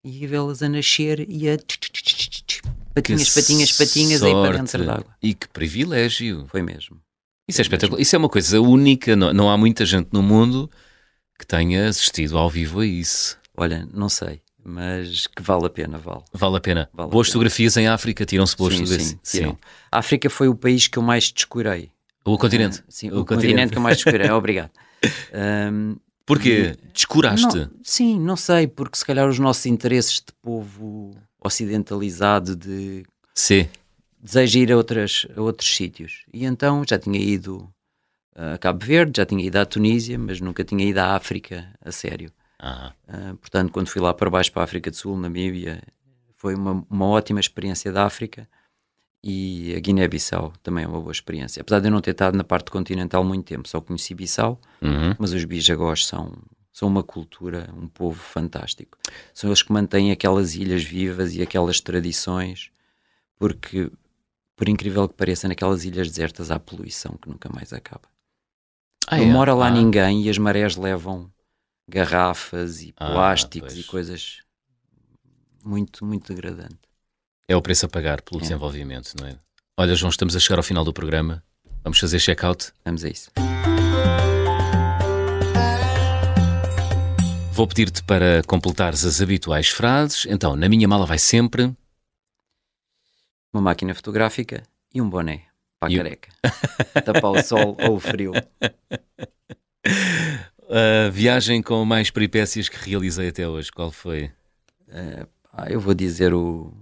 e 0.03 0.27
vê-las 0.27 0.63
a 0.63 0.69
nascer 0.69 1.27
e 1.29 1.49
a 1.49 1.59
tch, 1.59 1.79
tch, 1.79 2.29
tch, 2.47 2.63
patinhas, 2.95 3.29
Que 3.29 3.41
patinhas, 3.41 3.73
patinhas 3.73 4.23
aí 4.23 4.33
para 4.33 4.57
dentro 4.59 4.85
da 4.85 4.95
água. 4.95 5.17
E 5.23 5.35
que 5.35 5.47
privilégio. 5.49 6.47
Foi 6.49 6.63
mesmo. 6.63 6.99
Isso 7.47 7.61
é 7.61 7.63
espetacular. 7.63 8.01
Isso 8.01 8.17
é 8.17 8.19
uma 8.19 8.29
coisa 8.29 8.59
única. 8.61 9.15
Não, 9.15 9.35
não 9.35 9.51
há 9.51 9.59
muita 9.59 9.85
gente 9.85 10.09
no 10.13 10.23
mundo 10.23 10.71
que 11.39 11.47
tenha 11.47 11.89
assistido 11.89 12.39
ao 12.39 12.49
vivo 12.49 12.81
a 12.81 12.87
isso. 12.87 13.39
Olha, 13.55 13.87
não 13.93 14.09
sei, 14.09 14.41
mas 14.65 15.27
que 15.27 15.43
vale 15.43 15.67
a 15.67 15.71
pena, 15.71 15.99
vale. 15.99 16.23
Vale 16.33 16.57
a 16.57 16.61
pena. 16.61 16.89
Vale 16.93 17.09
a 17.09 17.11
boas 17.13 17.27
pena. 17.27 17.33
fotografias 17.33 17.77
em 17.77 17.87
África, 17.87 18.25
tiram-se 18.25 18.57
boas 18.57 18.73
sim, 18.75 18.81
fotografias. 18.81 19.19
sim, 19.23 19.39
tiram. 19.39 19.59
A 19.93 19.99
África 19.99 20.31
foi 20.31 20.49
o 20.49 20.55
país 20.55 20.87
que 20.89 20.99
eu 20.99 21.03
mais 21.03 21.31
descurei. 21.31 21.91
O 22.25 22.39
continente. 22.39 22.81
Ah, 22.81 22.85
sim, 22.89 23.11
o, 23.11 23.25
continente. 23.27 23.73
que 23.73 23.79
eu 23.79 23.83
mais 23.83 23.99
descurei. 23.99 24.29
Obrigado. 24.33 24.71
Ahm, 25.33 25.97
Porquê? 26.27 26.77
Descuraste? 26.93 27.57
Não, 27.59 27.71
sim, 27.83 28.19
não 28.19 28.37
sei, 28.37 28.67
porque 28.67 28.97
se 28.97 29.05
calhar 29.05 29.29
os 29.29 29.39
nossos 29.39 29.67
interesses 29.67 30.15
de 30.17 30.33
povo 30.41 31.15
ocidentalizado, 31.39 32.57
de 32.57 33.05
Sim. 33.35 33.69
deseja 34.19 34.59
ir 34.59 34.73
a, 34.73 34.77
outras, 34.77 35.27
a 35.37 35.41
outros 35.43 35.75
sítios. 35.77 36.25
E 36.33 36.45
então 36.47 36.83
já 36.89 36.99
tinha 36.99 37.19
ido 37.19 37.69
a 38.35 38.57
Cabo 38.59 38.85
Verde, 38.85 39.19
já 39.19 39.27
tinha 39.27 39.45
ido 39.45 39.57
à 39.57 39.67
Tunísia, 39.67 40.19
mas 40.19 40.41
nunca 40.41 40.65
tinha 40.65 40.85
ido 40.85 40.99
à 40.99 41.15
África 41.15 41.69
a 41.85 41.93
sério. 41.93 42.33
Ah, 42.59 42.93
Ah, 43.07 43.35
portanto, 43.41 43.71
quando 43.71 43.89
fui 43.89 44.01
lá 44.01 44.15
para 44.15 44.31
baixo, 44.31 44.51
para 44.51 44.63
a 44.63 44.65
África 44.65 44.91
do 44.91 44.97
Sul, 44.97 45.19
Namíbia, 45.19 45.83
foi 46.37 46.55
uma, 46.55 46.85
uma 46.89 47.07
ótima 47.07 47.41
experiência 47.41 47.93
da 47.93 48.07
África. 48.07 48.49
E 49.27 49.75
a 49.75 49.81
Guiné-Bissau 49.81 50.53
também 50.63 50.85
é 50.85 50.87
uma 50.87 51.01
boa 51.01 51.11
experiência. 51.11 51.63
Apesar 51.63 51.81
de 51.81 51.87
eu 51.87 51.91
não 51.91 52.03
ter 52.03 52.11
estado 52.11 52.37
na 52.37 52.45
parte 52.45 52.71
continental 52.71 53.25
muito 53.25 53.47
tempo, 53.47 53.67
só 53.67 53.81
conheci 53.81 54.15
Bissau, 54.15 54.61
uhum. 54.83 55.15
mas 55.19 55.33
os 55.33 55.43
bijagós 55.47 56.05
são, 56.05 56.31
são 56.71 56.89
uma 56.89 57.03
cultura, 57.03 57.73
um 57.75 57.89
povo 57.89 58.21
fantástico. 58.21 58.99
São 59.33 59.49
eles 59.49 59.63
que 59.63 59.73
mantêm 59.73 60.13
aquelas 60.13 60.55
ilhas 60.55 60.85
vivas 60.85 61.35
e 61.35 61.41
aquelas 61.41 61.81
tradições, 61.81 62.71
porque, 63.39 63.91
por 64.55 64.69
incrível 64.69 65.09
que 65.09 65.15
pareça, 65.15 65.49
naquelas 65.49 65.87
ilhas 65.87 66.09
desertas 66.09 66.51
há 66.51 66.59
poluição 66.59 67.17
que 67.17 67.27
nunca 67.31 67.49
mais 67.49 67.73
acaba. 67.73 68.07
Ah, 69.07 69.17
não 69.17 69.25
é? 69.25 69.27
mora 69.27 69.55
lá 69.55 69.69
Ah, 69.69 69.71
ninguém 69.71 70.23
e 70.25 70.29
as 70.29 70.37
marés 70.37 70.77
levam 70.77 71.33
garrafas 71.89 72.83
e 72.83 72.93
Ah, 72.99 73.07
plásticos 73.11 73.73
pois. 73.73 73.87
e 73.87 73.89
coisas 73.89 74.43
muito, 75.65 76.05
muito 76.05 76.35
degradante. 76.35 76.79
É 77.49 77.55
o 77.57 77.63
preço 77.63 77.87
a 77.87 77.89
pagar 77.89 78.23
pelo 78.23 78.41
É. 78.41 78.43
desenvolvimento, 78.43 79.13
não 79.21 79.29
é? 79.29 79.37
Olha, 79.79 79.95
João, 79.95 80.11
estamos 80.11 80.35
a 80.35 80.41
chegar 80.41 80.57
ao 80.59 80.63
final 80.63 80.85
do 80.85 80.93
programa. 80.93 81.43
Vamos 81.83 81.99
fazer 81.99 82.19
check-out. 82.19 82.73
Vamos 82.85 83.05
a 83.05 83.09
isso. 83.09 83.31
Vou 87.53 87.69
pedir-te 87.69 88.03
para 88.03 88.43
completares 88.47 89.05
as 89.05 89.21
habituais 89.21 89.69
frases. 89.69 90.27
Então, 90.29 90.57
na 90.57 90.69
minha 90.69 90.89
mala 90.89 91.07
vai 91.07 91.19
sempre. 91.19 91.73
Uma 93.53 93.63
máquina 93.63 93.95
fotográfica 93.95 94.63
e 94.93 95.01
um 95.01 95.09
boné 95.09 95.43
para 95.79 95.93
a 95.93 95.97
careca. 95.97 96.31
Tapar 97.05 97.31
o 97.31 97.43
sol 97.43 97.77
ou 97.81 97.97
o 97.97 98.01
frio. 98.01 98.33
A 100.67 101.11
viagem 101.11 101.61
com 101.63 101.85
mais 101.85 102.11
peripécias 102.11 102.71
que 102.71 102.89
realizei 102.89 103.29
até 103.29 103.47
hoje, 103.47 103.71
qual 103.71 103.93
foi? 103.93 104.33
Ah, 105.53 105.71
eu 105.71 105.79
vou 105.79 105.93
dizer 105.93 106.33
o, 106.33 106.73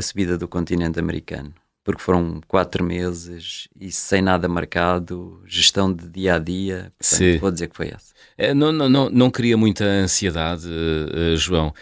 a 0.00 0.02
subida 0.02 0.36
do 0.36 0.48
continente 0.48 0.98
americano, 0.98 1.54
porque 1.84 2.02
foram 2.02 2.40
quatro 2.48 2.82
meses 2.84 3.68
e 3.78 3.90
sem 3.92 4.20
nada 4.22 4.48
marcado, 4.48 5.42
gestão 5.46 5.92
de 5.92 6.08
dia 6.08 6.34
a 6.34 6.38
dia. 6.38 6.92
Portanto, 6.98 7.18
Sim. 7.18 7.38
vou 7.38 7.50
dizer 7.50 7.68
que 7.68 7.76
foi 7.76 7.88
essa. 7.88 8.12
Eh, 8.36 8.52
Não, 8.54 8.72
não, 8.72 8.88
não, 8.88 9.08
não 9.10 9.30
queria 9.30 9.56
muita 9.56 9.84
ansiedade, 9.84 10.66
eh, 10.68 11.32
eh, 11.32 11.36
João, 11.36 11.72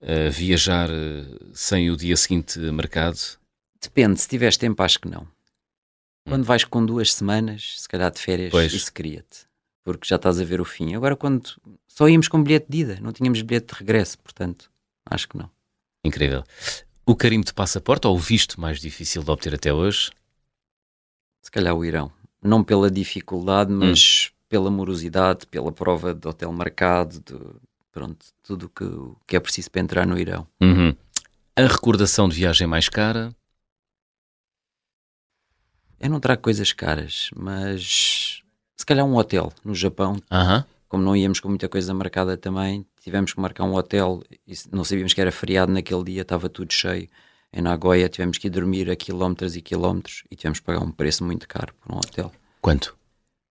eh, 0.00 0.30
viajar 0.30 0.88
sem 1.52 1.90
o 1.90 1.96
dia 1.96 2.16
seguinte 2.16 2.58
marcado. 2.72 3.18
Depende, 3.82 4.20
se 4.20 4.28
tiveres 4.28 4.56
tempo, 4.56 4.82
acho 4.82 4.98
que 5.00 5.08
não. 5.08 5.26
Quando 6.26 6.44
vais 6.44 6.64
com 6.64 6.84
duas 6.84 7.12
semanas, 7.12 7.74
se 7.80 7.88
calhar 7.88 8.10
de 8.10 8.18
férias, 8.18 8.50
Pois. 8.50 8.72
isso 8.72 8.90
cria-te, 8.92 9.40
porque 9.84 10.08
já 10.08 10.16
estás 10.16 10.40
a 10.40 10.44
ver 10.44 10.58
o 10.58 10.64
fim. 10.64 10.94
Agora, 10.94 11.14
quando 11.14 11.50
só 11.86 12.08
íamos 12.08 12.28
com 12.28 12.42
bilhete 12.42 12.66
de 12.68 12.78
ida, 12.78 12.98
não 13.02 13.12
tínhamos 13.12 13.42
bilhete 13.42 13.74
de 13.74 13.78
regresso, 13.80 14.18
portanto, 14.20 14.70
acho 15.04 15.28
que 15.28 15.36
não. 15.36 15.50
Incrível. 16.02 16.42
O 17.06 17.14
carimbo 17.14 17.44
de 17.44 17.52
passaporte 17.52 18.06
ou 18.06 18.14
o 18.16 18.18
visto 18.18 18.60
mais 18.60 18.80
difícil 18.80 19.22
de 19.22 19.30
obter 19.30 19.54
até 19.54 19.72
hoje? 19.72 20.10
Se 21.42 21.50
calhar 21.50 21.74
o 21.74 21.84
Irão. 21.84 22.10
Não 22.42 22.64
pela 22.64 22.90
dificuldade, 22.90 23.72
Hum. 23.72 23.78
mas 23.90 24.30
pela 24.48 24.70
morosidade, 24.70 25.46
pela 25.46 25.72
prova 25.72 26.14
de 26.14 26.26
hotel 26.26 26.52
marcado, 26.52 27.20
de, 27.20 27.38
pronto, 27.92 28.24
tudo 28.42 28.66
o 28.66 28.68
que, 28.68 28.84
que 29.26 29.36
é 29.36 29.40
preciso 29.40 29.70
para 29.70 29.80
entrar 29.82 30.06
no 30.06 30.18
Irão. 30.18 30.46
Uhum. 30.60 30.94
A 31.56 31.62
recordação 31.62 32.28
de 32.28 32.36
viagem 32.36 32.66
mais 32.66 32.88
cara? 32.88 33.34
Eu 36.00 36.10
não 36.10 36.20
trago 36.20 36.42
coisas 36.42 36.72
caras, 36.72 37.30
mas 37.36 38.42
se 38.76 38.84
calhar 38.86 39.06
um 39.06 39.16
hotel 39.16 39.52
no 39.64 39.74
Japão, 39.74 40.16
Aham. 40.30 40.64
como 40.88 41.02
não 41.02 41.16
íamos 41.16 41.40
com 41.40 41.48
muita 41.48 41.68
coisa 41.68 41.94
marcada 41.94 42.36
também, 42.36 42.84
tivemos 43.04 43.34
que 43.34 43.40
marcar 43.40 43.64
um 43.64 43.74
hotel 43.74 44.22
e 44.46 44.54
não 44.72 44.82
sabíamos 44.82 45.12
que 45.12 45.20
era 45.20 45.30
feriado 45.30 45.70
naquele 45.70 46.02
dia, 46.04 46.22
estava 46.22 46.48
tudo 46.48 46.72
cheio. 46.72 47.06
Em 47.52 47.60
Nagoya 47.60 48.08
tivemos 48.08 48.38
que 48.38 48.46
ir 48.46 48.50
dormir 48.50 48.90
a 48.90 48.96
quilómetros 48.96 49.54
e 49.54 49.60
quilómetros 49.60 50.24
e 50.30 50.34
tivemos 50.34 50.58
que 50.58 50.64
pagar 50.64 50.82
um 50.82 50.90
preço 50.90 51.22
muito 51.22 51.46
caro 51.46 51.74
por 51.74 51.94
um 51.94 51.98
hotel. 51.98 52.32
Quanto? 52.62 52.96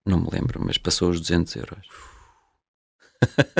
Não 0.03 0.19
me 0.19 0.27
lembro, 0.31 0.59
mas 0.65 0.79
passou 0.79 1.11
os 1.11 1.21
200 1.21 1.55
euros. 1.55 1.87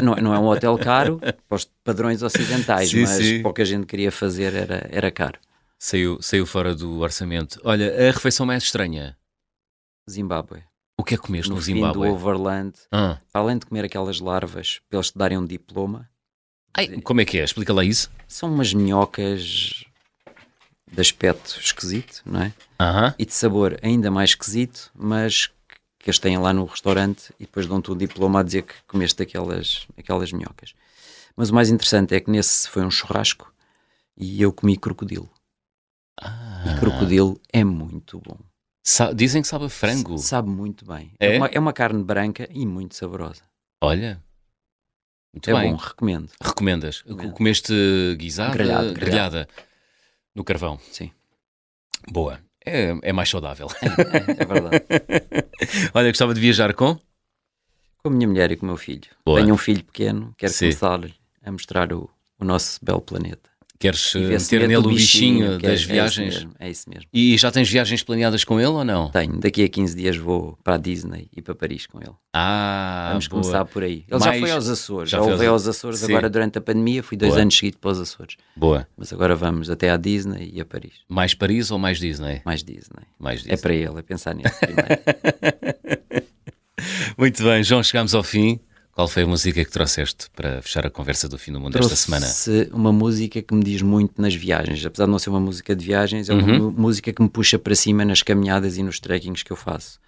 não, 0.02 0.16
não 0.16 0.34
é 0.34 0.40
um 0.40 0.48
hotel 0.48 0.76
caro 0.80 1.20
para 1.20 1.56
os 1.56 1.66
padrões 1.84 2.24
ocidentais, 2.24 2.90
Sim, 2.90 3.02
mas 3.04 3.12
sim. 3.12 3.42
para 3.44 3.52
o 3.52 3.54
que 3.54 3.62
a 3.62 3.66
gente 3.66 3.86
queria 3.86 4.12
fazer 4.12 4.56
era, 4.56 4.88
era 4.92 5.12
caro. 5.12 5.40
Saiu, 5.78 6.20
saiu 6.22 6.46
fora 6.48 6.74
do 6.74 7.00
orçamento. 7.02 7.62
Olha, 7.64 8.10
a 8.10 8.12
refeição 8.12 8.48
mais 8.48 8.64
estranha. 8.64 9.16
Zimbábue. 10.10 10.64
O 11.04 11.06
que 11.06 11.16
é 11.16 11.18
que 11.18 11.24
comeste 11.24 11.50
no, 11.50 11.58
No 11.58 11.62
fim 11.62 11.74
do 11.74 11.76
Zimbábue? 11.80 12.08
Overland, 12.08 12.80
Ah. 12.90 13.20
além 13.34 13.58
de 13.58 13.66
comer 13.66 13.84
aquelas 13.84 14.22
larvas 14.22 14.80
para 14.90 14.96
eles 15.00 15.12
te 15.12 15.18
darem 15.18 15.38
um 15.38 15.46
diploma, 15.46 16.10
Ai, 16.74 16.88
como 17.02 17.20
é 17.20 17.26
que 17.26 17.38
é? 17.38 17.44
Explica 17.44 17.74
lá 17.74 17.84
isso. 17.84 18.10
são 18.26 18.50
umas 18.50 18.74
minhocas 18.74 19.84
de 20.90 21.02
aspecto 21.02 21.60
esquisito, 21.60 22.22
não 22.26 22.44
é? 22.44 22.54
Aham. 22.80 23.14
E 23.20 23.26
de 23.26 23.34
sabor 23.34 23.78
ainda 23.84 24.10
mais 24.10 24.30
esquisito, 24.30 24.90
mas 24.96 25.48
que 26.00 26.10
eles 26.10 26.20
têm 26.20 26.38
lá 26.38 26.54
no 26.54 26.64
restaurante 26.64 27.34
e 27.38 27.44
depois 27.44 27.68
dão-te 27.68 27.92
um 27.92 27.98
diploma 27.98 28.40
a 28.40 28.44
dizer 28.44 28.62
que 28.62 28.74
comeste 28.88 29.22
aquelas, 29.22 29.86
aquelas 29.98 30.32
minhocas. 30.32 30.74
Mas 31.36 31.50
o 31.50 31.54
mais 31.54 31.70
interessante 31.70 32.16
é 32.16 32.20
que 32.22 32.32
nesse 32.32 32.70
foi 32.70 32.82
um 32.82 32.90
churrasco 32.90 33.54
e 34.16 34.42
eu 34.42 34.54
comi 34.54 34.78
crocodilo. 34.78 35.30
Ah. 36.22 36.64
E 36.66 36.80
crocodilo 36.80 37.38
é 37.52 37.62
muito 37.66 38.22
bom. 38.22 38.38
Sa- 38.84 39.14
dizem 39.14 39.42
que 39.42 39.48
sabe 39.48 39.66
a 39.66 39.70
frango. 39.70 40.16
S- 40.16 40.28
Sabe 40.28 40.50
muito 40.50 40.86
bem. 40.86 41.12
É? 41.20 41.38
uma, 41.38 41.48
é 41.48 41.60
uma 41.60 41.74
carne 41.74 42.04
branca 42.04 42.48
e 42.52 42.66
muito 42.66 42.96
saborosa. 42.96 43.42
Olha. 43.82 44.22
Muito 45.34 45.50
é 45.50 45.54
bem. 45.54 45.72
bom, 45.72 45.78
recomendo. 45.78 46.30
Recomendas? 46.42 47.02
Recomendo. 47.02 47.34
Comeste 47.34 47.74
guisada? 48.18 48.54
Grelhado, 48.54 48.94
grelhada. 48.94 49.48
No 50.36 50.44
carvão. 50.44 50.80
Sim. 50.92 51.12
Boa. 52.10 52.40
É, 52.66 52.96
é 53.02 53.14
mais 53.14 53.30
saudável. 53.30 53.68
É, 53.82 53.88
é, 53.88 54.42
é 54.42 54.46
verdade. 54.46 54.86
Olha, 55.94 56.10
gostava 56.10 56.34
de 56.34 56.40
viajar 56.42 56.74
com? 56.74 56.96
com 57.98 58.10
a 58.10 58.12
minha 58.12 58.28
mulher 58.28 58.52
e 58.52 58.58
com 58.58 58.66
o 58.66 58.68
meu 58.70 58.78
filho. 58.78 59.08
Boa. 59.26 59.40
Tenho 59.40 59.54
um 59.54 59.58
filho 59.58 59.84
pequeno, 59.84 60.34
quero 60.38 60.52
Sim. 60.52 60.66
começar 60.66 61.00
a 61.42 61.52
mostrar 61.52 61.94
o, 61.94 62.10
o 62.38 62.44
nosso 62.46 62.84
belo 62.84 63.00
planeta. 63.02 63.50
Queres 63.84 64.16
eh, 64.16 64.20
meter 64.20 64.60
mete 64.62 64.68
nele 64.70 64.76
o 64.78 64.90
bichinho 64.90 65.46
é- 65.56 65.58
das 65.58 65.72
é 65.72 65.74
isso 65.76 65.88
viagens? 65.90 66.34
mesmo, 66.36 66.52
É 66.58 66.70
isso 66.70 66.90
mesmo. 66.90 67.06
E 67.14 67.38
já 67.38 67.52
tens 67.52 67.70
viagens 67.70 68.02
planeadas 68.02 68.46
com 68.46 68.58
ele 68.58 68.70
ou 68.70 68.86
não? 68.86 69.10
Tenho. 69.12 69.40
Daqui 69.42 69.62
a 69.62 69.68
15 69.68 69.94
dias 69.94 70.16
vou 70.16 70.58
para 70.64 70.76
a 70.76 70.78
Disney 70.78 71.28
e 71.36 71.42
para 71.42 71.54
Paris 71.54 71.86
com 71.86 72.00
ele. 72.00 72.14
Ah, 72.34 73.08
Vamos 73.10 73.28
boa. 73.28 73.42
começar 73.42 73.66
por 73.66 73.84
aí. 73.84 74.06
Ele 74.10 74.20
Mais- 74.20 74.24
já 74.24 74.40
foi 74.40 74.52
aos 74.52 74.70
Açores. 74.70 75.10
já 75.10 75.18
Já, 75.22 75.50
aos- 75.50 75.68
Açores 75.68 76.00
Sim. 76.00 76.06
agora 76.14 76.30
durante 76.30 76.58
a 76.58 76.62
pandemia. 76.62 77.04
Fui 77.04 77.18
dois 77.18 77.34
Boa. 77.34 77.42
anos 77.42 77.58
seguidos 77.58 77.80
para 77.82 77.92
os 77.92 78.00
Açores. 78.00 78.38
Boa. 78.56 78.88
Mas 78.96 79.12
agora 79.12 79.36
vamos 79.36 79.70
até 79.70 79.90
à 79.90 79.98
Disney 79.98 80.50
e 80.54 80.62
a 80.62 80.66
Paris. 80.66 80.94
Mais 81.10 81.34
Paris 81.34 81.70
ou 81.70 81.78
mais 81.78 82.00
Disney? 82.00 82.42
Mais 82.46 82.64
Disney. 82.64 83.04
Mais 83.20 83.40
Disney. 83.42 83.54
É 83.54 83.58
para 83.58 83.74
ele, 83.74 84.00
é 84.00 84.02
pensar 84.02 84.34
nele 84.34 84.50
primeiro. 84.50 84.88
Muito 87.18 87.44
bem, 87.44 87.64
João, 87.64 87.84
chegamos 87.84 88.16
ao 88.16 88.24
fim. 88.24 88.60
Qual 88.94 89.08
foi 89.08 89.24
a 89.24 89.28
música 89.28 89.66
que 89.66 89.72
trouxeste 89.72 90.28
para 90.36 90.62
fechar 90.62 90.86
a 90.86 90.90
conversa 90.90 91.28
do 91.28 91.36
fim 91.38 91.52
do 91.52 91.60
mundo 91.60 91.76
esta 91.80 91.96
semana? 91.96 92.26
Trouxe 92.28 92.70
uma 92.72 92.94
música 92.94 93.42
que 93.42 93.54
me 93.54 93.64
diz 93.64 93.82
muito 93.82 94.22
nas 94.22 94.36
viagens. 94.36 94.86
Apesar 94.86 95.06
de 95.06 95.12
não 95.12 95.18
ser 95.18 95.32
uma 95.32 95.40
música 95.40 95.76
de 95.76 95.84
viagens, 95.84 96.30
é 96.30 96.34
uma 96.34 96.44
Uhum. 96.44 96.72
música 96.72 97.12
que 97.12 97.22
me 97.22 97.28
puxa 97.30 97.58
para 97.58 97.74
cima 97.74 98.06
nas 98.06 98.22
caminhadas 98.22 98.78
e 98.78 98.84
nos 98.84 99.00
trekkings 99.00 99.44
que 99.44 99.52
eu 99.52 99.58
faço. 99.58 100.00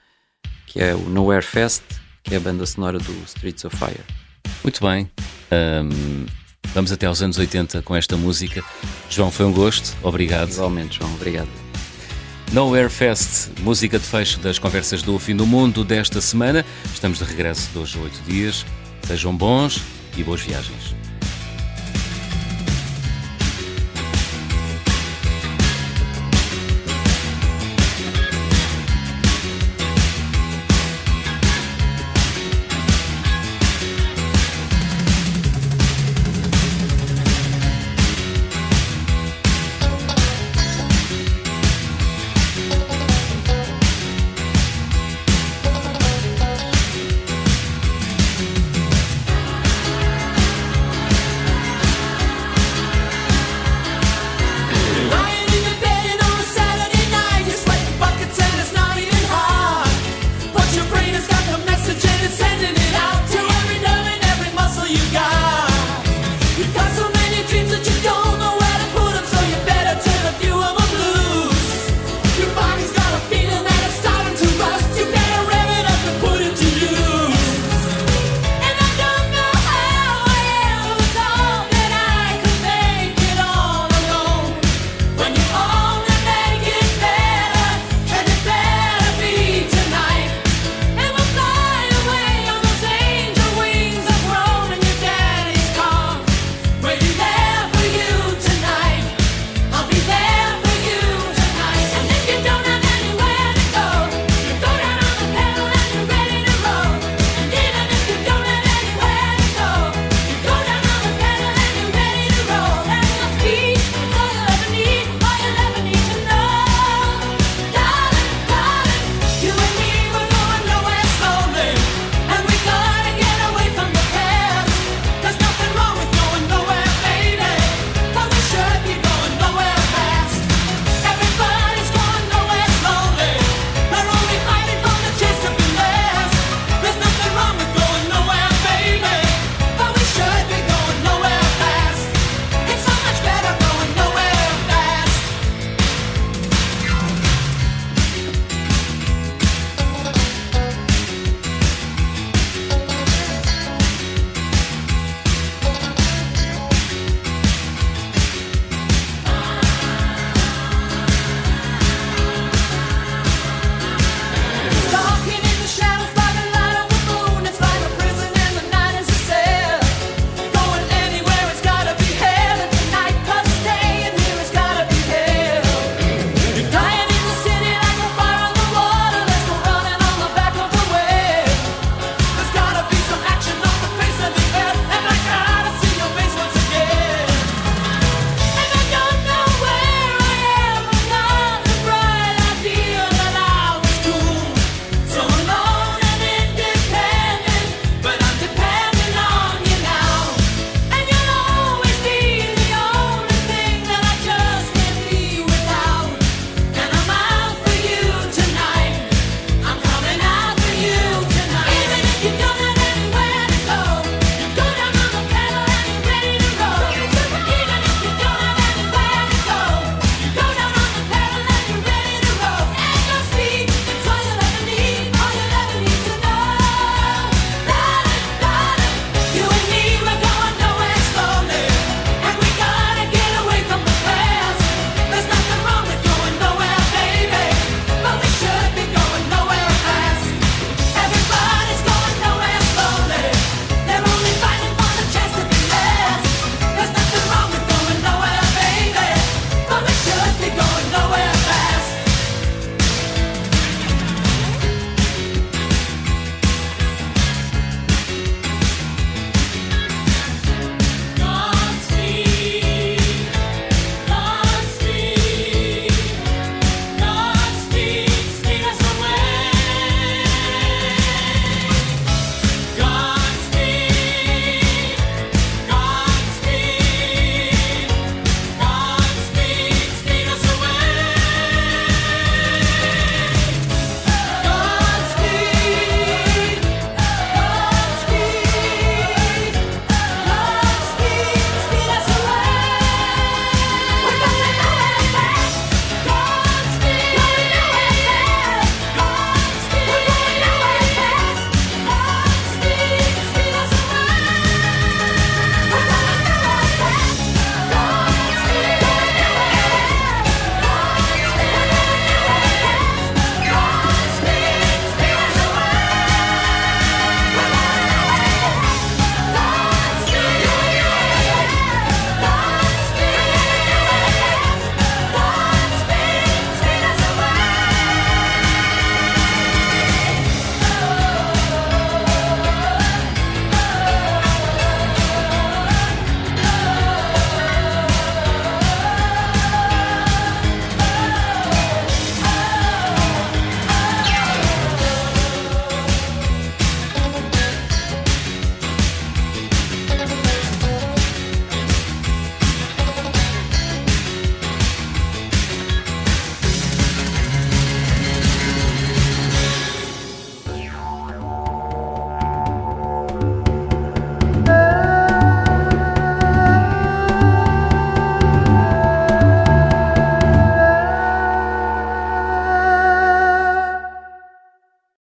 Que 0.67 0.79
é 0.79 0.93
o 0.93 1.09
Nowhere 1.09 1.43
Fest, 1.43 1.81
que 2.23 2.36
é 2.36 2.38
a 2.38 2.39
banda 2.39 2.63
sonora 2.67 2.99
do 2.99 3.11
Streets 3.25 3.65
of 3.65 3.75
Fire. 3.75 4.03
Muito 4.63 4.79
bem. 4.86 5.09
Ahm, 5.49 6.27
vamos 6.73 6.91
até 6.91 7.07
aos 7.07 7.23
anos 7.23 7.39
80 7.39 7.81
com 7.81 7.95
esta 7.95 8.15
música. 8.15 8.63
João, 9.09 9.31
foi 9.31 9.47
um 9.47 9.51
gosto. 9.51 9.95
Obrigado. 10.03 10.51
Igualmente, 10.51 10.99
João. 10.99 11.11
Obrigado. 11.15 11.64
Nowhere 12.53 12.89
Fest, 12.89 13.49
música 13.59 13.99
de 13.99 14.05
fecho 14.05 14.39
das 14.39 14.57
conversas 14.57 15.01
do 15.01 15.17
fim 15.19 15.35
do 15.35 15.45
mundo 15.45 15.83
desta 15.83 16.21
semena. 16.21 16.65
Estamos 16.85 17.19
de 17.19 17.25
regresso 17.25 17.69
de 17.71 17.79
hoje 17.79 17.97
a 17.97 18.01
oito 18.01 18.21
dias. 18.25 18.65
Sejam 19.05 19.35
bons 19.35 19.81
e 20.15 20.23
boas 20.23 20.41
viagens. 20.41 21.05